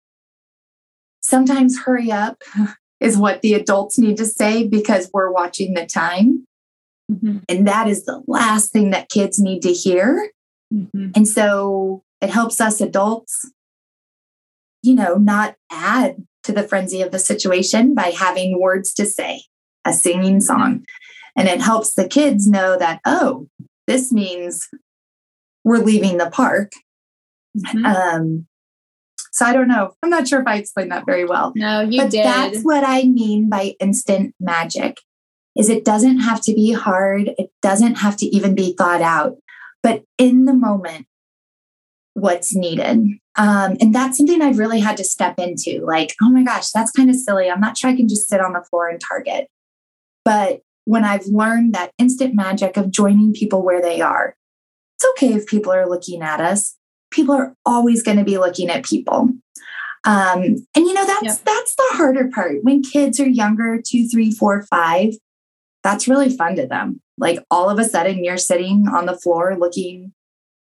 sometimes 1.21 1.83
hurry 1.83 2.11
up 2.11 2.43
is 3.01 3.17
what 3.17 3.43
the 3.43 3.55
adults 3.55 3.99
need 3.99 4.17
to 4.17 4.27
say 4.27 4.67
because 4.67 5.11
we're 5.13 5.31
watching 5.31 5.75
the 5.75 5.87
time. 5.87 6.40
Mm-hmm. 7.11 7.39
And 7.49 7.67
that 7.67 7.89
is 7.89 8.05
the 8.05 8.23
last 8.27 8.73
thing 8.73 8.91
that 8.91 9.09
kids 9.09 9.39
need 9.39 9.63
to 9.63 9.73
hear. 9.73 10.31
Mm-hmm. 10.73 11.11
And 11.17 11.27
so 11.27 12.05
it 12.21 12.31
helps 12.31 12.61
us 12.61 12.81
adults, 12.81 13.51
you 14.83 14.95
know, 14.95 15.15
not 15.15 15.57
add 15.71 16.27
to 16.45 16.53
the 16.53 16.63
frenzy 16.63 17.03
of 17.03 17.11
the 17.11 17.19
situation 17.19 17.95
by 17.95 18.13
having 18.17 18.61
words 18.61 18.95
to 18.95 19.07
say, 19.07 19.43
a 19.85 19.93
singing 19.93 20.41
song. 20.41 20.85
And 21.37 21.49
it 21.49 21.61
helps 21.61 21.95
the 21.95 22.09
kids 22.09 22.47
know 22.47 22.79
that, 22.79 23.01
oh, 23.05 23.49
this 23.87 24.13
means 24.13 24.69
we're 25.65 25.79
leaving 25.79 26.19
the 26.19 26.31
park. 26.31 26.73
Mm-hmm. 27.57 27.85
Um, 27.85 28.47
so 29.33 29.47
I 29.47 29.53
don't 29.53 29.69
know. 29.69 29.95
I'm 30.03 30.11
not 30.11 30.29
sure 30.29 30.41
if 30.41 30.47
I 30.47 30.57
explained 30.57 30.93
that 30.93 31.07
very 31.07 31.25
well. 31.25 31.53
No, 31.55 31.81
you 31.81 32.03
but 32.03 32.11
did. 32.11 32.25
That's 32.25 32.63
what 32.63 32.85
I 32.87 33.05
mean 33.05 33.49
by 33.49 33.75
instant 33.81 34.35
magic. 34.41 34.99
Is 35.57 35.69
it 35.69 35.85
doesn't 35.85 36.21
have 36.21 36.41
to 36.43 36.55
be 36.55 36.73
hard. 36.73 37.33
It 37.39 37.51
doesn't 37.61 37.97
have 37.97 38.17
to 38.19 38.27
even 38.27 38.55
be 38.55 38.73
thought 38.73 39.03
out. 39.03 39.37
But 39.83 40.05
in 40.19 40.45
the 40.45 40.55
moment, 40.55 41.07
what's 42.15 42.55
needed. 42.55 43.19
Um, 43.37 43.77
and 43.81 43.95
that's 43.95 44.19
something 44.19 44.43
I've 44.43 44.59
really 44.59 44.81
had 44.81 44.97
to 44.99 45.05
step 45.05 45.39
into. 45.39 45.85
Like, 45.85 46.15
oh 46.21 46.31
my 46.31 46.43
gosh, 46.43 46.71
that's 46.71 46.91
kind 46.91 47.11
of 47.11 47.17
silly. 47.17 47.51
I'm 47.51 47.61
not 47.61 47.79
sure 47.79 47.91
I 47.91 47.97
can 47.97 48.09
just 48.09 48.29
sit 48.29 48.41
on 48.41 48.53
the 48.53 48.65
floor 48.69 48.89
and 48.89 49.01
target. 49.01 49.49
But 50.25 50.61
when 50.85 51.05
I've 51.05 51.27
learned 51.27 51.75
that 51.75 51.93
instant 51.99 52.35
magic 52.35 52.77
of 52.77 52.91
joining 52.91 53.33
people 53.33 53.63
where 53.63 53.81
they 53.81 54.01
are, 54.01 54.35
it's 54.97 55.07
okay 55.13 55.35
if 55.35 55.47
people 55.47 55.73
are 55.73 55.89
looking 55.89 56.23
at 56.23 56.41
us. 56.41 56.77
People 57.11 57.35
are 57.35 57.55
always 57.65 58.03
going 58.03 58.19
to 58.19 58.25
be 58.25 58.39
looking 58.39 58.69
at 58.69 58.85
people. 58.85 59.31
Um, 60.05 60.43
and 60.75 60.87
you 60.87 60.95
know 60.95 61.05
that's 61.05 61.23
yep. 61.23 61.39
that's 61.45 61.75
the 61.75 61.89
harder 61.91 62.31
part 62.33 62.63
when 62.63 62.83
kids 62.83 63.21
are 63.21 63.29
younger, 63.29 63.81
two, 63.85 64.09
three, 64.09 64.31
four, 64.31 64.63
five. 64.63 65.13
That's 65.83 66.09
really 66.09 66.35
fun 66.35 66.57
to 66.57 66.67
them. 66.67 67.01
Like 67.19 67.45
all 67.51 67.71
of 67.71 67.79
a 67.79 67.85
sudden, 67.85 68.25
you're 68.25 68.37
sitting 68.37 68.87
on 68.89 69.07
the 69.07 69.17
floor 69.17 69.57
looking 69.59 70.13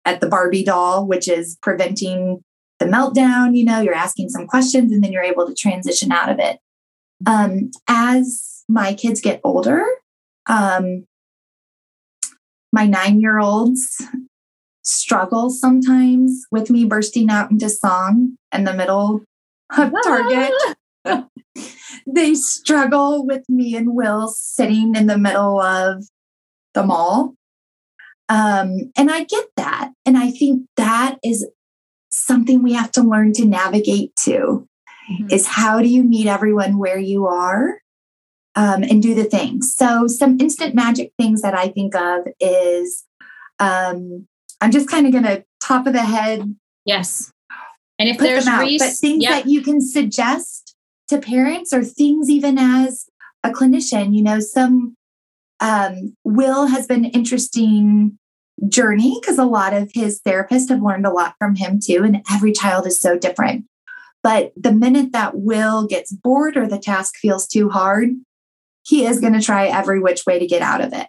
at 0.04 0.20
the 0.20 0.28
Barbie 0.28 0.64
doll, 0.64 1.06
which 1.06 1.28
is 1.28 1.56
preventing 1.62 2.42
the 2.78 2.86
meltdown. 2.86 3.56
You 3.56 3.64
know, 3.64 3.80
you're 3.80 3.94
asking 3.94 4.30
some 4.30 4.46
questions 4.46 4.92
and 4.92 5.02
then 5.02 5.12
you're 5.12 5.22
able 5.22 5.46
to 5.46 5.54
transition 5.54 6.12
out 6.12 6.28
of 6.28 6.38
it. 6.38 6.58
Um, 7.26 7.70
as 7.88 8.64
my 8.68 8.94
kids 8.94 9.20
get 9.20 9.40
older, 9.44 9.84
um, 10.46 11.06
my 12.72 12.86
nine 12.86 13.20
year 13.20 13.38
olds 13.38 14.02
struggle 14.82 15.48
sometimes 15.48 16.44
with 16.50 16.70
me 16.70 16.84
bursting 16.84 17.30
out 17.30 17.50
into 17.50 17.70
song 17.70 18.36
in 18.52 18.64
the 18.64 18.74
middle 18.74 19.22
of 19.76 19.92
Target. 20.04 20.52
they 22.06 22.34
struggle 22.34 23.26
with 23.26 23.48
me 23.48 23.76
and 23.76 23.94
Will 23.94 24.28
sitting 24.28 24.94
in 24.94 25.06
the 25.06 25.18
middle 25.18 25.60
of 25.60 26.04
the 26.74 26.84
mall 26.84 27.34
um, 28.28 28.92
and 28.96 29.10
I 29.10 29.24
get 29.24 29.46
that. 29.56 29.92
And 30.06 30.16
I 30.16 30.30
think 30.30 30.66
that 30.76 31.18
is 31.22 31.46
something 32.10 32.62
we 32.62 32.72
have 32.72 32.92
to 32.92 33.02
learn 33.02 33.32
to 33.34 33.44
navigate 33.44 34.14
to 34.24 34.66
mm-hmm. 35.10 35.26
is 35.30 35.46
how 35.46 35.80
do 35.80 35.88
you 35.88 36.02
meet 36.02 36.26
everyone 36.26 36.78
where 36.78 36.98
you 36.98 37.26
are 37.26 37.80
um, 38.54 38.82
and 38.82 39.02
do 39.02 39.14
the 39.14 39.24
things. 39.24 39.74
So 39.74 40.06
some 40.06 40.40
instant 40.40 40.74
magic 40.74 41.12
things 41.18 41.42
that 41.42 41.54
I 41.54 41.68
think 41.68 41.94
of 41.94 42.26
is 42.40 43.04
um, 43.58 44.26
I'm 44.60 44.70
just 44.70 44.88
kind 44.88 45.06
of 45.06 45.12
going 45.12 45.24
to 45.24 45.44
top 45.62 45.86
of 45.86 45.92
the 45.92 46.02
head. 46.02 46.56
Yes. 46.84 47.30
And 47.98 48.08
if 48.08 48.18
there's 48.18 48.46
out, 48.46 48.68
but 48.78 48.92
things 48.94 49.22
yep. 49.22 49.30
that 49.44 49.46
you 49.46 49.62
can 49.62 49.80
suggest 49.80 50.63
to 51.08 51.18
parents 51.18 51.72
or 51.72 51.84
things 51.84 52.30
even 52.30 52.58
as 52.58 53.06
a 53.42 53.50
clinician, 53.50 54.14
you 54.14 54.22
know, 54.22 54.40
some 54.40 54.96
um, 55.60 56.16
Will 56.24 56.66
has 56.66 56.86
been 56.86 57.04
interesting 57.04 58.18
journey 58.68 59.18
because 59.20 59.38
a 59.38 59.44
lot 59.44 59.74
of 59.74 59.90
his 59.94 60.20
therapists 60.26 60.68
have 60.68 60.82
learned 60.82 61.06
a 61.06 61.12
lot 61.12 61.34
from 61.38 61.56
him 61.56 61.78
too, 61.84 62.02
and 62.04 62.24
every 62.32 62.52
child 62.52 62.86
is 62.86 63.00
so 63.00 63.18
different. 63.18 63.66
But 64.22 64.52
the 64.56 64.72
minute 64.72 65.12
that 65.12 65.36
Will 65.36 65.86
gets 65.86 66.10
bored 66.10 66.56
or 66.56 66.66
the 66.66 66.78
task 66.78 67.16
feels 67.16 67.46
too 67.46 67.68
hard, 67.68 68.10
he 68.82 69.04
is 69.04 69.20
going 69.20 69.34
to 69.34 69.42
try 69.42 69.66
every 69.66 70.00
which 70.00 70.24
way 70.26 70.38
to 70.38 70.46
get 70.46 70.62
out 70.62 70.80
of 70.80 70.92
it. 70.92 71.08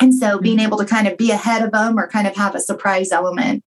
And 0.00 0.14
so 0.14 0.38
being 0.38 0.58
mm-hmm. 0.58 0.66
able 0.66 0.78
to 0.78 0.86
kind 0.86 1.06
of 1.06 1.18
be 1.18 1.30
ahead 1.30 1.62
of 1.62 1.72
them 1.72 1.98
or 1.98 2.08
kind 2.08 2.26
of 2.26 2.36
have 2.36 2.54
a 2.54 2.60
surprise 2.60 3.12
element. 3.12 3.62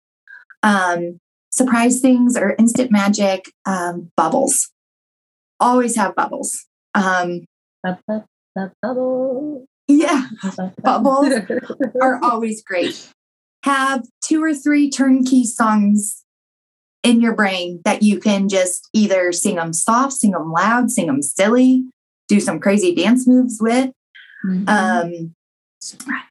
Um, 0.63 1.19
surprise 1.51 1.99
things 1.99 2.37
or 2.37 2.55
instant 2.57 2.91
magic 2.91 3.51
um, 3.65 4.11
bubbles. 4.15 4.69
Always 5.61 5.95
have 5.95 6.15
bubbles. 6.15 6.65
Um, 6.95 7.45
bubble. 8.81 9.65
Yeah, 9.87 10.27
bubbles 10.83 11.33
are 12.01 12.19
always 12.23 12.63
great. 12.63 13.07
Have 13.63 14.03
two 14.21 14.43
or 14.43 14.53
three 14.53 14.89
turnkey 14.89 15.45
songs 15.45 16.23
in 17.03 17.21
your 17.21 17.35
brain 17.35 17.81
that 17.85 18.03
you 18.03 18.19
can 18.19 18.49
just 18.49 18.89
either 18.93 19.31
sing 19.31 19.55
them 19.55 19.73
soft, 19.73 20.13
sing 20.13 20.31
them 20.31 20.51
loud, 20.51 20.91
sing 20.91 21.07
them 21.07 21.21
silly, 21.21 21.85
do 22.27 22.39
some 22.39 22.59
crazy 22.59 22.93
dance 22.93 23.27
moves 23.27 23.59
with. 23.61 23.91
Mm-hmm. 24.45 24.67
Um, 24.67 25.35
surprise. 25.79 26.23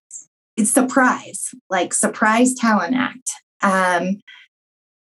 It's 0.56 0.70
surprise, 0.70 1.54
like 1.68 1.94
surprise 1.94 2.54
talent 2.54 2.94
act. 2.96 3.30
Um, 3.62 4.20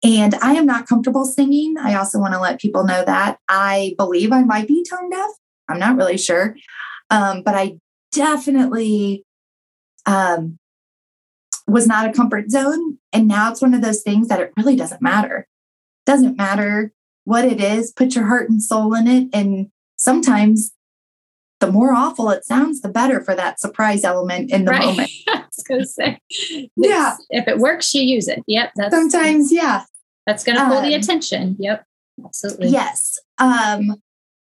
and 0.03 0.35
I 0.35 0.53
am 0.53 0.65
not 0.65 0.87
comfortable 0.87 1.25
singing. 1.25 1.75
I 1.77 1.95
also 1.95 2.19
want 2.19 2.33
to 2.33 2.39
let 2.39 2.61
people 2.61 2.85
know 2.85 3.03
that 3.05 3.39
I 3.49 3.95
believe 3.97 4.31
I 4.31 4.43
might 4.43 4.67
be 4.67 4.85
tone 4.89 5.09
deaf. 5.09 5.29
I'm 5.67 5.79
not 5.79 5.97
really 5.97 6.17
sure. 6.17 6.55
Um, 7.09 7.41
but 7.43 7.55
I 7.55 7.79
definitely 8.11 9.25
um, 10.05 10.57
was 11.67 11.85
not 11.85 12.07
a 12.07 12.13
comfort 12.13 12.49
zone. 12.49 12.97
And 13.11 13.27
now 13.27 13.51
it's 13.51 13.61
one 13.61 13.73
of 13.73 13.81
those 13.81 14.01
things 14.01 14.29
that 14.29 14.39
it 14.39 14.53
really 14.55 14.75
doesn't 14.75 15.01
matter. 15.01 15.47
Doesn't 16.05 16.37
matter 16.37 16.93
what 17.25 17.45
it 17.45 17.59
is, 17.61 17.91
put 17.91 18.15
your 18.15 18.25
heart 18.25 18.49
and 18.49 18.63
soul 18.63 18.93
in 18.95 19.07
it. 19.07 19.27
And 19.33 19.69
sometimes 19.97 20.71
the 21.59 21.71
more 21.71 21.93
awful 21.93 22.29
it 22.29 22.45
sounds, 22.45 22.81
the 22.81 22.89
better 22.89 23.21
for 23.21 23.35
that 23.35 23.59
surprise 23.59 24.05
element 24.05 24.49
in 24.49 24.63
the 24.63 24.71
right. 24.71 24.85
moment. 24.85 25.11
going 25.69 25.81
to 25.81 25.87
say. 25.87 26.19
Yeah. 26.75 27.15
If 27.29 27.47
it 27.47 27.59
works, 27.59 27.93
you 27.93 28.01
use 28.01 28.27
it. 28.27 28.43
Yep. 28.47 28.71
That's 28.75 28.93
sometimes, 28.93 29.53
yeah. 29.53 29.83
That's 30.29 30.43
going 30.43 30.57
to 30.59 30.65
pull 30.65 30.77
um, 30.77 30.83
the 30.83 30.93
attention. 30.93 31.55
Yep. 31.57 31.83
Absolutely. 32.23 32.67
Yes. 32.69 33.17
Um, 33.39 33.95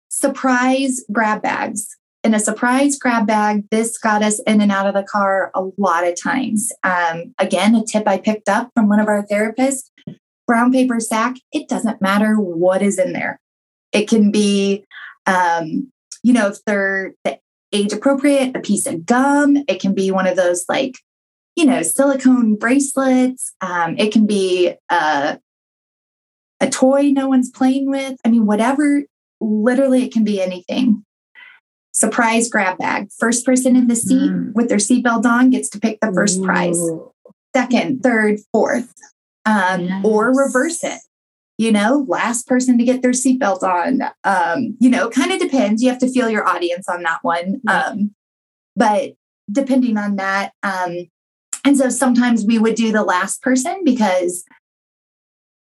surprise 0.08 1.04
grab 1.12 1.42
bags. 1.42 1.98
In 2.24 2.34
a 2.34 2.40
surprise 2.40 2.98
grab 2.98 3.28
bag, 3.28 3.66
this 3.70 3.98
got 3.98 4.24
us 4.24 4.40
in 4.48 4.62
and 4.62 4.72
out 4.72 4.88
of 4.88 4.94
the 4.94 5.04
car 5.04 5.52
a 5.54 5.68
lot 5.78 6.08
of 6.08 6.16
times. 6.22 6.72
Um, 6.84 7.36
again, 7.38 7.76
a 7.76 7.84
tip 7.84 8.08
I 8.08 8.18
picked 8.18 8.48
up 8.48 8.72
from 8.74 8.88
one 8.88 9.02
of 9.02 9.08
our 9.08 9.26
therapists 9.26 9.90
brown 10.48 10.72
paper 10.72 11.00
sack, 11.00 11.36
it 11.52 11.68
doesn't 11.68 12.02
matter 12.02 12.36
what 12.36 12.82
is 12.82 13.00
in 13.00 13.14
there. 13.14 13.40
It 13.92 14.08
can 14.08 14.32
be, 14.32 14.86
um, 15.26 15.92
you 16.24 16.34
know, 16.34 16.48
if 16.48 16.64
they're 16.66 17.14
the 17.24 17.40
age 17.72 17.94
appropriate, 17.94 18.56
a 18.56 18.60
piece 18.60 18.86
of 18.86 19.06
gum. 19.06 19.58
It 19.68 19.82
can 19.82 19.94
be 19.94 20.12
one 20.12 20.28
of 20.28 20.36
those 20.36 20.66
like, 20.70 20.96
you 21.56 21.66
know, 21.66 21.82
silicone 21.82 22.56
bracelets. 22.56 23.54
Um, 23.62 23.98
it 23.98 24.12
can 24.12 24.26
be 24.26 24.76
a, 24.90 25.40
a 26.64 26.70
toy 26.70 27.12
no 27.12 27.28
one's 27.28 27.52
playing 27.52 27.90
with. 27.90 28.18
I 28.26 28.30
mean, 28.30 28.46
whatever, 28.46 29.04
literally, 29.42 30.04
it 30.04 30.14
can 30.14 30.24
be 30.24 30.42
anything. 30.42 31.04
Surprise 31.92 32.50
grab 32.50 32.78
bag. 32.78 33.10
First 33.20 33.46
person 33.46 33.76
in 33.76 33.88
the 33.88 33.96
seat 33.96 34.32
mm. 34.32 34.54
with 34.54 34.70
their 34.70 34.78
seatbelt 34.78 35.26
on 35.26 35.50
gets 35.50 35.70
to 35.70 35.80
pick 35.80 36.00
the 36.00 36.12
first 36.14 36.40
Ooh. 36.40 36.46
prize. 36.46 36.80
Second, 37.56 38.02
third, 38.02 38.40
fourth 38.52 38.94
um, 39.46 39.82
yes. 39.82 40.06
or 40.06 40.36
reverse 40.36 40.84
it. 40.84 41.00
You 41.58 41.72
know, 41.72 42.06
last 42.08 42.48
person 42.48 42.78
to 42.80 42.84
get 42.84 43.02
their 43.04 43.12
seatbelt 43.12 43.62
on. 43.62 44.02
Um, 44.24 44.76
you 44.80 44.90
know, 44.90 45.10
it 45.10 45.14
kind 45.14 45.32
of 45.32 45.40
depends. 45.40 45.84
You 45.84 45.90
have 45.90 46.00
to 46.00 46.10
feel 46.10 46.30
your 46.30 46.48
audience 46.48 46.90
on 46.90 47.04
that 47.04 47.20
one. 47.22 47.62
Um, 47.68 48.16
but 48.76 49.14
depending 49.52 49.98
on 49.98 50.16
that, 50.16 50.54
um, 50.64 51.10
and 51.64 51.78
so 51.78 51.90
sometimes 51.90 52.44
we 52.44 52.58
would 52.58 52.76
do 52.76 52.92
the 52.92 53.04
last 53.04 53.42
person 53.42 53.82
because 53.84 54.44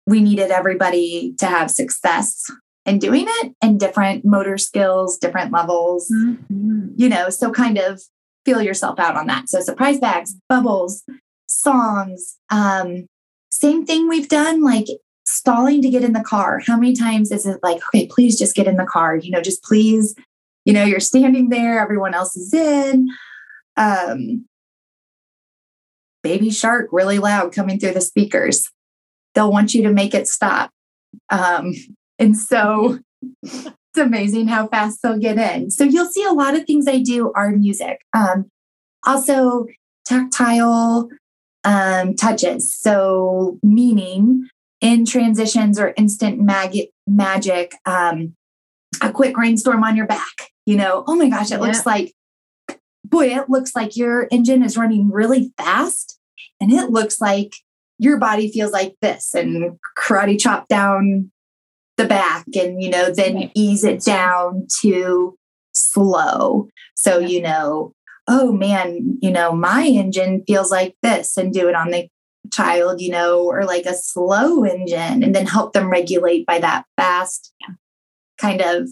we 0.07 0.20
needed 0.20 0.50
everybody 0.50 1.34
to 1.38 1.46
have 1.46 1.70
success 1.70 2.50
in 2.86 2.98
doing 2.98 3.24
it 3.26 3.55
and 3.62 3.80
different 3.80 4.24
motor 4.24 4.59
skills, 4.59 5.16
different 5.18 5.52
levels, 5.52 6.11
mm-hmm. 6.14 6.88
you 6.96 7.09
know, 7.09 7.30
so 7.30 7.50
kind 7.50 7.78
of 7.78 8.02
feel 8.44 8.61
yourself 8.61 8.98
out 8.98 9.16
on 9.16 9.26
that. 9.26 9.48
So 9.48 9.61
surprise 9.61 9.98
bags, 9.98 10.34
bubbles, 10.48 11.02
songs, 11.46 12.36
um, 12.50 13.07
same 13.50 13.86
thing 13.86 14.09
we've 14.09 14.28
done, 14.28 14.62
like 14.62 14.86
stalling 15.26 15.80
to 15.80 15.88
get 15.88 16.05
in 16.05 16.12
the 16.12 16.22
car. 16.22 16.61
How 16.66 16.76
many 16.76 16.94
times 16.94 17.30
is 17.30 17.46
it 17.46 17.61
like, 17.62 17.80
okay, 17.88 18.07
please 18.07 18.38
just 18.38 18.55
get 18.55 18.66
in 18.66 18.76
the 18.76 18.84
car? 18.84 19.16
You 19.16 19.30
know, 19.30 19.40
just 19.40 19.62
please, 19.62 20.14
you 20.66 20.74
know, 20.74 20.84
you're 20.84 21.00
standing 21.00 21.48
there, 21.48 21.80
everyone 21.80 22.12
else 22.12 22.36
is 22.36 22.52
in. 22.52 23.09
Um, 23.76 24.46
baby 26.22 26.50
shark 26.50 26.88
really 26.90 27.18
loud 27.18 27.52
coming 27.52 27.78
through 27.78 27.92
the 27.92 28.00
speakers. 28.00 28.68
They'll 29.35 29.51
want 29.51 29.74
you 29.74 29.82
to 29.85 29.93
make 29.93 30.14
it 30.14 30.28
stop. 30.28 30.70
Um, 31.30 31.74
and 32.18 32.37
so 32.37 32.99
it's 33.43 33.72
amazing 33.97 34.49
how 34.49 34.68
fast 34.68 35.01
they'll 35.03 35.18
get 35.18 35.39
in. 35.39 35.70
So 35.70 35.85
you'll 35.85 36.11
see 36.11 36.24
a 36.24 36.32
lot 36.32 36.55
of 36.55 36.64
things 36.64 36.87
I 36.89 36.99
do 36.99 37.32
are 37.35 37.51
music. 37.51 38.01
Um, 38.12 38.47
also, 39.05 39.66
tactile 40.05 41.09
um, 41.64 42.14
touches. 42.14 42.74
So, 42.74 43.59
meaning 43.62 44.49
in 44.80 45.07
transitions 45.07 45.78
or 45.78 45.95
instant 45.97 46.41
mag- 46.41 46.89
magic, 47.07 47.74
um, 47.87 48.35
a 49.01 49.11
quick 49.11 49.37
rainstorm 49.37 49.82
on 49.82 49.97
your 49.97 50.07
back. 50.07 50.51
You 50.66 50.76
know, 50.76 51.05
oh 51.07 51.16
my 51.16 51.28
gosh, 51.28 51.51
it 51.51 51.55
yeah. 51.55 51.61
looks 51.61 51.87
like, 51.87 52.12
boy, 53.05 53.26
it 53.28 53.51
looks 53.51 53.74
like 53.74 53.97
your 53.97 54.28
engine 54.30 54.62
is 54.62 54.76
running 54.76 55.11
really 55.11 55.53
fast. 55.59 56.18
And 56.61 56.72
it 56.72 56.91
looks 56.91 57.20
like 57.20 57.57
your 58.05 58.18
body 58.18 58.50
feels 58.50 58.72
like 58.72 58.94
this 59.00 59.34
and 59.34 59.78
karate 59.96 60.38
chop 60.38 60.68
down 60.68 61.30
the 61.96 62.05
back 62.05 62.44
and, 62.55 62.82
you 62.82 62.90
know, 62.90 63.11
then 63.11 63.34
right. 63.34 63.52
ease 63.55 63.84
it 63.84 64.02
down 64.02 64.66
to 64.82 65.36
slow. 65.72 66.68
So, 66.94 67.18
yeah. 67.18 67.26
you 67.26 67.42
know, 67.42 67.92
oh 68.28 68.52
man, 68.52 69.18
you 69.22 69.30
know, 69.30 69.52
my 69.52 69.86
engine 69.86 70.42
feels 70.46 70.70
like 70.70 70.94
this 71.02 71.36
and 71.36 71.52
do 71.52 71.68
it 71.68 71.74
on 71.74 71.90
the 71.90 72.09
child, 72.52 73.00
you 73.00 73.11
know, 73.11 73.44
or 73.44 73.64
like 73.64 73.86
a 73.86 73.94
slow 73.94 74.64
engine 74.64 75.22
and 75.22 75.34
then 75.34 75.46
help 75.46 75.72
them 75.72 75.90
regulate 75.90 76.46
by 76.46 76.59
that 76.59 76.84
fast 76.96 77.55
kind 78.38 78.61
of 78.61 78.88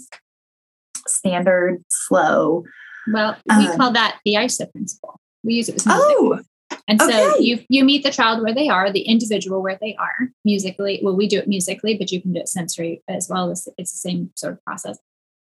standard 1.06 1.82
slow. 1.88 2.64
Well, 3.12 3.36
we 3.48 3.66
um, 3.66 3.76
call 3.76 3.92
that 3.92 4.18
the 4.24 4.34
ISO 4.34 4.70
principle. 4.70 5.20
We 5.44 5.54
use 5.54 5.68
it 5.68 5.74
with 5.74 5.86
music. 5.86 6.04
Oh, 6.06 6.40
and 6.88 7.00
so 7.00 7.34
okay. 7.34 7.42
you 7.42 7.64
you 7.68 7.84
meet 7.84 8.02
the 8.02 8.10
child 8.10 8.42
where 8.42 8.54
they 8.54 8.68
are, 8.68 8.92
the 8.92 9.02
individual 9.02 9.62
where 9.62 9.78
they 9.80 9.94
are 9.96 10.30
musically. 10.44 11.00
Well, 11.02 11.16
we 11.16 11.28
do 11.28 11.38
it 11.38 11.48
musically, 11.48 11.96
but 11.96 12.10
you 12.10 12.20
can 12.20 12.32
do 12.32 12.40
it 12.40 12.48
sensory 12.48 13.02
as 13.08 13.28
well. 13.28 13.50
It's, 13.50 13.68
it's 13.78 13.92
the 13.92 13.98
same 13.98 14.30
sort 14.34 14.54
of 14.54 14.64
process. 14.64 14.98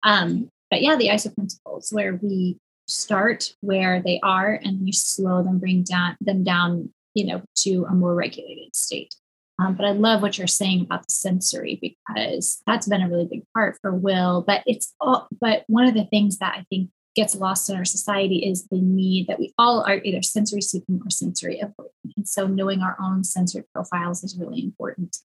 Um, 0.03 0.49
but 0.71 0.81
yeah, 0.81 0.95
the 0.95 1.09
ISO 1.09 1.33
principles 1.33 1.89
where 1.91 2.19
we 2.21 2.57
start 2.87 3.53
where 3.61 4.01
they 4.01 4.19
are 4.23 4.59
and 4.63 4.85
you 4.85 4.93
slow 4.93 5.43
them, 5.43 5.59
bring 5.59 5.83
down 5.83 6.17
them 6.21 6.43
down, 6.43 6.91
you 7.13 7.25
know, 7.25 7.41
to 7.57 7.85
a 7.89 7.93
more 7.93 8.15
regulated 8.15 8.75
state. 8.75 9.13
Um, 9.59 9.73
but 9.73 9.85
I 9.85 9.91
love 9.91 10.21
what 10.21 10.37
you're 10.37 10.47
saying 10.47 10.81
about 10.81 11.07
the 11.07 11.11
sensory 11.11 11.79
because 11.81 12.61
that's 12.67 12.87
been 12.87 13.01
a 13.01 13.09
really 13.09 13.25
big 13.25 13.43
part 13.53 13.77
for 13.81 13.93
Will. 13.93 14.43
But 14.45 14.61
it's 14.67 14.93
all, 14.99 15.27
but 15.39 15.63
one 15.67 15.87
of 15.87 15.95
the 15.95 16.05
things 16.05 16.37
that 16.39 16.55
I 16.57 16.65
think 16.69 16.89
gets 17.17 17.35
lost 17.35 17.67
in 17.67 17.75
our 17.75 17.83
society 17.83 18.37
is 18.47 18.67
the 18.67 18.79
need 18.79 19.25
that 19.27 19.39
we 19.39 19.51
all 19.57 19.83
are 19.87 19.99
either 20.03 20.21
sensory 20.21 20.61
seeking 20.61 21.01
or 21.03 21.09
sensory 21.09 21.59
avoidant. 21.61 22.13
And 22.15 22.27
so 22.27 22.45
knowing 22.45 22.81
our 22.81 22.95
own 23.01 23.23
sensory 23.23 23.63
profiles 23.73 24.23
is 24.23 24.37
really 24.37 24.63
important. 24.63 25.17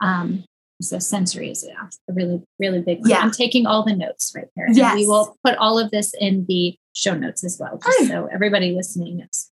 Um, 0.00 0.44
so 0.80 0.98
sensory 0.98 1.50
is 1.50 1.62
a 1.64 2.12
really, 2.12 2.42
really 2.58 2.80
big 2.80 3.00
one. 3.00 3.10
Yeah. 3.10 3.18
I'm 3.18 3.30
taking 3.30 3.66
all 3.66 3.84
the 3.84 3.94
notes 3.94 4.32
right 4.34 4.48
there. 4.56 4.68
Yes. 4.72 4.96
we 4.96 5.06
will 5.06 5.36
put 5.44 5.56
all 5.58 5.78
of 5.78 5.90
this 5.90 6.14
in 6.18 6.46
the 6.48 6.76
show 6.94 7.14
notes 7.14 7.44
as 7.44 7.58
well, 7.60 7.78
just 7.78 8.08
so 8.08 8.26
everybody 8.32 8.72
listening 8.72 9.18
knows. 9.18 9.50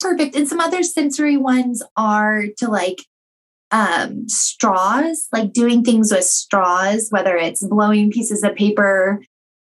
Perfect. 0.00 0.34
And 0.34 0.48
some 0.48 0.60
other 0.60 0.82
sensory 0.82 1.36
ones 1.36 1.82
are 1.96 2.44
to 2.56 2.68
like 2.68 3.02
um, 3.70 4.28
straws, 4.28 5.28
like 5.32 5.52
doing 5.52 5.84
things 5.84 6.10
with 6.10 6.24
straws, 6.24 7.08
whether 7.10 7.36
it's 7.36 7.62
blowing 7.66 8.10
pieces 8.10 8.42
of 8.42 8.54
paper 8.54 9.20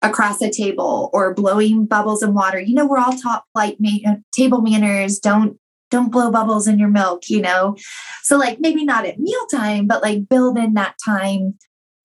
across 0.09 0.41
a 0.41 0.51
table 0.51 1.09
or 1.13 1.33
blowing 1.33 1.85
bubbles 1.85 2.23
in 2.23 2.33
water. 2.33 2.59
You 2.59 2.75
know, 2.75 2.85
we're 2.85 2.99
all 2.99 3.17
taught 3.17 3.43
like 3.55 3.77
ma- 3.79 4.15
table 4.31 4.61
manners. 4.61 5.19
Don't 5.19 5.57
don't 5.89 6.11
blow 6.11 6.31
bubbles 6.31 6.67
in 6.67 6.79
your 6.79 6.89
milk. 6.89 7.29
You 7.29 7.41
know, 7.41 7.75
so 8.23 8.37
like 8.37 8.59
maybe 8.59 8.83
not 8.83 9.05
at 9.05 9.19
mealtime, 9.19 9.87
but 9.87 10.01
like 10.01 10.29
build 10.29 10.57
in 10.57 10.73
that 10.73 10.95
time 11.03 11.55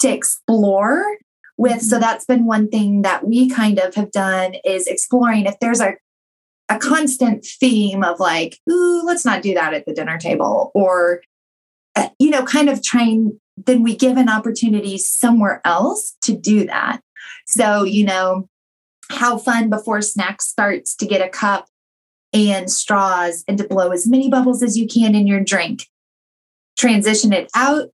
to 0.01 0.13
explore 0.13 1.05
with 1.57 1.83
so 1.83 1.95
mm-hmm. 1.95 2.03
that's 2.03 2.25
been 2.25 2.45
one 2.45 2.69
thing 2.69 3.03
that 3.03 3.27
we 3.27 3.49
kind 3.49 3.79
of 3.79 3.95
have 3.95 4.11
done 4.11 4.55
is 4.65 4.87
exploring 4.87 5.47
if 5.47 5.59
there's 5.61 5.81
a 5.81 5.95
a 6.69 6.79
constant 6.79 7.45
theme 7.45 8.03
of 8.03 8.19
like 8.19 8.59
ooh 8.71 9.03
let's 9.05 9.25
not 9.25 9.43
do 9.43 9.55
that 9.55 9.75
at 9.75 9.85
the 9.87 9.93
dinner 9.93 10.19
table 10.19 10.71
or 10.75 11.23
uh, 11.97 12.09
you 12.19 12.31
know 12.31 12.43
kind 12.45 12.69
of 12.69 12.83
trying 12.83 13.39
then 13.57 13.83
we 13.83 13.95
give 13.95 14.17
an 14.17 14.29
opportunity 14.29 14.97
somewhere 14.97 15.61
else 15.65 16.17
to 16.23 16.37
do 16.37 16.65
that 16.67 17.01
so 17.53 17.85
you 17.85 18.05
know 18.05 18.49
how 19.11 19.37
fun 19.37 19.69
before 19.69 20.01
snack 20.01 20.41
starts 20.41 20.95
to 20.97 21.07
get 21.07 21.25
a 21.25 21.29
cup 21.29 21.67
and 22.33 22.71
straws 22.71 23.45
and 23.47 23.59
to 23.59 23.65
blow 23.65 23.91
as 23.91 24.07
many 24.07 24.31
bubbles 24.31 24.63
as 24.63 24.77
you 24.79 24.89
can 24.89 25.15
in 25.15 25.27
your 25.27 25.41
drink. 25.41 25.87
Transition 26.79 27.33
it 27.33 27.51
out. 27.55 27.91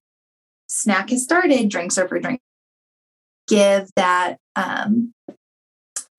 Snack 0.67 1.09
has 1.09 1.23
started. 1.23 1.67
Drinks 1.67 1.97
are 1.97 2.07
for 2.07 2.19
drink 2.19 2.39
give 3.49 3.89
that 3.95 4.37
um 4.55 5.11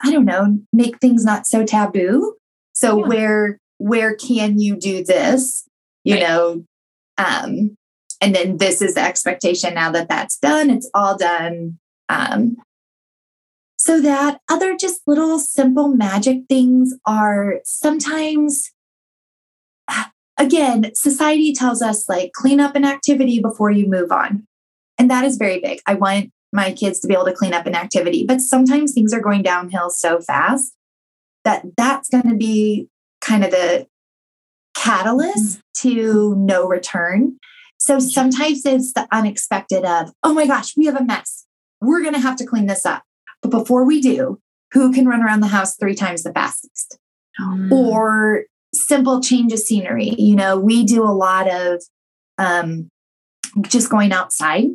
i 0.03 0.11
don't 0.11 0.25
know 0.25 0.59
make 0.73 0.99
things 0.99 1.25
not 1.25 1.47
so 1.47 1.65
taboo. 1.65 2.35
So 2.73 2.99
yeah. 2.99 3.07
where 3.07 3.59
where 3.77 4.15
can 4.15 4.59
you 4.59 4.75
do 4.75 5.03
this? 5.03 5.67
You 6.03 6.15
right. 6.15 6.23
know 6.23 6.65
um 7.17 7.77
and 8.19 8.35
then 8.35 8.57
this 8.57 8.83
is 8.83 8.93
the 8.93 9.01
expectation 9.01 9.73
now 9.73 9.91
that 9.91 10.09
that's 10.09 10.37
done. 10.37 10.69
It's 10.69 10.89
all 10.93 11.17
done. 11.17 11.79
Um 12.09 12.57
so 13.83 13.99
that 14.01 14.39
other 14.49 14.75
just 14.75 15.01
little 15.07 15.39
simple 15.39 15.87
magic 15.87 16.39
things 16.47 16.93
are 17.05 17.59
sometimes 17.63 18.71
again 20.37 20.91
society 20.93 21.53
tells 21.53 21.81
us 21.81 22.07
like 22.09 22.31
clean 22.33 22.59
up 22.59 22.75
an 22.75 22.85
activity 22.85 23.39
before 23.39 23.71
you 23.71 23.87
move 23.87 24.11
on 24.11 24.45
and 24.97 25.09
that 25.09 25.23
is 25.25 25.37
very 25.37 25.59
big 25.59 25.79
i 25.85 25.93
want 25.93 26.31
my 26.53 26.71
kids 26.71 26.99
to 26.99 27.07
be 27.07 27.13
able 27.13 27.25
to 27.25 27.33
clean 27.33 27.53
up 27.53 27.65
an 27.65 27.75
activity. 27.75 28.25
But 28.25 28.41
sometimes 28.41 28.93
things 28.93 29.13
are 29.13 29.21
going 29.21 29.41
downhill 29.41 29.89
so 29.89 30.19
fast 30.19 30.73
that 31.43 31.63
that's 31.77 32.09
going 32.09 32.29
to 32.29 32.35
be 32.35 32.87
kind 33.21 33.43
of 33.43 33.51
the 33.51 33.87
catalyst 34.75 35.59
mm-hmm. 35.59 35.89
to 35.89 36.35
no 36.35 36.67
return. 36.67 37.37
So 37.77 37.99
sometimes 37.99 38.65
it's 38.65 38.93
the 38.93 39.07
unexpected 39.11 39.85
of, 39.85 40.11
oh 40.23 40.33
my 40.33 40.45
gosh, 40.45 40.77
we 40.77 40.85
have 40.85 40.95
a 40.95 41.03
mess. 41.03 41.45
We're 41.79 42.01
going 42.01 42.13
to 42.13 42.19
have 42.19 42.35
to 42.37 42.45
clean 42.45 42.67
this 42.67 42.85
up. 42.85 43.03
But 43.41 43.51
before 43.51 43.83
we 43.85 44.01
do, 44.01 44.39
who 44.73 44.93
can 44.93 45.07
run 45.07 45.21
around 45.21 45.41
the 45.41 45.47
house 45.47 45.75
three 45.75 45.95
times 45.95 46.23
the 46.23 46.31
fastest? 46.31 46.97
Mm. 47.39 47.71
Or 47.71 48.43
simple 48.73 49.21
change 49.21 49.51
of 49.53 49.59
scenery. 49.59 50.15
You 50.17 50.35
know, 50.35 50.57
we 50.57 50.85
do 50.85 51.03
a 51.03 51.11
lot 51.11 51.51
of 51.51 51.83
um, 52.37 52.89
just 53.63 53.89
going 53.89 54.11
outside. 54.11 54.67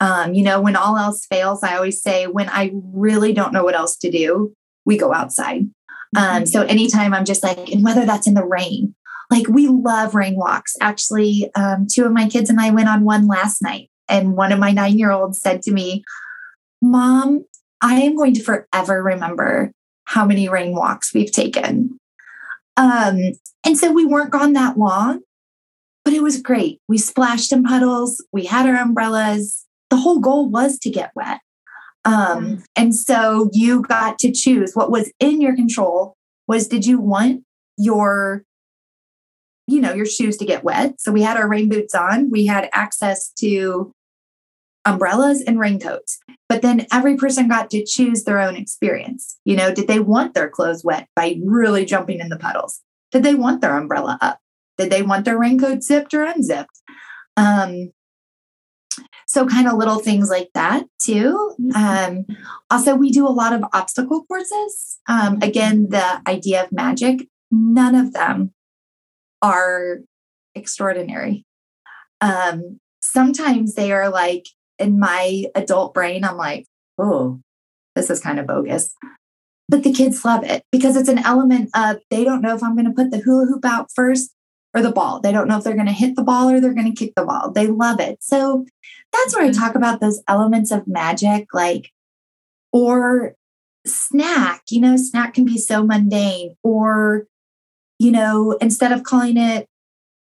Um, 0.00 0.34
you 0.34 0.42
know, 0.42 0.60
when 0.60 0.76
all 0.76 0.96
else 0.96 1.26
fails, 1.26 1.62
I 1.62 1.76
always 1.76 2.00
say, 2.00 2.26
when 2.26 2.48
I 2.48 2.72
really 2.74 3.32
don't 3.32 3.52
know 3.52 3.64
what 3.64 3.74
else 3.74 3.96
to 3.98 4.10
do, 4.10 4.54
we 4.84 4.96
go 4.96 5.12
outside. 5.12 5.62
Um, 6.16 6.24
mm-hmm. 6.24 6.44
so 6.46 6.62
anytime 6.62 7.12
I'm 7.12 7.24
just 7.24 7.42
like, 7.42 7.70
and 7.70 7.84
whether 7.84 8.06
that's 8.06 8.26
in 8.26 8.34
the 8.34 8.44
rain, 8.44 8.94
like 9.30 9.48
we 9.48 9.66
love 9.66 10.14
rain 10.14 10.36
walks. 10.36 10.74
Actually, 10.80 11.50
um, 11.54 11.86
two 11.92 12.04
of 12.04 12.12
my 12.12 12.28
kids 12.28 12.48
and 12.48 12.60
I 12.60 12.70
went 12.70 12.88
on 12.88 13.04
one 13.04 13.26
last 13.26 13.60
night, 13.60 13.90
and 14.08 14.36
one 14.36 14.52
of 14.52 14.58
my 14.58 14.70
nine 14.70 14.98
year 14.98 15.10
olds 15.10 15.40
said 15.40 15.62
to 15.62 15.72
me, 15.72 16.02
Mom, 16.80 17.44
I 17.80 18.00
am 18.00 18.16
going 18.16 18.34
to 18.34 18.42
forever 18.42 19.02
remember 19.02 19.72
how 20.04 20.24
many 20.24 20.48
rain 20.48 20.74
walks 20.74 21.12
we've 21.12 21.32
taken. 21.32 21.98
Um, 22.76 23.18
and 23.64 23.76
so 23.76 23.92
we 23.92 24.04
weren't 24.04 24.30
gone 24.30 24.52
that 24.54 24.78
long, 24.78 25.20
but 26.04 26.14
it 26.14 26.22
was 26.22 26.40
great. 26.40 26.80
We 26.88 26.98
splashed 26.98 27.52
in 27.52 27.64
puddles, 27.64 28.24
we 28.32 28.46
had 28.46 28.66
our 28.66 28.76
umbrellas. 28.76 29.66
The 29.90 29.96
whole 29.96 30.20
goal 30.20 30.48
was 30.48 30.78
to 30.80 30.90
get 30.90 31.12
wet. 31.14 31.40
Um, 32.04 32.62
and 32.76 32.94
so 32.94 33.50
you 33.52 33.82
got 33.82 34.18
to 34.20 34.32
choose 34.32 34.72
what 34.74 34.90
was 34.90 35.12
in 35.20 35.40
your 35.40 35.54
control 35.54 36.14
was 36.46 36.66
did 36.66 36.86
you 36.86 36.98
want 36.98 37.42
your 37.76 38.44
you 39.66 39.80
know 39.80 39.92
your 39.92 40.06
shoes 40.06 40.36
to 40.38 40.46
get 40.46 40.64
wet 40.64 41.00
so 41.00 41.12
we 41.12 41.22
had 41.22 41.36
our 41.36 41.46
rain 41.46 41.68
boots 41.68 41.94
on 41.94 42.30
we 42.30 42.46
had 42.46 42.70
access 42.72 43.30
to 43.38 43.92
umbrellas 44.86 45.42
and 45.42 45.60
raincoats 45.60 46.18
but 46.48 46.62
then 46.62 46.86
every 46.90 47.16
person 47.16 47.48
got 47.48 47.70
to 47.70 47.84
choose 47.84 48.24
their 48.24 48.40
own 48.40 48.56
experience 48.56 49.38
you 49.44 49.56
know 49.56 49.72
did 49.72 49.88
they 49.88 50.00
want 50.00 50.34
their 50.34 50.48
clothes 50.48 50.84
wet 50.84 51.08
by 51.14 51.36
really 51.44 51.84
jumping 51.84 52.20
in 52.20 52.28
the 52.28 52.38
puddles 52.38 52.80
did 53.12 53.22
they 53.22 53.34
want 53.34 53.60
their 53.60 53.76
umbrella 53.76 54.18
up 54.20 54.38
did 54.76 54.90
they 54.90 55.02
want 55.02 55.24
their 55.24 55.38
raincoat 55.38 55.82
zipped 55.82 56.14
or 56.14 56.24
unzipped 56.24 56.80
um, 57.36 57.92
so, 59.28 59.46
kind 59.46 59.68
of 59.68 59.74
little 59.74 59.98
things 59.98 60.30
like 60.30 60.48
that 60.54 60.86
too. 61.00 61.54
Um, 61.74 62.24
also, 62.70 62.94
we 62.94 63.10
do 63.10 63.26
a 63.26 63.30
lot 63.30 63.52
of 63.52 63.62
obstacle 63.74 64.24
courses. 64.24 64.98
Um, 65.06 65.38
again, 65.42 65.88
the 65.90 66.22
idea 66.26 66.64
of 66.64 66.72
magic, 66.72 67.28
none 67.50 67.94
of 67.94 68.14
them 68.14 68.54
are 69.42 69.98
extraordinary. 70.54 71.44
Um, 72.22 72.80
sometimes 73.02 73.74
they 73.74 73.92
are 73.92 74.08
like 74.08 74.46
in 74.78 74.98
my 74.98 75.44
adult 75.54 75.94
brain, 75.94 76.24
I'm 76.24 76.36
like, 76.36 76.66
oh, 76.98 77.40
this 77.94 78.10
is 78.10 78.20
kind 78.20 78.38
of 78.38 78.46
bogus. 78.46 78.94
But 79.68 79.82
the 79.82 79.92
kids 79.92 80.24
love 80.24 80.44
it 80.44 80.62
because 80.72 80.96
it's 80.96 81.08
an 81.08 81.18
element 81.18 81.70
of 81.74 81.98
they 82.10 82.24
don't 82.24 82.40
know 82.40 82.54
if 82.54 82.62
I'm 82.62 82.74
going 82.74 82.86
to 82.86 82.92
put 82.92 83.10
the 83.10 83.18
hula 83.18 83.46
hoop 83.46 83.64
out 83.64 83.88
first 83.94 84.32
or 84.74 84.80
the 84.80 84.92
ball. 84.92 85.20
They 85.20 85.32
don't 85.32 85.48
know 85.48 85.58
if 85.58 85.64
they're 85.64 85.74
going 85.74 85.86
to 85.86 85.92
hit 85.92 86.16
the 86.16 86.22
ball 86.22 86.48
or 86.48 86.60
they're 86.60 86.74
going 86.74 86.92
to 86.92 86.98
kick 86.98 87.14
the 87.16 87.24
ball. 87.24 87.50
They 87.50 87.66
love 87.66 88.00
it. 88.00 88.22
So 88.22 88.64
that's 89.12 89.34
where 89.34 89.44
I 89.44 89.50
mm-hmm. 89.50 89.60
talk 89.60 89.74
about 89.74 90.00
those 90.00 90.22
elements 90.28 90.70
of 90.70 90.86
magic, 90.86 91.48
like, 91.52 91.90
or 92.72 93.34
snack. 93.86 94.62
You 94.70 94.80
know, 94.80 94.96
snack 94.96 95.34
can 95.34 95.44
be 95.44 95.58
so 95.58 95.84
mundane, 95.84 96.54
or, 96.62 97.26
you 97.98 98.10
know, 98.10 98.52
instead 98.60 98.92
of 98.92 99.02
calling 99.02 99.36
it, 99.36 99.66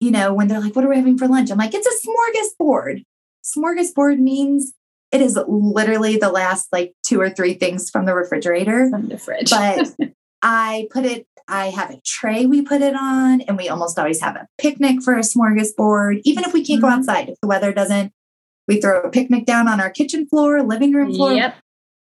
you 0.01 0.11
know, 0.11 0.33
when 0.33 0.49
they're 0.49 0.61
like, 0.61 0.77
what 0.77 0.85
are 0.85 0.89
we 0.89 0.97
having 0.97 1.19
for 1.19 1.29
lunch? 1.29 1.51
I'm 1.51 1.59
like, 1.59 1.75
it's 1.75 1.87
a 1.87 2.07
smorgasbord. 2.07 3.03
Smorgasbord 3.47 4.19
means 4.19 4.73
it 5.13 5.21
is 5.21 5.39
literally 5.47 6.17
the 6.17 6.31
last 6.31 6.69
like 6.73 6.95
two 7.07 7.21
or 7.21 7.31
three 7.31 7.55
things 7.55 7.91
from 7.91 8.07
the 8.07 8.15
refrigerator. 8.15 8.91
From 8.91 9.09
the 9.09 9.19
fridge. 9.19 9.51
but 9.51 9.95
I 10.43 10.89
put 10.93 11.05
it 11.05 11.27
I 11.49 11.67
have 11.67 11.91
a 11.91 12.01
tray 12.05 12.47
we 12.47 12.63
put 12.63 12.83
it 12.83 12.95
on, 12.95 13.41
and 13.43 13.57
we 13.57 13.69
almost 13.69 13.99
always 13.99 14.21
have 14.21 14.37
a 14.37 14.49
picnic 14.59 15.03
for 15.03 15.15
a 15.15 15.21
smorgasbord. 15.21 16.23
Even 16.25 16.45
if 16.45 16.53
we 16.53 16.65
can't 16.65 16.83
mm-hmm. 16.83 16.91
go 16.91 16.95
outside, 16.95 17.29
if 17.29 17.41
the 17.41 17.47
weather 17.47 17.73
doesn't, 17.73 18.13
we 18.67 18.81
throw 18.81 19.01
a 19.03 19.11
picnic 19.11 19.47
down 19.47 19.69
on 19.69 19.81
our 19.81 19.91
kitchen 19.91 20.27
floor, 20.27 20.63
living 20.63 20.93
room 20.93 21.15
floor, 21.15 21.33
yep. 21.33 21.57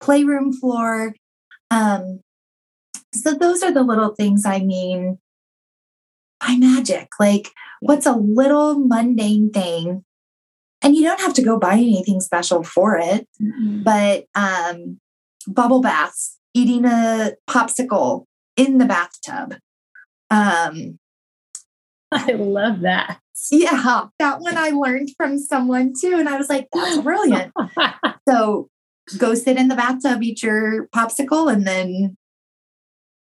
playroom 0.01 0.53
floor. 0.53 1.15
Um, 1.71 2.21
so 3.13 3.35
those 3.35 3.63
are 3.63 3.73
the 3.73 3.83
little 3.83 4.15
things 4.15 4.45
I 4.47 4.61
mean 4.61 5.19
by 6.41 6.57
magic. 6.57 7.09
Like, 7.19 7.51
what's 7.81 8.07
a 8.07 8.15
little 8.15 8.79
mundane 8.79 9.51
thing? 9.51 10.05
And 10.85 10.95
you 10.95 11.03
don't 11.03 11.21
have 11.21 11.35
to 11.35 11.43
go 11.43 11.59
buy 11.59 11.75
anything 11.75 12.21
special 12.21 12.63
for 12.63 12.99
it, 12.99 13.27
mm-hmm. 13.41 13.83
but 13.83 14.27
um, 14.35 15.01
bubble 15.49 15.81
baths, 15.81 16.39
eating 16.53 16.85
a 16.85 17.33
popsicle, 17.49 18.27
in 18.57 18.79
the 18.79 18.85
bathtub. 18.85 19.57
Um, 20.31 20.99
I 22.13 22.33
love 22.33 22.81
that. 22.81 23.19
Yeah, 23.51 24.07
that 24.21 24.41
one 24.41 24.57
I 24.57 24.71
learned 24.71 25.11
from 25.17 25.39
someone 25.39 25.93
too. 26.01 26.17
And 26.19 26.29
I 26.29 26.39
was 26.39 26.49
like, 26.49 26.69
that's 26.73 26.99
brilliant. 26.99 27.53
so 28.29 28.69
go 29.19 29.35
sit 29.35 29.57
in 29.57 29.69
the 29.69 29.75
bathtub, 29.75 30.23
eat 30.23 30.43
your 30.43 30.87
popsicle, 30.89 31.53
and 31.53 31.67
then 31.67 32.17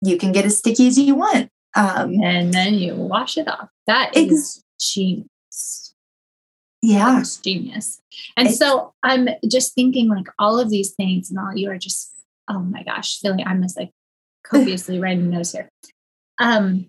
you 0.01 0.17
can 0.17 0.33
get 0.33 0.45
as 0.45 0.59
sticky 0.59 0.87
as 0.87 0.99
you 0.99 1.17
want. 1.17 1.51
Um, 1.75 2.23
and 2.23 2.55
then 2.55 2.75
you 2.75 2.95
wash 2.95 3.37
it 3.37 3.49
off. 3.49 3.69
That 3.87 4.17
is 4.17 4.31
ex- 4.31 4.65
genius. 4.81 5.27
Yeah. 6.89 7.17
That's 7.17 7.37
genius. 7.37 8.01
And 8.35 8.49
it's, 8.49 8.59
so 8.59 8.95
I'm 9.03 9.29
just 9.47 9.75
thinking 9.75 10.09
like 10.09 10.25
all 10.39 10.59
of 10.59 10.71
these 10.71 10.93
things 10.93 11.29
and 11.29 11.39
all 11.39 11.55
you 11.55 11.71
are 11.71 11.77
just, 11.77 12.15
oh 12.49 12.61
my 12.61 12.83
gosh, 12.83 13.21
feeling 13.21 13.47
I'm 13.47 13.63
just 13.63 13.79
like 13.79 13.91
copiously 14.43 14.99
writing 14.99 15.29
notes 15.29 15.53
here. 15.53 15.69
Um, 16.39 16.89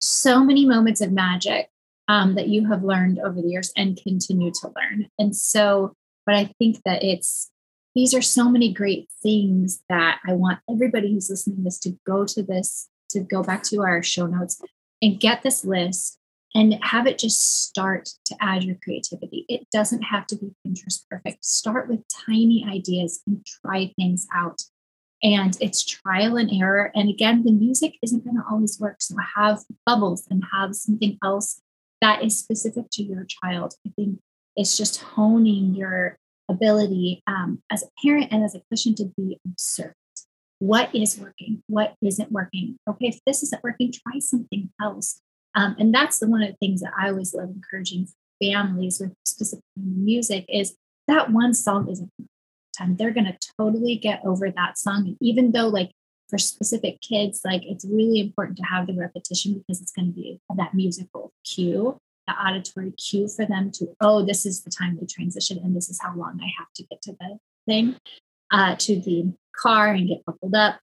so 0.00 0.42
many 0.42 0.64
moments 0.64 1.02
of 1.02 1.12
magic 1.12 1.68
um, 2.08 2.36
that 2.36 2.48
you 2.48 2.68
have 2.68 2.82
learned 2.82 3.18
over 3.18 3.42
the 3.42 3.48
years 3.48 3.70
and 3.76 4.00
continue 4.02 4.50
to 4.62 4.72
learn. 4.74 5.08
And 5.18 5.36
so, 5.36 5.92
but 6.24 6.34
I 6.34 6.50
think 6.58 6.82
that 6.86 7.04
it's 7.04 7.50
these 7.94 8.14
are 8.14 8.22
so 8.22 8.48
many 8.48 8.72
great 8.72 9.10
things 9.22 9.82
that 9.90 10.20
I 10.26 10.32
want 10.32 10.60
everybody 10.70 11.12
who's 11.12 11.28
listening 11.28 11.58
to 11.58 11.62
this 11.64 11.78
to 11.80 11.98
go 12.06 12.24
to 12.24 12.42
this, 12.42 12.88
to 13.10 13.20
go 13.20 13.42
back 13.42 13.62
to 13.64 13.82
our 13.82 14.02
show 14.02 14.26
notes 14.26 14.62
and 15.02 15.20
get 15.20 15.42
this 15.42 15.66
list 15.66 16.17
and 16.54 16.78
have 16.82 17.06
it 17.06 17.18
just 17.18 17.66
start 17.68 18.08
to 18.26 18.34
add 18.40 18.64
your 18.64 18.76
creativity. 18.82 19.44
It 19.48 19.66
doesn't 19.72 20.02
have 20.02 20.26
to 20.28 20.36
be 20.36 20.52
Pinterest 20.66 21.04
perfect. 21.10 21.44
Start 21.44 21.88
with 21.88 22.00
tiny 22.26 22.64
ideas 22.68 23.20
and 23.26 23.44
try 23.46 23.92
things 23.96 24.26
out 24.34 24.62
and 25.22 25.56
it's 25.60 25.84
trial 25.84 26.36
and 26.36 26.50
error. 26.52 26.92
And 26.94 27.08
again, 27.08 27.44
the 27.44 27.52
music 27.52 27.98
isn't 28.02 28.24
going 28.24 28.36
to 28.36 28.44
always 28.48 28.78
work. 28.78 28.96
So 29.00 29.16
have 29.36 29.60
bubbles 29.84 30.26
and 30.30 30.44
have 30.52 30.74
something 30.74 31.18
else 31.24 31.60
that 32.00 32.22
is 32.22 32.38
specific 32.38 32.84
to 32.92 33.02
your 33.02 33.24
child. 33.24 33.74
I 33.86 33.90
think 33.96 34.20
it's 34.56 34.76
just 34.76 35.00
honing 35.00 35.74
your 35.74 36.18
ability 36.48 37.22
um, 37.26 37.62
as 37.70 37.82
a 37.82 37.88
parent 38.02 38.28
and 38.30 38.44
as 38.44 38.54
a 38.54 38.60
clinician 38.60 38.94
to 38.96 39.12
be 39.16 39.40
observant. 39.44 39.94
What 40.60 40.94
is 40.94 41.18
working? 41.18 41.62
What 41.66 41.94
isn't 42.02 42.32
working? 42.32 42.78
Okay, 42.88 43.08
if 43.08 43.20
this 43.26 43.42
isn't 43.42 43.62
working, 43.62 43.92
try 43.92 44.18
something 44.18 44.70
else. 44.80 45.20
Um, 45.54 45.76
and 45.78 45.94
that's 45.94 46.18
the 46.18 46.28
one 46.28 46.42
of 46.42 46.50
the 46.50 46.56
things 46.56 46.80
that 46.82 46.92
I 46.98 47.08
always 47.08 47.34
love 47.34 47.50
encouraging 47.50 48.08
families 48.40 49.00
with 49.00 49.12
specific 49.24 49.64
music 49.76 50.44
is 50.48 50.76
that 51.08 51.32
one 51.32 51.54
song 51.54 51.88
isn't 51.90 52.10
time. 52.78 52.96
They're 52.96 53.12
going 53.12 53.26
to 53.26 53.36
totally 53.58 53.96
get 53.96 54.20
over 54.24 54.50
that 54.50 54.78
song. 54.78 55.06
And 55.06 55.16
even 55.20 55.52
though, 55.52 55.68
like, 55.68 55.90
for 56.28 56.38
specific 56.38 57.00
kids, 57.00 57.40
like, 57.44 57.62
it's 57.64 57.84
really 57.84 58.20
important 58.20 58.58
to 58.58 58.64
have 58.64 58.86
the 58.86 58.94
repetition 58.94 59.54
because 59.54 59.80
it's 59.80 59.92
going 59.92 60.08
to 60.08 60.12
be 60.12 60.40
that 60.56 60.74
musical 60.74 61.32
cue, 61.44 61.98
the 62.26 62.34
auditory 62.34 62.92
cue 62.92 63.28
for 63.28 63.46
them 63.46 63.70
to, 63.72 63.88
oh, 64.00 64.24
this 64.24 64.44
is 64.44 64.62
the 64.62 64.70
time 64.70 64.98
we 65.00 65.06
transition 65.06 65.58
and 65.64 65.74
this 65.74 65.88
is 65.88 65.98
how 66.00 66.14
long 66.14 66.38
I 66.42 66.48
have 66.58 66.68
to 66.76 66.84
get 66.84 67.02
to 67.02 67.16
the 67.18 67.38
thing, 67.66 67.96
uh, 68.50 68.76
to 68.76 69.00
the 69.00 69.32
car 69.56 69.92
and 69.92 70.08
get 70.08 70.24
buckled 70.24 70.54
up. 70.54 70.78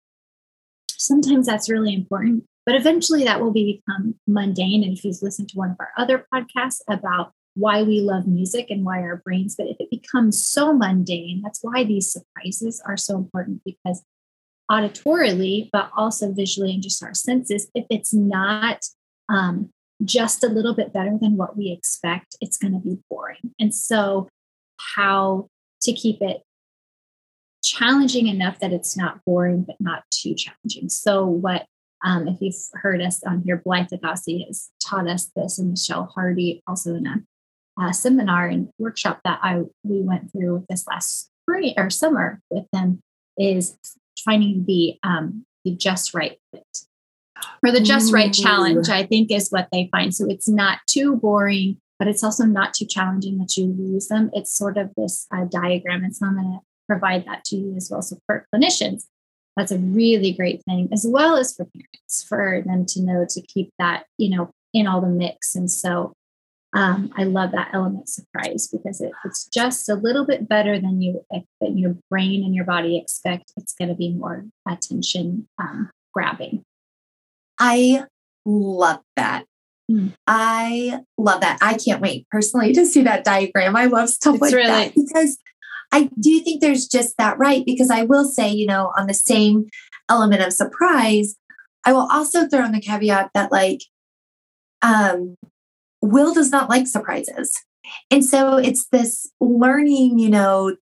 Sometimes 0.89 1.45
that's 1.45 1.70
really 1.70 1.93
important, 1.93 2.45
but 2.66 2.76
eventually 2.76 3.24
that 3.24 3.41
will 3.41 3.51
become 3.51 4.16
mundane. 4.28 4.84
And 4.84 4.97
if 4.97 5.03
you've 5.03 5.22
listened 5.22 5.49
to 5.49 5.57
one 5.57 5.72
of 5.72 5.78
our 5.80 5.91
other 5.97 6.26
podcasts 6.34 6.82
about 6.89 7.32
why 7.53 7.84
we 7.84 8.01
love 8.01 8.28
music 8.28 8.68
and 8.70 8.84
why 8.84 9.01
our 9.01 9.18
brains, 9.18 9.55
but 9.55 9.68
if 9.68 9.78
it 9.80 9.89
becomes 9.89 10.45
so 10.45 10.74
mundane, 10.74 11.41
that's 11.43 11.59
why 11.61 11.84
these 11.84 12.11
surprises 12.11 12.82
are 12.86 12.97
so 12.97 13.18
important 13.18 13.61
because 13.66 14.03
auditorily, 14.70 15.70
but 15.72 15.89
also 15.95 16.34
visually 16.34 16.74
and 16.74 16.84
just 16.84 17.03
our 17.03 17.13
senses, 17.13 17.70
if 17.76 17.86
it's 17.89 18.13
not 18.13 18.84
um, 19.30 19.70
just 20.03 20.43
a 20.43 20.47
little 20.47 20.74
bit 20.74 20.91
better 20.91 21.18
than 21.20 21.38
what 21.38 21.55
we 21.55 21.72
expect, 21.72 22.36
it's 22.41 22.57
going 22.57 22.74
to 22.74 22.80
be 22.80 22.97
boring. 23.09 23.53
And 23.59 23.74
so, 23.74 24.28
how 24.95 25.47
to 25.84 25.93
keep 25.93 26.22
it 26.22 26.41
challenging 27.63 28.28
enough 28.28 28.59
that 28.59 28.74
it's 28.74 28.97
not 28.97 29.24
boring, 29.26 29.63
but 29.63 29.78
not 29.80 30.03
too 30.11 30.36
challenging. 30.36 30.89
So, 30.89 31.26
what 31.26 31.66
um, 32.05 32.27
if 32.27 32.37
you've 32.39 32.55
heard 32.73 33.01
us 33.01 33.23
on 33.23 33.41
here, 33.43 33.61
Blythe 33.65 33.87
LaGasse 33.91 34.45
has 34.45 34.69
taught 34.79 35.09
us 35.09 35.31
this, 35.35 35.57
and 35.57 35.71
Michelle 35.71 36.05
Hardy 36.13 36.61
also 36.67 36.93
in 36.93 37.07
a 37.07 37.15
uh, 37.81 37.91
seminar 37.91 38.47
and 38.47 38.69
workshop 38.77 39.19
that 39.25 39.39
I 39.41 39.63
we 39.83 40.01
went 40.01 40.31
through 40.31 40.65
this 40.69 40.85
last 40.87 41.31
spring 41.41 41.73
or 41.77 41.89
summer 41.89 42.39
with 42.51 42.65
them 42.71 43.01
is 43.37 43.75
finding 44.23 44.65
the 44.65 44.97
um, 45.03 45.45
the 45.65 45.75
just 45.75 46.13
right 46.13 46.37
fit. 46.53 46.63
or 47.63 47.71
the 47.71 47.81
just 47.81 48.13
right 48.13 48.31
challenge, 48.31 48.87
I 48.87 49.03
think 49.03 49.31
is 49.31 49.49
what 49.49 49.67
they 49.71 49.89
find. 49.91 50.13
So 50.13 50.27
it's 50.29 50.47
not 50.47 50.79
too 50.87 51.15
boring, 51.15 51.81
but 51.97 52.07
it's 52.07 52.23
also 52.23 52.45
not 52.45 52.75
too 52.75 52.85
challenging 52.85 53.39
that 53.39 53.57
you 53.57 53.65
lose 53.65 54.07
them. 54.09 54.29
It's 54.33 54.55
sort 54.55 54.77
of 54.77 54.91
this 54.95 55.25
uh, 55.35 55.45
diagram, 55.45 56.03
and 56.03 56.15
so 56.15 56.27
I'm 56.27 56.35
going 56.35 56.53
to 56.53 56.59
provide 56.87 57.25
that 57.25 57.43
to 57.45 57.55
you 57.55 57.75
as 57.75 57.89
well. 57.89 58.03
So 58.03 58.19
for 58.27 58.45
clinicians, 58.53 59.05
that's 59.55 59.71
a 59.71 59.77
really 59.77 60.33
great 60.33 60.63
thing, 60.65 60.89
as 60.91 61.05
well 61.07 61.37
as 61.37 61.55
for 61.55 61.65
parents, 61.65 62.23
for 62.27 62.61
them 62.65 62.85
to 62.87 63.01
know 63.01 63.25
to 63.29 63.41
keep 63.41 63.71
that, 63.79 64.05
you 64.17 64.35
know, 64.35 64.51
in 64.73 64.87
all 64.87 65.01
the 65.01 65.07
mix. 65.07 65.55
And 65.55 65.71
so 65.71 66.13
um, 66.75 67.09
I 67.15 67.23
love 67.23 67.51
that 67.51 67.69
element 67.73 68.09
surprise 68.09 68.67
because 68.67 68.99
it, 68.99 69.13
it's 69.23 69.47
just 69.47 69.87
a 69.87 69.95
little 69.95 70.25
bit 70.25 70.49
better 70.49 70.77
than 70.77 71.01
you 71.01 71.25
than 71.61 71.77
your 71.77 71.95
brain 72.09 72.43
and 72.43 72.53
your 72.53 72.65
body 72.65 72.97
expect. 72.97 73.53
It's 73.55 73.73
going 73.73 73.87
to 73.89 73.95
be 73.95 74.11
more 74.11 74.45
attention 74.67 75.47
um, 75.57 75.89
grabbing. 76.13 76.63
I 77.57 78.03
love 78.45 78.99
that. 79.15 79.45
Mm. 79.89 80.13
I 80.27 80.99
love 81.17 81.41
that. 81.41 81.59
I 81.61 81.75
can't 81.75 82.01
wait 82.01 82.27
personally 82.29 82.73
to 82.73 82.85
see 82.85 83.03
that 83.03 83.23
diagram. 83.23 83.77
I 83.77 83.85
love 83.85 84.09
stuff 84.09 84.35
it's 84.35 84.41
like 84.41 84.53
really- 84.53 84.67
that 84.67 84.95
because 84.95 85.37
I 85.95 86.09
do 86.19 86.41
think 86.41 86.59
there's 86.59 86.87
just 86.87 87.17
that 87.17 87.37
right. 87.37 87.65
Because 87.65 87.89
I 87.89 88.03
will 88.03 88.25
say, 88.25 88.51
you 88.51 88.67
know, 88.67 88.91
on 88.97 89.07
the 89.07 89.13
same 89.13 89.69
element 90.09 90.41
of 90.41 90.51
surprise, 90.51 91.35
I 91.85 91.93
will 91.93 92.07
also 92.11 92.47
throw 92.47 92.65
in 92.65 92.73
the 92.73 92.81
caveat 92.81 93.31
that 93.33 93.51
like 93.51 93.81
um 94.81 95.37
Will 96.01 96.33
does 96.33 96.51
not 96.51 96.69
like 96.69 96.87
surprises. 96.87 97.53
And 98.11 98.23
so 98.23 98.57
it's 98.57 98.87
this 98.87 99.31
learning, 99.39 100.19
you 100.19 100.29
know, 100.29 100.75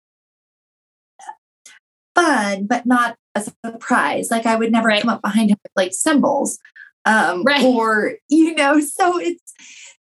fun, 2.16 2.66
but 2.66 2.86
not 2.86 3.16
a 3.36 3.46
surprise. 3.66 4.30
Like 4.32 4.46
I 4.46 4.56
would 4.56 4.72
never 4.72 4.88
right. 4.88 5.02
come 5.02 5.10
up 5.10 5.22
behind 5.22 5.52
him 5.52 5.58
with 5.64 5.72
like 5.76 5.94
cymbals. 5.94 6.60
Um, 7.06 7.44
right. 7.44 7.64
or, 7.64 8.16
you 8.30 8.56
know, 8.56 8.80
so 8.80 9.20
it's, 9.20 9.54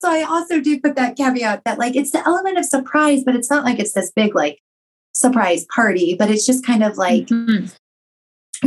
so 0.01 0.11
I 0.11 0.23
also 0.23 0.61
do 0.61 0.81
put 0.81 0.97
that 0.97 1.17
caveat 1.17 1.63
that 1.65 1.79
like 1.79 1.97
it's 1.97 2.11
the 2.13 2.25
element 2.27 2.59
of 2.59 2.65
surprise, 2.65 3.23
but 3.25 3.35
it's 3.35 3.51
not 3.51 3.65
like 3.65 3.79
it's 3.79 3.95
this 3.95 4.13
big 4.13 4.35
like 4.35 4.61
surprise 5.19 5.67
party, 5.75 6.15
but 6.19 6.31
it's 6.31 6.47
just 6.47 6.65
kind 6.65 6.85
of 6.85 6.97
like 6.97 7.27
mm-hmm. 7.27 7.67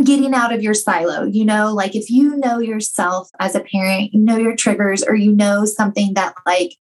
getting 0.04 0.34
out 0.34 0.54
of 0.54 0.62
your 0.62 0.74
silo 0.74 1.24
you 1.24 1.46
know? 1.46 1.74
Like 1.74 1.96
if 1.96 2.10
you 2.10 2.36
know 2.36 2.60
yourself 2.60 3.30
as 3.40 3.56
a 3.56 3.62
parent 3.62 4.14
you 4.14 4.20
know 4.20 4.38
your 4.38 4.56
triggers 4.56 5.04
or 5.04 5.16
you 5.16 5.32
know 5.32 5.66
something 5.66 6.14
that 6.16 6.36
like 6.46 6.76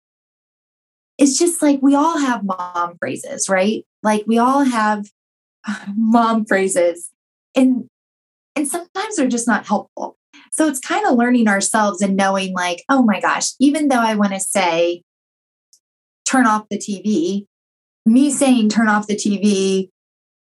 it's 1.19 1.39
just 1.39 1.61
like 1.61 1.81
we 1.83 1.95
all 1.95 2.19
have 2.19 2.45
mom 2.45 2.97
phrases 2.99 3.49
right? 3.49 3.85
Like 4.03 4.25
we 4.27 4.39
all 4.39 4.65
have 4.65 5.07
mom 5.97 6.47
phrases 6.47 7.11
and 7.55 7.89
and 8.57 8.67
sometimes 8.67 9.17
they're 9.17 9.29
just 9.29 9.47
not 9.47 9.67
helpful. 9.67 10.17
So 10.51 10.67
it's 10.67 10.81
kind 10.81 11.07
of 11.07 11.17
learning 11.17 11.47
ourselves 11.47 12.03
and 12.03 12.17
knowing 12.17 12.55
like 12.55 12.85
oh 12.89 13.03
my 13.03 13.21
gosh 13.21 13.51
even 13.61 13.89
though 13.89 14.01
i 14.01 14.15
want 14.15 14.33
to 14.33 14.41
say 14.41 15.03
turn 16.27 16.47
off 16.47 16.67
the 16.71 16.79
tv 16.79 17.47
me 18.09 18.31
saying 18.31 18.69
turn 18.69 18.89
off 18.89 19.07
the 19.07 19.15
tv 19.15 19.91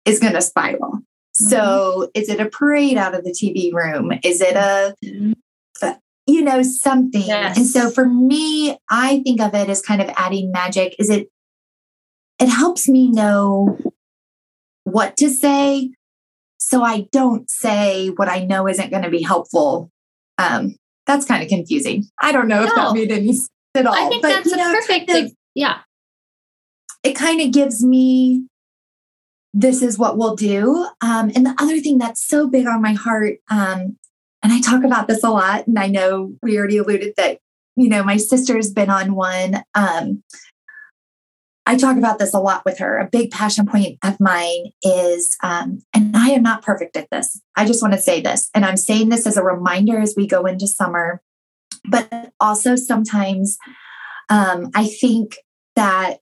is 0.05 0.19
going 0.19 0.33
to 0.33 0.41
spiral 0.41 1.01
Mm-hmm. 1.41 1.49
So, 1.49 2.11
is 2.13 2.29
it 2.29 2.39
a 2.39 2.49
parade 2.49 2.97
out 2.97 3.15
of 3.15 3.23
the 3.23 3.31
TV 3.31 3.73
room? 3.73 4.11
Is 4.23 4.41
it 4.41 4.55
a, 4.55 4.95
mm-hmm. 5.03 5.91
you 6.27 6.41
know, 6.41 6.61
something? 6.63 7.21
Yes. 7.21 7.57
And 7.57 7.65
so, 7.65 7.89
for 7.89 8.05
me, 8.05 8.77
I 8.89 9.21
think 9.23 9.39
of 9.39 9.53
it 9.53 9.69
as 9.69 9.81
kind 9.81 10.01
of 10.01 10.09
adding 10.17 10.51
magic. 10.51 10.95
Is 10.99 11.09
it? 11.09 11.29
It 12.39 12.47
helps 12.47 12.87
me 12.87 13.09
know 13.09 13.77
what 14.83 15.17
to 15.17 15.29
say, 15.29 15.91
so 16.57 16.83
I 16.83 17.07
don't 17.11 17.49
say 17.49 18.09
what 18.09 18.29
I 18.29 18.45
know 18.45 18.67
isn't 18.67 18.89
going 18.89 19.03
to 19.03 19.09
be 19.09 19.21
helpful. 19.21 19.91
Um, 20.37 20.75
that's 21.05 21.25
kind 21.25 21.43
of 21.43 21.49
confusing. 21.49 22.05
I 22.21 22.31
don't 22.31 22.47
know 22.47 22.63
no. 22.63 22.67
if 22.67 22.75
that 22.75 22.93
made 22.93 23.11
any 23.11 23.33
sense 23.33 23.49
at 23.75 23.85
all. 23.85 23.93
I 23.93 24.09
think 24.09 24.21
but, 24.21 24.29
that's 24.29 24.51
a 24.51 24.57
know, 24.57 24.73
perfect. 24.73 25.09
Kind 25.09 25.25
of, 25.27 25.33
yeah. 25.53 25.79
It 27.03 27.13
kind 27.13 27.41
of 27.41 27.51
gives 27.51 27.83
me 27.83 28.45
this 29.53 29.81
is 29.81 29.97
what 29.97 30.17
we'll 30.17 30.35
do. 30.35 30.87
Um, 31.01 31.31
and 31.35 31.45
the 31.45 31.55
other 31.59 31.79
thing 31.79 31.97
that's 31.97 32.25
so 32.25 32.47
big 32.47 32.67
on 32.67 32.81
my 32.81 32.93
heart, 32.93 33.37
um, 33.49 33.97
and 34.41 34.53
I 34.53 34.61
talk 34.61 34.83
about 34.83 35.07
this 35.07 35.23
a 35.23 35.29
lot, 35.29 35.67
and 35.67 35.77
I 35.77 35.87
know 35.87 36.33
we 36.41 36.57
already 36.57 36.77
alluded 36.77 37.13
that, 37.17 37.39
you 37.75 37.89
know, 37.89 38.03
my 38.03 38.17
sister's 38.17 38.71
been 38.71 38.89
on 38.89 39.15
one. 39.15 39.63
Um, 39.75 40.23
I 41.65 41.77
talk 41.77 41.97
about 41.97 42.19
this 42.19 42.33
a 42.33 42.39
lot 42.39 42.63
with 42.65 42.79
her. 42.79 42.97
A 42.97 43.07
big 43.07 43.31
passion 43.31 43.65
point 43.65 43.97
of 44.03 44.19
mine 44.19 44.71
is, 44.81 45.35
um, 45.43 45.83
and 45.93 46.15
I 46.15 46.29
am 46.29 46.41
not 46.41 46.63
perfect 46.63 46.97
at 46.97 47.09
this. 47.11 47.39
I 47.55 47.65
just 47.65 47.81
want 47.81 47.93
to 47.93 48.01
say 48.01 48.21
this, 48.21 48.49
and 48.55 48.65
I'm 48.65 48.77
saying 48.77 49.09
this 49.09 49.27
as 49.27 49.37
a 49.37 49.43
reminder 49.43 49.99
as 49.99 50.15
we 50.15 50.25
go 50.25 50.45
into 50.45 50.67
summer, 50.67 51.21
but 51.87 52.31
also 52.39 52.75
sometimes 52.75 53.57
um, 54.29 54.71
I 54.73 54.87
think 54.87 55.37
that 55.75 56.19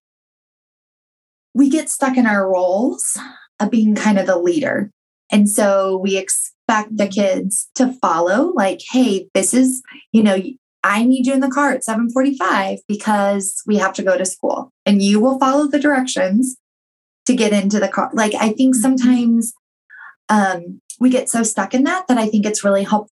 we 1.58 1.72
get 1.72 1.90
stuck 1.90 2.18
in 2.18 2.28
our 2.28 2.48
roles 2.48 3.18
of 3.60 3.72
being 3.72 3.96
kind 3.96 4.20
of 4.20 4.28
the 4.28 4.38
leader. 4.38 4.92
And 5.32 5.50
so 5.50 5.98
we 5.98 6.16
expect 6.16 6.96
the 6.96 7.08
kids 7.08 7.70
to 7.76 7.94
follow, 7.94 8.54
like, 8.54 8.80
hey, 8.92 9.28
this 9.34 9.56
is, 9.56 9.82
you 10.12 10.22
know, 10.22 10.38
I 10.84 11.04
need 11.04 11.26
you 11.26 11.34
in 11.34 11.40
the 11.40 11.50
car 11.50 11.72
at 11.72 11.84
745 11.84 12.80
because 12.88 13.64
we 13.66 13.78
have 13.78 13.94
to 13.94 14.04
go 14.04 14.18
to 14.18 14.24
school. 14.24 14.72
And 14.86 15.02
you 15.02 15.20
will 15.20 15.40
follow 15.40 15.68
the 15.68 15.80
directions 15.80 16.58
to 17.26 17.36
get 17.36 17.54
into 17.54 17.80
the 17.80 17.88
car. 17.88 18.12
Like, 18.14 18.36
I 18.36 18.50
think 18.50 18.76
sometimes 18.76 19.54
um, 20.30 20.80
we 21.00 21.10
get 21.10 21.28
so 21.28 21.42
stuck 21.42 21.74
in 21.74 21.86
that 21.86 22.08
that 22.08 22.20
I 22.20 22.28
think 22.28 22.46
it's 22.46 22.64
really 22.64 22.84
helpful 22.84 23.12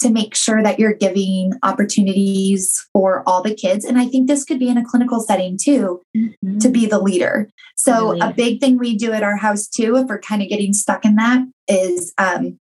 to 0.00 0.10
make 0.10 0.34
sure 0.34 0.62
that 0.62 0.78
you're 0.78 0.94
giving 0.94 1.52
opportunities 1.62 2.86
for 2.92 3.22
all 3.26 3.42
the 3.42 3.54
kids. 3.54 3.84
And 3.84 3.98
I 3.98 4.06
think 4.06 4.26
this 4.26 4.44
could 4.44 4.58
be 4.58 4.68
in 4.68 4.78
a 4.78 4.84
clinical 4.84 5.20
setting 5.20 5.58
too, 5.60 6.02
mm-hmm. 6.16 6.58
to 6.58 6.68
be 6.68 6.86
the 6.86 7.00
leader. 7.00 7.48
So, 7.76 8.12
really? 8.12 8.20
a 8.20 8.32
big 8.32 8.60
thing 8.60 8.78
we 8.78 8.96
do 8.96 9.12
at 9.12 9.22
our 9.22 9.36
house 9.36 9.68
too, 9.68 9.96
if 9.96 10.06
we're 10.06 10.20
kind 10.20 10.42
of 10.42 10.48
getting 10.48 10.72
stuck 10.72 11.04
in 11.04 11.16
that, 11.16 11.46
is 11.68 12.12
um, 12.18 12.58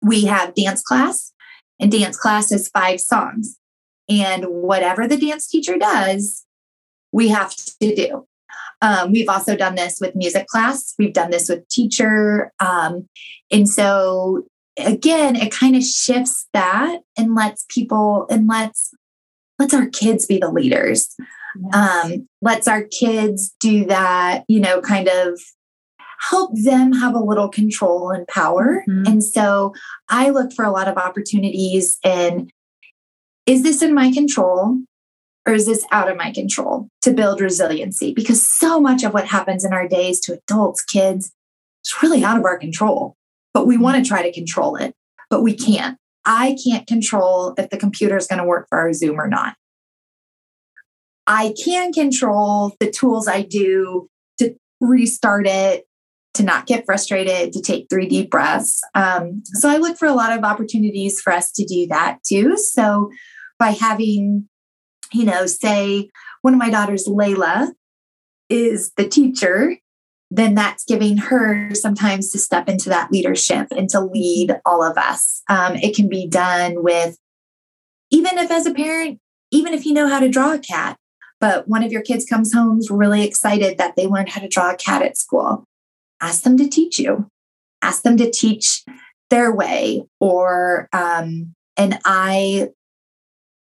we 0.00 0.24
have 0.24 0.54
dance 0.54 0.82
class, 0.82 1.32
and 1.78 1.90
dance 1.90 2.16
class 2.16 2.50
is 2.50 2.68
five 2.68 3.00
songs. 3.00 3.56
And 4.08 4.44
whatever 4.44 5.08
the 5.08 5.16
dance 5.16 5.48
teacher 5.48 5.78
does, 5.78 6.44
we 7.12 7.28
have 7.28 7.54
to 7.56 7.94
do. 7.94 8.26
Um, 8.82 9.12
we've 9.12 9.28
also 9.28 9.56
done 9.56 9.76
this 9.76 9.98
with 10.00 10.14
music 10.14 10.46
class. 10.46 10.94
We've 10.98 11.12
done 11.12 11.30
this 11.30 11.48
with 11.48 11.66
teacher. 11.68 12.52
Um, 12.60 13.08
and 13.50 13.68
so 13.68 14.44
again, 14.78 15.36
it 15.36 15.52
kind 15.52 15.76
of 15.76 15.82
shifts 15.82 16.48
that 16.52 17.00
and 17.16 17.34
lets 17.34 17.64
people 17.68 18.26
and 18.30 18.46
lets 18.48 18.92
lets 19.58 19.74
our 19.74 19.86
kids 19.86 20.26
be 20.26 20.38
the 20.38 20.50
leaders. 20.50 21.14
Yes. 21.56 21.74
Um, 22.04 22.28
lets 22.42 22.66
our 22.66 22.82
kids 22.82 23.54
do 23.60 23.84
that, 23.86 24.44
you 24.48 24.58
know, 24.58 24.80
kind 24.80 25.08
of 25.08 25.40
help 26.28 26.50
them 26.54 26.92
have 26.92 27.14
a 27.14 27.20
little 27.20 27.48
control 27.48 28.10
and 28.10 28.26
power. 28.26 28.82
Mm-hmm. 28.88 29.06
And 29.06 29.24
so 29.24 29.72
I 30.08 30.30
look 30.30 30.52
for 30.52 30.64
a 30.64 30.72
lot 30.72 30.88
of 30.88 30.96
opportunities 30.96 31.98
and 32.04 32.50
is 33.46 33.62
this 33.62 33.82
in 33.82 33.94
my 33.94 34.10
control 34.10 34.78
or 35.46 35.52
is 35.52 35.66
this 35.66 35.84
out 35.92 36.10
of 36.10 36.16
my 36.16 36.32
control 36.32 36.88
to 37.02 37.12
build 37.12 37.40
resiliency? 37.40 38.12
Because 38.14 38.46
so 38.46 38.80
much 38.80 39.04
of 39.04 39.12
what 39.12 39.26
happens 39.26 39.64
in 39.64 39.72
our 39.72 39.86
days 39.86 40.18
to 40.20 40.32
adults, 40.32 40.82
kids, 40.82 41.32
is 41.84 42.02
really 42.02 42.24
out 42.24 42.38
of 42.38 42.44
our 42.44 42.58
control 42.58 43.16
but 43.54 43.66
we 43.66 43.78
want 43.78 44.02
to 44.02 44.06
try 44.06 44.22
to 44.22 44.32
control 44.32 44.76
it, 44.76 44.94
but 45.30 45.42
we 45.42 45.54
can't. 45.54 45.96
I 46.26 46.56
can't 46.66 46.86
control 46.86 47.54
if 47.56 47.70
the 47.70 47.76
computer 47.76 48.16
is 48.16 48.26
going 48.26 48.40
to 48.40 48.44
work 48.44 48.66
for 48.68 48.78
our 48.78 48.92
Zoom 48.92 49.20
or 49.20 49.28
not. 49.28 49.56
I 51.26 51.54
can 51.62 51.92
control 51.92 52.74
the 52.80 52.90
tools 52.90 53.28
I 53.28 53.42
do 53.42 54.08
to 54.38 54.54
restart 54.80 55.46
it, 55.46 55.84
to 56.34 56.42
not 56.42 56.66
get 56.66 56.84
frustrated, 56.84 57.52
to 57.52 57.62
take 57.62 57.86
three 57.88 58.08
deep 58.08 58.30
breaths. 58.30 58.80
Um, 58.94 59.42
so 59.44 59.68
I 59.68 59.76
look 59.76 59.96
for 59.96 60.08
a 60.08 60.14
lot 60.14 60.36
of 60.36 60.44
opportunities 60.44 61.20
for 61.20 61.32
us 61.32 61.50
to 61.52 61.64
do 61.64 61.86
that 61.88 62.18
too. 62.26 62.56
So 62.56 63.10
by 63.58 63.70
having, 63.70 64.48
you 65.12 65.24
know, 65.24 65.46
say 65.46 66.10
one 66.42 66.52
of 66.52 66.58
my 66.58 66.70
daughters, 66.70 67.06
Layla, 67.08 67.70
is 68.50 68.92
the 68.96 69.08
teacher 69.08 69.78
then 70.30 70.54
that's 70.54 70.84
giving 70.84 71.16
her 71.16 71.74
sometimes 71.74 72.30
to 72.32 72.38
step 72.38 72.68
into 72.68 72.88
that 72.88 73.12
leadership 73.12 73.68
and 73.70 73.88
to 73.90 74.00
lead 74.00 74.56
all 74.64 74.82
of 74.82 74.96
us. 74.96 75.42
Um, 75.48 75.76
it 75.76 75.94
can 75.94 76.08
be 76.08 76.26
done 76.26 76.82
with, 76.82 77.18
even 78.10 78.38
if 78.38 78.50
as 78.50 78.66
a 78.66 78.74
parent, 78.74 79.20
even 79.50 79.74
if 79.74 79.86
you 79.86 79.92
know 79.92 80.08
how 80.08 80.20
to 80.20 80.28
draw 80.28 80.52
a 80.52 80.58
cat, 80.58 80.96
but 81.40 81.68
one 81.68 81.82
of 81.82 81.92
your 81.92 82.02
kids 82.02 82.24
comes 82.24 82.52
home 82.52 82.80
really 82.90 83.24
excited 83.24 83.78
that 83.78 83.96
they 83.96 84.06
learned 84.06 84.30
how 84.30 84.40
to 84.40 84.48
draw 84.48 84.70
a 84.70 84.76
cat 84.76 85.02
at 85.02 85.16
school, 85.16 85.64
ask 86.20 86.42
them 86.42 86.56
to 86.56 86.68
teach 86.68 86.98
you, 86.98 87.28
ask 87.82 88.02
them 88.02 88.16
to 88.16 88.30
teach 88.30 88.82
their 89.30 89.54
way. 89.54 90.04
Or, 90.20 90.88
um, 90.92 91.54
and 91.76 91.98
I, 92.04 92.68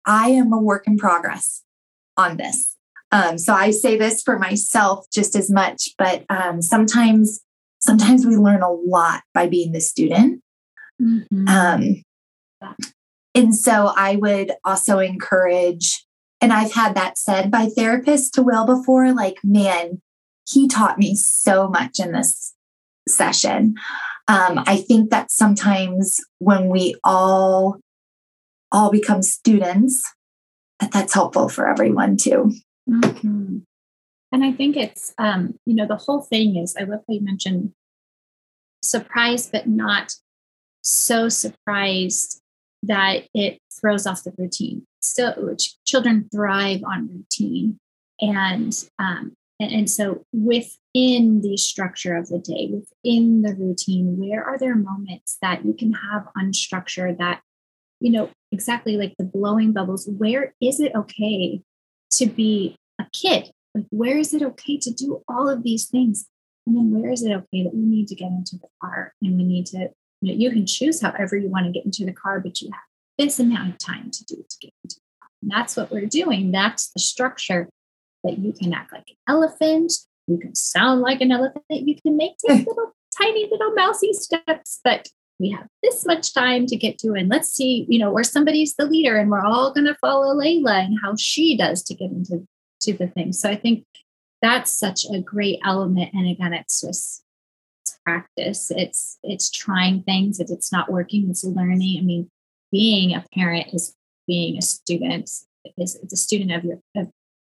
I 0.05 0.29
am 0.29 0.53
a 0.53 0.61
work 0.61 0.87
in 0.87 0.97
progress 0.97 1.63
on 2.15 2.37
this. 2.37 2.72
Um, 3.13 3.37
so 3.37 3.53
I 3.53 3.71
say 3.71 3.95
this 3.95 4.21
for 4.21 4.37
myself 4.37 5.05
just 5.13 5.37
as 5.37 5.49
much, 5.49 5.89
but 5.97 6.25
um, 6.29 6.61
sometimes 6.61 7.39
sometimes 7.79 8.25
we 8.25 8.35
learn 8.35 8.61
a 8.61 8.71
lot 8.71 9.21
by 9.33 9.47
being 9.47 9.71
the 9.71 9.79
student. 9.79 10.41
Mm-hmm. 11.01 11.47
Um, 11.47 12.03
And 13.35 13.55
so 13.55 13.91
I 13.95 14.15
would 14.15 14.51
also 14.63 14.99
encourage, 14.99 16.05
and 16.39 16.53
I've 16.53 16.73
had 16.73 16.95
that 16.95 17.17
said 17.17 17.49
by 17.49 17.65
therapists 17.65 18.31
to 18.33 18.43
Will 18.43 18.65
before, 18.65 19.11
like, 19.13 19.37
man, 19.43 20.01
he 20.47 20.67
taught 20.67 20.99
me 20.99 21.15
so 21.15 21.67
much 21.67 21.99
in 21.99 22.11
this 22.11 22.53
session. 23.07 23.75
Um, 24.27 24.63
I 24.67 24.77
think 24.77 25.09
that 25.09 25.31
sometimes 25.31 26.19
when 26.39 26.69
we 26.69 26.95
all 27.03 27.79
all 28.71 28.89
become 28.89 29.21
students, 29.21 30.01
that 30.79 30.91
that's 30.91 31.13
helpful 31.13 31.49
for 31.49 31.67
everyone 31.67 32.17
too. 32.17 32.51
Mm-hmm. 32.89 33.59
And 34.31 34.43
I 34.43 34.51
think 34.51 34.75
it's, 34.75 35.13
um, 35.17 35.59
you 35.65 35.75
know, 35.75 35.85
the 35.85 35.95
whole 35.95 36.21
thing 36.21 36.57
is, 36.57 36.75
I 36.75 36.83
love 36.83 37.01
how 37.07 37.13
you 37.13 37.21
mentioned 37.21 37.73
surprised, 38.81 39.51
but 39.51 39.67
not 39.67 40.13
so 40.81 41.29
surprised 41.29 42.41
that 42.81 43.23
it 43.33 43.59
throws 43.79 44.05
off 44.07 44.23
the 44.23 44.33
routine. 44.37 44.85
Still, 45.01 45.55
children 45.85 46.29
thrive 46.33 46.81
on 46.83 47.09
routine. 47.09 47.79
And, 48.19 48.73
um, 48.99 49.33
and, 49.59 49.71
and 49.71 49.89
so 49.89 50.25
within 50.33 51.41
the 51.41 51.55
structure 51.57 52.15
of 52.15 52.27
the 52.27 52.39
day, 52.39 52.71
within 52.71 53.43
the 53.43 53.55
routine, 53.55 54.17
where 54.17 54.43
are 54.43 54.57
there 54.57 54.75
moments 54.75 55.37
that 55.41 55.63
you 55.63 55.73
can 55.73 55.93
have 55.93 56.27
unstructured 56.37 57.19
that, 57.19 57.41
you 57.99 58.11
know, 58.11 58.29
exactly 58.51 58.97
like 58.97 59.13
the 59.17 59.23
blowing 59.23 59.73
bubbles, 59.73 60.09
where 60.09 60.53
is 60.59 60.79
it 60.79 60.91
okay 60.95 61.61
to 62.17 62.25
be 62.25 62.75
a 62.99 63.05
kid 63.11 63.51
like, 63.75 63.85
where 63.89 64.17
is 64.17 64.33
it 64.33 64.41
okay 64.41 64.77
to 64.77 64.91
do 64.91 65.23
all 65.27 65.49
of 65.49 65.63
these 65.63 65.87
things? 65.87 66.27
And 66.65 66.75
then 66.75 66.91
where 66.91 67.11
is 67.11 67.23
it 67.23 67.31
okay 67.31 67.63
that 67.63 67.73
we 67.73 67.81
need 67.81 68.07
to 68.09 68.15
get 68.15 68.31
into 68.31 68.57
the 68.57 68.67
car 68.81 69.13
and 69.21 69.35
we 69.35 69.43
need 69.43 69.65
to, 69.67 69.89
you 70.21 70.33
know, 70.33 70.39
you 70.39 70.51
can 70.51 70.65
choose 70.65 71.01
however 71.01 71.35
you 71.35 71.49
want 71.49 71.65
to 71.65 71.71
get 71.71 71.85
into 71.85 72.05
the 72.05 72.13
car, 72.13 72.39
but 72.39 72.61
you 72.61 72.69
have 72.71 72.81
this 73.17 73.39
amount 73.39 73.69
of 73.69 73.77
time 73.77 74.11
to 74.11 74.25
do 74.25 74.35
to 74.35 74.57
get 74.61 74.71
into 74.83 74.95
the 74.95 75.01
car. 75.19 75.29
And 75.41 75.51
that's 75.51 75.75
what 75.75 75.91
we're 75.91 76.05
doing. 76.05 76.51
That's 76.51 76.91
the 76.91 76.99
structure 76.99 77.67
that 78.23 78.37
you 78.37 78.53
can 78.53 78.73
act 78.73 78.93
like 78.93 79.09
an 79.09 79.15
elephant. 79.27 79.91
You 80.27 80.37
can 80.37 80.55
sound 80.55 81.01
like 81.01 81.19
an 81.19 81.31
elephant. 81.31 81.65
You 81.69 81.95
can 82.01 82.15
make 82.15 82.33
these 82.43 82.59
little 82.67 82.93
tiny 83.19 83.49
little 83.51 83.73
mousy 83.73 84.13
steps, 84.13 84.79
but 84.83 85.07
we 85.39 85.49
have 85.49 85.67
this 85.81 86.05
much 86.05 86.33
time 86.33 86.65
to 86.67 86.75
get 86.75 86.97
to 86.97 87.13
and 87.13 87.27
let's 87.27 87.49
see 87.49 87.85
you 87.89 87.99
know 87.99 88.11
where 88.11 88.23
somebody's 88.23 88.75
the 88.75 88.85
leader 88.85 89.17
and 89.17 89.29
we're 89.29 89.43
all 89.43 89.73
going 89.73 89.85
to 89.85 89.95
follow 89.95 90.35
layla 90.35 90.85
and 90.85 90.97
how 91.03 91.15
she 91.15 91.57
does 91.57 91.81
to 91.83 91.95
get 91.95 92.11
into 92.11 92.45
to 92.83 92.93
the 92.93 93.07
thing. 93.07 93.33
So 93.33 93.49
I 93.49 93.55
think 93.55 93.85
that's 94.41 94.71
such 94.71 95.05
a 95.11 95.19
great 95.19 95.59
element. 95.65 96.13
And 96.13 96.29
again, 96.29 96.53
it's 96.53 96.81
just 96.81 97.23
it's 97.83 97.97
practice. 98.05 98.71
It's 98.75 99.17
it's 99.23 99.49
trying 99.49 100.03
things. 100.03 100.39
If 100.39 100.49
it's 100.49 100.71
not 100.71 100.91
working, 100.91 101.29
it's 101.29 101.43
learning. 101.43 101.99
I 101.99 102.03
mean, 102.03 102.29
being 102.71 103.15
a 103.15 103.25
parent 103.33 103.73
is 103.73 103.95
being 104.27 104.57
a 104.57 104.61
student. 104.61 105.29
Is 105.77 105.97
it's 106.03 106.13
a 106.13 106.17
student 106.17 106.51
of 106.51 106.63
your 106.63 106.79
a 106.95 107.07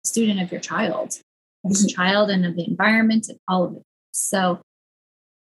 student 0.05 0.40
of 0.40 0.51
your 0.53 0.61
child, 0.61 1.20
of 1.65 1.73
mm-hmm. 1.73 1.89
child 1.89 2.31
and 2.31 2.47
of 2.47 2.57
the 2.57 2.66
environment 2.66 3.28
and 3.28 3.39
all 3.48 3.65
of 3.65 3.77
it. 3.77 3.82
So 4.12 4.61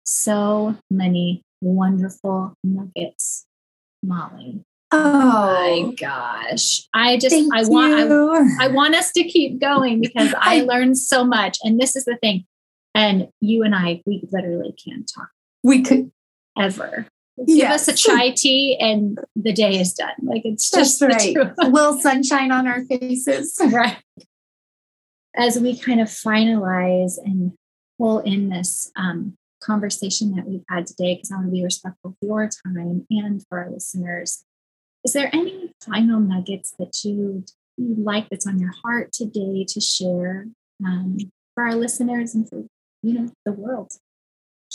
so 0.03 0.75
many 0.89 1.43
wonderful 1.61 2.53
nuggets, 2.63 3.45
Molly. 4.03 4.63
Oh 4.91 5.83
my 5.85 5.93
gosh. 5.93 6.87
I 6.93 7.17
just 7.17 7.35
Thank 7.35 7.53
I 7.53 7.63
want 7.63 7.93
I, 7.93 8.65
I, 8.65 8.67
want 8.69 8.95
us 8.95 9.11
to 9.11 9.23
keep 9.23 9.59
going 9.59 10.01
because 10.01 10.33
I, 10.33 10.61
I 10.61 10.61
learned 10.61 10.97
so 10.97 11.23
much. 11.23 11.57
And 11.63 11.79
this 11.79 11.95
is 11.95 12.05
the 12.05 12.17
thing. 12.17 12.45
And 12.95 13.29
you 13.39 13.63
and 13.63 13.75
I, 13.75 14.01
we 14.05 14.27
literally 14.31 14.73
can't 14.83 15.09
talk. 15.13 15.29
We 15.63 15.83
could 15.83 16.11
ever. 16.57 17.05
Give 17.45 17.57
yes. 17.57 17.87
us 17.87 17.93
a 17.93 17.95
chai 17.95 18.31
tea 18.31 18.77
and 18.79 19.17
the 19.35 19.53
day 19.53 19.79
is 19.79 19.93
done. 19.93 20.15
Like 20.23 20.41
it's 20.43 20.69
just 20.69 21.01
right. 21.01 21.35
A 21.37 21.69
little 21.69 21.97
sunshine 21.99 22.51
on 22.51 22.67
our 22.67 22.83
faces. 22.85 23.55
right. 23.71 23.97
As 25.35 25.59
we 25.59 25.77
kind 25.77 26.01
of 26.01 26.07
finalize 26.07 27.13
and 27.23 27.53
pull 27.97 28.19
in 28.19 28.49
this 28.49 28.91
um, 28.97 29.37
conversation 29.61 30.35
that 30.35 30.47
we've 30.47 30.63
had 30.69 30.87
today, 30.87 31.15
because 31.15 31.31
I 31.31 31.35
want 31.35 31.47
to 31.47 31.51
be 31.51 31.63
respectful 31.63 32.11
of 32.11 32.15
your 32.21 32.49
time 32.65 33.05
and 33.09 33.45
for 33.47 33.59
our 33.59 33.69
listeners 33.69 34.43
is 35.03 35.13
there 35.13 35.29
any 35.33 35.71
final 35.81 36.19
nuggets 36.19 36.73
that 36.77 37.03
you 37.03 37.45
like 37.77 38.27
that's 38.29 38.47
on 38.47 38.59
your 38.59 38.73
heart 38.83 39.11
today 39.11 39.65
to 39.69 39.79
share 39.79 40.47
um, 40.85 41.17
for 41.53 41.63
our 41.63 41.75
listeners 41.75 42.35
and 42.35 42.49
for 42.49 42.65
you 43.01 43.13
know 43.13 43.31
the 43.45 43.53
world? 43.53 43.93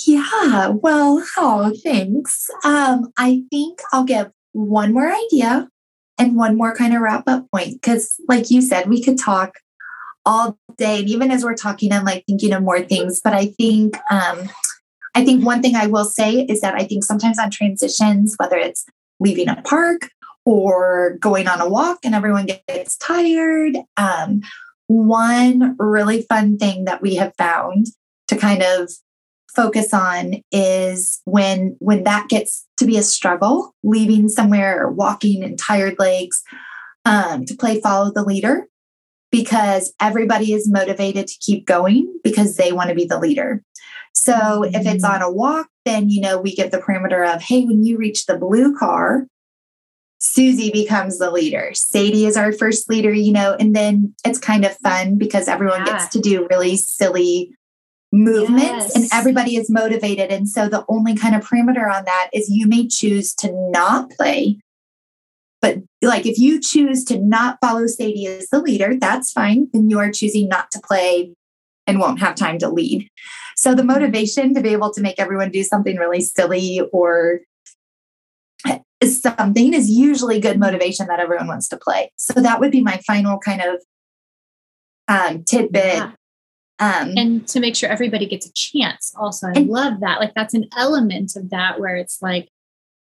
Yeah, 0.07 0.69
well, 0.69 1.25
oh, 1.37 1.73
thanks. 1.85 2.49
Um, 2.65 3.13
I 3.17 3.45
think 3.51 3.81
I'll 3.93 4.05
give 4.05 4.31
one 4.53 4.93
more 4.93 5.13
idea 5.13 5.69
and 6.19 6.37
one 6.37 6.57
more 6.57 6.75
kind 6.75 6.95
of 6.95 7.01
wrap 7.01 7.25
up 7.29 7.47
point 7.53 7.75
because, 7.75 8.17
like 8.27 8.51
you 8.51 8.61
said, 8.61 8.89
we 8.89 9.03
could 9.03 9.19
talk 9.19 9.59
all 10.27 10.59
day, 10.77 11.01
and 11.01 11.09
even 11.09 11.31
as 11.31 11.45
we're 11.45 11.55
talking, 11.55 11.93
I'm 11.93 12.05
like 12.05 12.25
thinking 12.27 12.53
of 12.53 12.63
more 12.63 12.81
things. 12.81 13.21
But 13.23 13.35
I 13.35 13.47
think, 13.59 13.97
um, 14.11 14.49
I 15.15 15.25
think 15.25 15.45
one 15.45 15.63
thing 15.63 15.77
I 15.77 15.87
will 15.87 16.05
say 16.05 16.41
is 16.41 16.61
that 16.61 16.75
I 16.75 16.85
think 16.85 17.05
sometimes 17.05 17.39
on 17.39 17.51
transitions, 17.51 18.35
whether 18.39 18.57
it's 18.57 18.85
leaving 19.21 19.49
a 19.49 19.63
park 19.63 20.09
or 20.45 21.17
going 21.21 21.49
on 21.49 21.61
a 21.61 21.69
walk 21.69 21.99
and 22.05 22.15
everyone 22.15 22.47
gets 22.47 22.97
tired. 22.97 23.77
Um, 23.97 24.43
one 24.87 25.77
really 25.79 26.23
fun 26.23 26.59
thing 26.59 26.85
that 26.85 27.01
we 27.01 27.15
have 27.15 27.33
found 27.39 27.87
to 28.29 28.37
kind 28.37 28.63
of 28.63 28.91
focus 29.55 29.95
on 29.95 30.43
is 30.51 31.21
when 31.25 31.77
when 31.79 32.03
that 32.05 32.29
gets 32.29 32.67
to 32.77 32.85
be 32.85 32.97
a 32.97 33.03
struggle 33.03 33.73
leaving 33.85 34.29
somewhere 34.29 34.83
or 34.83 34.91
walking 34.91 35.43
in 35.43 35.57
tired 35.57 35.97
legs 35.99 36.43
um, 37.05 37.45
to 37.45 37.55
play 37.55 37.81
follow 37.81 38.11
the 38.13 38.25
leader 38.25 38.67
because 39.35 39.93
everybody 40.01 40.53
is 40.53 40.71
motivated 40.71 41.27
to 41.27 41.39
keep 41.41 41.67
going 41.67 42.21
because 42.23 42.57
they 42.57 42.73
want 42.73 42.89
to 42.89 42.95
be 42.95 43.05
the 43.05 43.19
leader 43.19 43.63
so 44.13 44.63
if 44.63 44.87
it's 44.87 45.05
mm-hmm. 45.05 45.15
on 45.15 45.23
a 45.23 45.31
walk 45.31 45.69
then 45.85 46.09
you 46.09 46.21
know 46.21 46.41
we 46.41 46.55
give 46.55 46.71
the 46.71 46.79
parameter 46.79 47.29
of 47.35 47.43
hey 47.43 47.65
when 47.65 47.85
you 47.85 47.97
reach 47.97 48.27
the 48.27 48.37
blue 48.37 48.77
car 48.77 49.27
Susie 50.21 50.71
becomes 50.71 51.19
the 51.19 51.31
leader. 51.31 51.73
Sadie 51.75 52.25
is 52.25 52.35
our 52.35 52.51
first 52.51 52.89
leader, 52.89 53.13
you 53.13 53.31
know, 53.31 53.55
and 53.61 53.77
then 53.77 54.15
it's 54.25 54.39
kind 54.39 54.65
of 54.65 54.75
fun 54.79 55.19
because 55.19 55.49
everyone 55.49 55.81
yeah. 55.81 55.99
gets 55.99 56.09
to 56.15 56.19
do 56.19 56.47
really 56.49 56.77
silly 56.79 57.55
movements 58.11 58.63
yes. 58.63 58.97
and 58.97 59.05
everybody 59.13 59.57
is 59.57 59.69
motivated. 59.69 60.31
And 60.31 60.49
so 60.49 60.69
the 60.69 60.85
only 60.89 61.15
kind 61.15 61.35
of 61.35 61.47
parameter 61.47 61.93
on 61.93 62.07
that 62.07 62.31
is 62.33 62.49
you 62.49 62.67
may 62.67 62.87
choose 62.87 63.35
to 63.35 63.53
not 63.71 64.11
play. 64.11 64.61
But 65.65 65.79
like 66.03 66.27
if 66.27 66.37
you 66.37 66.61
choose 66.61 67.05
to 67.05 67.19
not 67.19 67.57
follow 67.63 67.87
Sadie 67.87 68.27
as 68.27 68.49
the 68.49 68.61
leader, 68.61 68.97
that's 69.01 69.33
fine. 69.33 69.69
Then 69.73 69.89
you 69.89 69.99
are 69.99 70.13
choosing 70.13 70.47
not 70.47 70.71
to 70.73 70.81
play 70.81 71.33
and 71.87 71.99
won't 71.99 72.21
have 72.21 72.35
time 72.35 72.59
to 72.59 72.69
lead. 72.69 73.09
So 73.57 73.75
the 73.75 73.83
motivation 73.83 74.53
to 74.53 74.61
be 74.61 74.69
able 74.69 74.93
to 74.93 75.01
make 75.01 75.19
everyone 75.19 75.51
do 75.51 75.63
something 75.63 75.97
really 75.97 76.21
silly 76.21 76.83
or 76.93 77.41
something 79.03 79.73
is 79.73 79.89
usually 79.89 80.39
good 80.39 80.61
motivation 80.61 81.07
that 81.07 81.19
everyone 81.19 81.47
wants 81.47 81.69
to 81.69 81.79
play. 81.79 82.13
So 82.17 82.43
that 82.43 82.61
would 82.61 82.71
be 82.71 82.83
my 82.83 83.01
final 83.07 83.39
kind 83.39 83.63
of 83.63 83.83
um, 85.09 85.45
tidbit. 85.45 85.95
Yeah. 85.95 86.13
Um, 86.79 87.15
and 87.17 87.49
to 87.49 87.61
make 87.61 87.75
sure 87.75 87.89
everybody 87.89 88.27
gets 88.27 88.45
a 88.45 88.53
chance 88.53 89.15
also. 89.17 89.47
I 89.47 89.53
and, 89.53 89.69
love 89.69 90.01
that. 90.01 90.21
Like 90.21 90.35
that's 90.35 90.53
an 90.53 90.69
element 90.77 91.37
of 91.37 91.49
that 91.49 91.81
where 91.81 91.97
it's 91.97 92.21
like, 92.21 92.51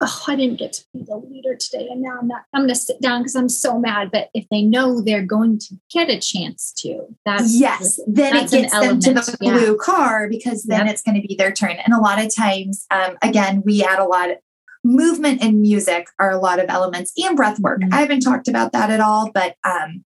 oh, 0.01 0.23
I 0.27 0.35
didn't 0.35 0.59
get 0.59 0.73
to 0.73 0.85
be 0.93 1.03
the 1.03 1.17
leader 1.17 1.55
today. 1.55 1.87
And 1.89 2.01
now 2.01 2.17
I'm 2.19 2.27
not, 2.27 2.43
I'm 2.53 2.61
going 2.61 2.69
to 2.69 2.75
sit 2.75 3.01
down 3.01 3.21
because 3.21 3.35
I'm 3.35 3.49
so 3.49 3.79
mad. 3.79 4.09
But 4.11 4.29
if 4.33 4.45
they 4.49 4.61
know 4.61 5.01
they're 5.01 5.25
going 5.25 5.59
to 5.59 5.75
get 5.91 6.09
a 6.09 6.19
chance 6.19 6.73
to, 6.79 7.05
that's 7.25 7.59
yes, 7.59 7.99
then 8.07 8.33
that's 8.33 8.53
it 8.53 8.61
gets 8.61 8.79
them 8.79 8.99
to 8.99 9.13
the 9.13 9.37
blue 9.39 9.77
car 9.77 10.29
because 10.29 10.63
then 10.63 10.85
yep. 10.85 10.93
it's 10.93 11.01
going 11.01 11.21
to 11.21 11.27
be 11.27 11.35
their 11.35 11.51
turn. 11.51 11.77
And 11.83 11.93
a 11.93 11.99
lot 11.99 12.23
of 12.23 12.33
times, 12.33 12.85
um, 12.91 13.17
again, 13.21 13.61
we 13.65 13.83
add 13.83 13.99
a 13.99 14.05
lot 14.05 14.31
of, 14.31 14.37
movement 14.83 15.43
and 15.43 15.61
music 15.61 16.07
are 16.19 16.31
a 16.31 16.39
lot 16.39 16.59
of 16.59 16.65
elements 16.69 17.11
and 17.17 17.35
breath 17.35 17.59
work. 17.59 17.81
Mm-hmm. 17.81 17.93
I 17.93 18.01
haven't 18.01 18.21
talked 18.21 18.47
about 18.47 18.71
that 18.71 18.89
at 18.89 18.99
all, 18.99 19.29
but 19.33 19.55
um, 19.63 20.03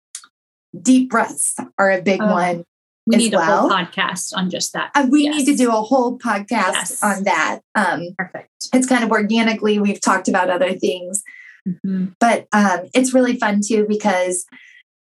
deep 0.79 1.09
breaths 1.09 1.55
are 1.77 1.91
a 1.91 2.01
big 2.01 2.21
oh, 2.21 2.31
one. 2.31 2.63
We 3.09 3.15
need 3.17 3.33
well. 3.33 3.41
a 3.41 3.45
whole 3.61 3.69
podcast 3.69 4.33
on 4.35 4.49
just 4.49 4.73
that. 4.73 4.91
Uh, 4.93 5.07
we 5.09 5.23
yes. 5.23 5.37
need 5.37 5.45
to 5.45 5.55
do 5.55 5.69
a 5.69 5.81
whole 5.81 6.17
podcast 6.17 6.73
yes. 6.73 7.03
on 7.03 7.23
that. 7.23 7.61
Um, 7.73 8.09
Perfect. 8.17 8.69
It's 8.73 8.87
kind 8.87 9.03
of 9.03 9.11
organically, 9.11 9.79
we've 9.79 9.99
talked 9.99 10.27
about 10.27 10.49
other 10.49 10.73
things, 10.73 11.23
mm-hmm. 11.67 12.07
but 12.19 12.47
um, 12.53 12.81
it's 12.93 13.13
really 13.13 13.35
fun 13.37 13.61
too 13.65 13.85
because 13.89 14.45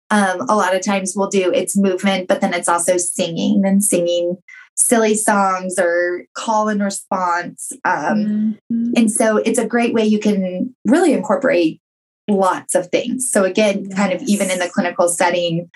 um, 0.09 0.41
a 0.49 0.55
lot 0.55 0.75
of 0.75 0.81
times 0.81 1.13
we'll 1.15 1.29
do 1.29 1.51
it's 1.53 1.77
movement, 1.77 2.27
but 2.27 2.41
then 2.41 2.53
it's 2.53 2.67
also 2.67 2.97
singing 2.97 3.63
and 3.63 3.83
singing 3.83 4.37
silly 4.75 5.13
songs 5.13 5.77
or 5.77 6.23
call 6.33 6.67
and 6.67 6.81
response. 6.81 7.71
Um, 7.83 8.57
mm-hmm. 8.71 8.93
And 8.95 9.11
so 9.11 9.37
it's 9.37 9.59
a 9.59 9.67
great 9.67 9.93
way 9.93 10.05
you 10.05 10.19
can 10.19 10.75
really 10.85 11.13
incorporate 11.13 11.79
lots 12.27 12.75
of 12.75 12.87
things. 12.87 13.29
So, 13.31 13.43
again, 13.43 13.85
yes. 13.85 13.97
kind 13.97 14.13
of 14.13 14.21
even 14.23 14.49
in 14.49 14.59
the 14.59 14.69
clinical 14.69 15.09
setting, 15.09 15.69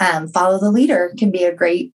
um, 0.00 0.28
follow 0.28 0.58
the 0.58 0.70
leader 0.70 1.12
can 1.18 1.30
be 1.30 1.44
a 1.44 1.54
great. 1.54 1.92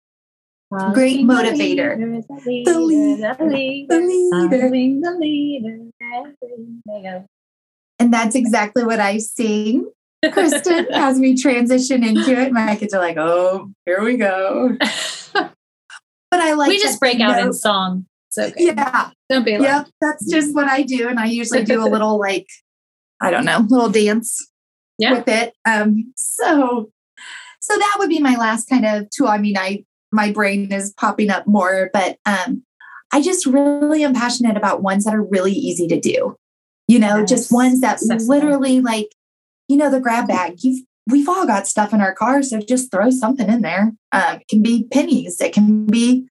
great 0.69 1.21
motivator. 1.21 1.97
The 1.97 2.05
leader, 2.45 2.65
the 2.65 2.79
leader, 2.79 3.35
the 3.37 3.99
leader, 3.99 5.83
the 6.41 6.81
leader. 6.85 7.25
And 7.99 8.13
that's 8.13 8.35
exactly 8.35 8.83
what 8.83 8.99
I 8.99 9.17
sing, 9.17 9.89
Kristen, 10.31 10.87
as 10.93 11.19
we 11.19 11.35
transition 11.35 12.03
into 12.03 12.31
it. 12.39 12.51
My 12.51 12.75
kids 12.75 12.93
are 12.93 13.01
like, 13.01 13.17
oh, 13.17 13.71
here 13.85 14.03
we 14.03 14.17
go. 14.17 14.77
but 15.33 15.51
I 16.31 16.53
like 16.53 16.69
We 16.69 16.79
just 16.79 16.99
break 16.99 17.19
out 17.19 17.39
in 17.39 17.53
song. 17.53 18.05
So 18.29 18.45
okay. 18.45 18.65
Yeah. 18.65 19.09
Don't 19.29 19.43
be 19.43 19.51
Yeah, 19.51 19.85
that's 19.99 20.29
just 20.29 20.53
what 20.53 20.67
I 20.67 20.83
do. 20.83 21.07
And 21.07 21.19
I 21.19 21.25
usually 21.25 21.63
do 21.63 21.83
a 21.83 21.89
little 21.89 22.19
like, 22.19 22.47
I 23.19 23.31
don't 23.31 23.45
know, 23.45 23.65
little 23.67 23.89
dance 23.89 24.51
yeah. 24.99 25.13
with 25.13 25.27
it. 25.27 25.53
Um, 25.65 26.13
so 26.15 26.91
so 27.59 27.77
that 27.77 27.95
would 27.99 28.09
be 28.09 28.19
my 28.19 28.35
last 28.35 28.69
kind 28.69 28.85
of 28.85 29.09
tool. 29.09 29.27
I 29.27 29.37
mean, 29.37 29.57
I 29.57 29.85
my 30.11 30.31
brain 30.31 30.71
is 30.71 30.93
popping 30.93 31.29
up 31.29 31.47
more, 31.47 31.89
but 31.93 32.17
um 32.25 32.63
I 33.11 33.21
just 33.21 33.45
really 33.45 34.03
am 34.03 34.13
passionate 34.13 34.57
about 34.57 34.83
ones 34.83 35.05
that 35.05 35.15
are 35.15 35.23
really 35.23 35.53
easy 35.53 35.87
to 35.87 35.99
do. 35.99 36.35
You 36.87 36.99
know, 36.99 37.19
yes. 37.19 37.29
just 37.29 37.51
ones 37.51 37.81
that 37.81 38.01
literally 38.01 38.81
like, 38.81 39.09
you 39.67 39.77
know, 39.77 39.89
the 39.89 39.99
grab 39.99 40.27
bag. 40.27 40.57
You've 40.61 40.85
we've 41.09 41.29
all 41.29 41.47
got 41.47 41.67
stuff 41.67 41.93
in 41.93 42.01
our 42.01 42.13
car, 42.13 42.43
so 42.43 42.59
just 42.59 42.91
throw 42.91 43.09
something 43.09 43.49
in 43.49 43.61
there. 43.61 43.93
Um, 44.11 44.35
it 44.35 44.47
can 44.47 44.61
be 44.61 44.87
pennies, 44.91 45.39
it 45.41 45.53
can 45.53 45.85
be 45.85 46.27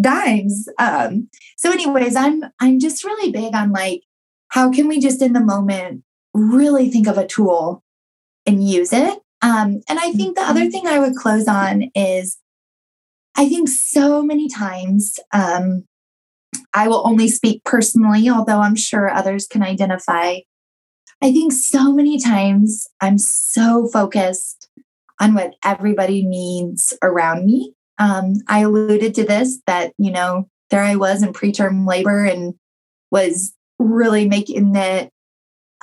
dimes. 0.00 0.68
Um, 0.78 1.28
so, 1.56 1.70
anyways, 1.72 2.16
I'm 2.16 2.44
I'm 2.60 2.78
just 2.78 3.04
really 3.04 3.32
big 3.32 3.54
on 3.54 3.72
like 3.72 4.02
how 4.48 4.70
can 4.70 4.88
we 4.88 5.00
just 5.00 5.22
in 5.22 5.32
the 5.32 5.40
moment 5.40 6.02
really 6.34 6.90
think 6.90 7.06
of 7.06 7.18
a 7.18 7.26
tool 7.26 7.82
and 8.46 8.66
use 8.66 8.92
it. 8.92 9.18
Um, 9.42 9.80
and 9.88 9.98
I 9.98 10.12
think 10.12 10.36
the 10.36 10.42
other 10.42 10.60
mm-hmm. 10.60 10.70
thing 10.70 10.86
I 10.86 10.98
would 10.98 11.16
close 11.16 11.48
on 11.48 11.90
is 11.94 12.38
I 13.36 13.48
think 13.48 13.68
so 13.68 14.22
many 14.22 14.48
times 14.48 15.18
um, 15.32 15.84
I 16.74 16.88
will 16.88 17.06
only 17.06 17.28
speak 17.28 17.64
personally, 17.64 18.28
although 18.28 18.60
I'm 18.60 18.76
sure 18.76 19.08
others 19.08 19.46
can 19.46 19.62
identify. 19.62 20.38
I 21.22 21.32
think 21.32 21.52
so 21.52 21.92
many 21.92 22.20
times 22.20 22.86
I'm 23.00 23.18
so 23.18 23.88
focused 23.88 24.68
on 25.20 25.34
what 25.34 25.54
everybody 25.64 26.24
needs 26.24 26.94
around 27.02 27.44
me. 27.44 27.74
Um, 27.98 28.34
I 28.48 28.60
alluded 28.60 29.14
to 29.16 29.24
this 29.24 29.60
that, 29.66 29.92
you 29.98 30.10
know, 30.10 30.48
there 30.70 30.82
I 30.82 30.96
was 30.96 31.22
in 31.22 31.32
preterm 31.32 31.86
labor 31.86 32.24
and 32.24 32.54
was 33.10 33.52
really 33.78 34.26
making 34.28 34.74
it, 34.76 35.10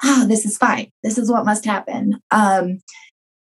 ah, 0.04 0.24
oh, 0.24 0.28
this 0.28 0.46
is 0.46 0.58
fine. 0.58 0.92
This 1.04 1.18
is 1.18 1.30
what 1.30 1.46
must 1.46 1.66
happen. 1.66 2.20
Um, 2.32 2.80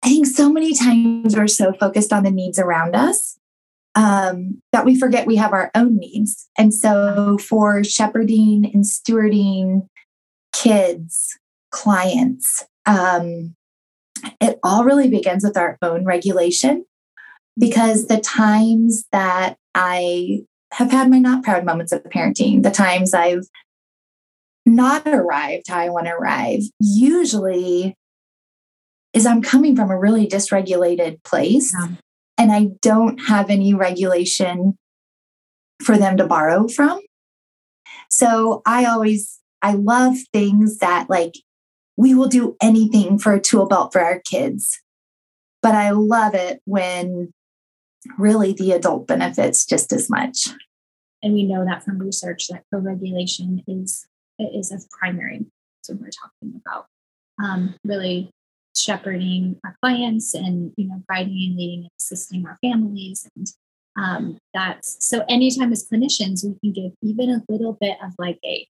I 0.05 0.09
think 0.09 0.27
so 0.27 0.53
many 0.53 0.75
times 0.75 1.37
we're 1.37 1.47
so 1.47 1.73
focused 1.73 2.13
on 2.13 2.25
the 2.25 2.31
needs 2.31 2.59
around 2.59 2.97
us 2.97 3.39
um, 3.95 4.61
that 4.73 4.85
we 4.85 4.99
forget 4.99 5.27
we 5.27 5.37
have 5.37 5.53
our 5.53 5.71
own 5.75 5.99
needs. 5.99 6.49
And 6.59 6.75
so 6.75 7.39
for 7.39 7.85
shepherding 7.85 8.71
and 8.73 8.85
stewarding 8.85 9.87
kids, 10.53 11.39
clients, 11.71 12.65
um, 12.87 13.55
it 14.41 14.59
all 14.63 14.85
really 14.85 15.09
begins 15.09 15.45
with 15.45 15.57
our 15.57 15.79
own 15.83 16.05
regulation 16.05 16.85
because 17.59 18.07
the 18.07 18.21
times 18.21 19.05
that 19.13 19.57
I 19.75 20.43
have 20.73 20.91
had 20.91 21.11
my 21.11 21.19
not 21.19 21.45
proud 21.45 21.65
moments 21.65 21.93
of 21.93 22.03
parenting, 22.05 22.63
the 22.63 22.71
times 22.71 23.15
I've 23.15 23.47
not 24.65 25.07
arrived 25.07 25.65
how 25.69 25.79
I 25.79 25.91
want 25.91 26.07
to 26.07 26.13
arrive, 26.13 26.63
usually 26.81 27.97
is 29.13 29.27
I'm 29.27 29.43
coming 29.43 29.77
from 29.77 29.91
a 29.91 29.99
really 29.99 30.27
dysregulated 30.27 31.23
place. 31.25 31.75
Yeah 31.79 31.97
and 32.39 32.51
I 32.51 32.71
don't 32.81 33.19
have 33.19 33.51
any 33.51 33.75
regulation 33.75 34.77
for 35.81 35.97
them 35.97 36.17
to 36.17 36.27
borrow 36.27 36.69
from. 36.69 37.01
So 38.11 38.63
I 38.67 38.85
always, 38.85 39.39
I 39.63 39.75
love 39.75 40.17
things 40.33 40.79
that 40.79 41.09
like 41.09 41.35
we 41.97 42.15
will 42.15 42.29
do 42.29 42.57
anything 42.61 43.19
for 43.19 43.33
a 43.33 43.41
tool 43.41 43.67
belt 43.67 43.93
for 43.93 44.01
our 44.01 44.21
kids. 44.21 44.81
But 45.63 45.77
I 45.77 45.91
love 45.91 46.35
it 46.35 46.61
when 46.65 47.31
really 48.19 48.53
the 48.53 48.73
adult 48.73 49.07
benefits 49.07 49.65
just 49.65 49.93
as 49.93 50.11
much. 50.11 50.49
And 51.23 51.35
we 51.35 51.45
know 51.45 51.65
that 51.65 51.85
from 51.85 51.99
research 51.99 52.49
that 52.49 52.65
co-regulation 52.73 53.63
is 53.69 54.07
is 54.39 54.73
of 54.73 54.91
primary. 54.91 55.47
So 55.83 55.95
we're 55.95 56.11
talking 56.11 56.61
about 56.67 56.87
um, 57.41 57.77
really 57.85 58.33
shepherding 58.75 59.59
our 59.65 59.77
clients 59.83 60.35
and 60.35 60.73
you 60.77 60.89
know 60.89 61.03
guiding 61.09 61.49
and 61.49 61.57
leading 61.57 61.81
and 61.81 61.91
assisting 62.01 62.47
our 62.47 62.59
families 62.63 63.29
and 63.37 63.47
um, 63.95 64.39
that's 64.55 64.97
so 65.07 65.25
anytime 65.29 65.73
as 65.73 65.87
clinicians 65.89 66.45
we 66.45 66.59
can 66.61 66.73
give 66.73 66.93
even 67.03 67.31
a 67.31 67.43
little 67.49 67.75
bit 67.75 67.97
of 68.03 68.13
like 68.19 68.39
a 68.45 68.67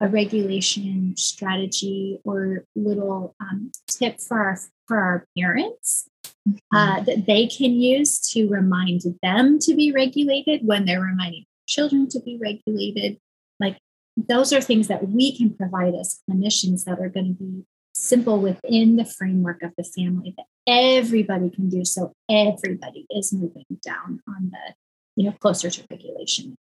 a 0.00 0.08
regulation 0.08 1.14
strategy 1.16 2.18
or 2.24 2.64
little 2.74 3.34
um, 3.40 3.70
tip 3.86 4.20
for 4.20 4.40
our 4.40 4.58
for 4.86 4.98
our 4.98 5.26
parents 5.38 6.08
mm-hmm. 6.48 6.76
uh, 6.76 7.00
that 7.02 7.26
they 7.26 7.46
can 7.46 7.72
use 7.72 8.18
to 8.30 8.48
remind 8.48 9.02
them 9.22 9.58
to 9.58 9.74
be 9.74 9.92
regulated 9.92 10.66
when 10.66 10.84
they're 10.84 11.02
reminding 11.02 11.44
children 11.66 12.08
to 12.08 12.20
be 12.20 12.38
regulated 12.40 13.18
like 13.58 13.78
those 14.16 14.52
are 14.52 14.60
things 14.60 14.88
that 14.88 15.08
we 15.08 15.36
can 15.36 15.54
provide 15.54 15.94
as 15.94 16.20
clinicians 16.28 16.84
that 16.84 16.98
are 16.98 17.08
going 17.08 17.26
to 17.26 17.34
be 17.34 17.64
simple 18.00 18.40
within 18.40 18.96
the 18.96 19.04
framework 19.04 19.62
of 19.62 19.72
the 19.76 19.84
family 19.84 20.34
that 20.36 20.46
everybody 20.66 21.50
can 21.50 21.68
do. 21.68 21.84
So 21.84 22.12
everybody 22.28 23.06
is 23.10 23.32
moving 23.32 23.66
down 23.84 24.20
on 24.26 24.50
the 24.50 24.74
you 25.16 25.24
know 25.26 25.36
closer 25.40 25.70
to 25.70 25.82
regulation. 25.90 26.56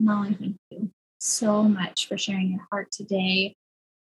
Molly 0.00 0.34
thank 0.34 0.56
you 0.70 0.90
so 1.18 1.62
much 1.62 2.06
for 2.06 2.18
sharing 2.18 2.50
your 2.50 2.66
heart 2.70 2.90
today. 2.92 3.54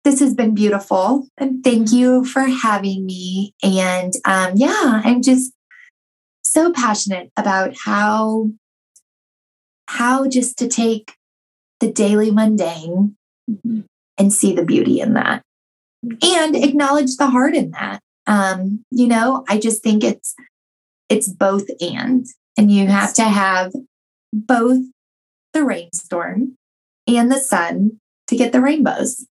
This 0.04 0.20
has 0.20 0.34
been 0.34 0.54
beautiful 0.54 1.28
and 1.36 1.64
thank 1.64 1.92
you 1.92 2.24
for 2.24 2.42
having 2.42 3.04
me. 3.04 3.52
And 3.62 4.12
um, 4.24 4.52
yeah 4.54 5.02
i'm 5.04 5.22
just 5.22 5.52
so 6.42 6.72
passionate 6.72 7.30
about 7.36 7.74
how 7.84 8.50
how 9.88 10.28
just 10.28 10.56
to 10.58 10.68
take 10.68 11.14
the 11.80 11.90
daily 11.90 12.30
mundane 12.30 13.16
mm-hmm. 13.50 13.80
and 14.16 14.32
see 14.32 14.54
the 14.54 14.64
beauty 14.64 15.00
in 15.00 15.14
that 15.14 15.42
and 16.22 16.56
acknowledge 16.56 17.16
the 17.16 17.28
heart 17.28 17.54
in 17.54 17.70
that. 17.72 18.00
Um, 18.26 18.84
you 18.90 19.06
know, 19.06 19.44
I 19.48 19.58
just 19.58 19.82
think 19.82 20.02
it's 20.02 20.34
it's 21.08 21.28
both 21.28 21.66
and, 21.80 22.26
and 22.56 22.70
you 22.70 22.86
have 22.86 23.14
to 23.14 23.24
have 23.24 23.72
both 24.32 24.82
the 25.52 25.64
rainstorm 25.64 26.56
and 27.06 27.30
the 27.30 27.38
sun 27.38 28.00
to 28.28 28.36
get 28.36 28.52
the 28.52 28.60
rainbows. 28.60 29.26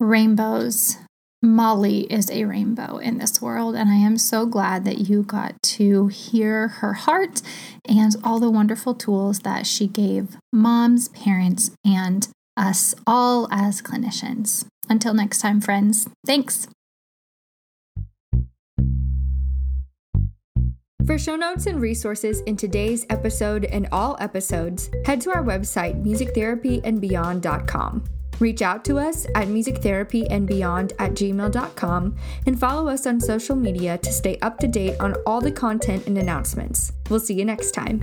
Rainbows. 0.00 0.98
Molly 1.42 2.10
is 2.10 2.30
a 2.30 2.46
rainbow 2.46 2.96
in 2.96 3.18
this 3.18 3.42
world, 3.42 3.74
and 3.74 3.90
I 3.90 3.96
am 3.96 4.16
so 4.16 4.46
glad 4.46 4.86
that 4.86 5.10
you 5.10 5.22
got 5.22 5.62
to 5.62 6.06
hear 6.06 6.68
her 6.68 6.94
heart 6.94 7.42
and 7.86 8.16
all 8.24 8.40
the 8.40 8.50
wonderful 8.50 8.94
tools 8.94 9.40
that 9.40 9.66
she 9.66 9.86
gave 9.86 10.38
moms, 10.54 11.08
parents, 11.10 11.70
and 11.84 12.26
us 12.56 12.94
all 13.06 13.46
as 13.50 13.82
clinicians. 13.82 14.64
Until 14.88 15.14
next 15.14 15.40
time, 15.40 15.60
friends, 15.60 16.08
thanks. 16.26 16.66
For 21.06 21.18
show 21.18 21.36
notes 21.36 21.66
and 21.66 21.82
resources 21.82 22.40
in 22.42 22.56
today's 22.56 23.04
episode 23.10 23.66
and 23.66 23.86
all 23.92 24.16
episodes, 24.20 24.90
head 25.04 25.20
to 25.22 25.32
our 25.32 25.44
website, 25.44 26.02
musictherapyandbeyond.com. 26.02 28.04
Reach 28.40 28.62
out 28.62 28.84
to 28.86 28.98
us 28.98 29.26
at 29.34 29.48
musictherapyandbeyond 29.48 30.92
at 30.98 31.12
gmail.com 31.12 32.16
and 32.46 32.58
follow 32.58 32.88
us 32.88 33.06
on 33.06 33.20
social 33.20 33.54
media 33.54 33.98
to 33.98 34.12
stay 34.12 34.38
up 34.40 34.58
to 34.58 34.66
date 34.66 34.98
on 34.98 35.14
all 35.26 35.40
the 35.40 35.52
content 35.52 36.06
and 36.06 36.18
announcements. 36.18 36.92
We'll 37.10 37.20
see 37.20 37.34
you 37.34 37.44
next 37.44 37.72
time. 37.72 38.00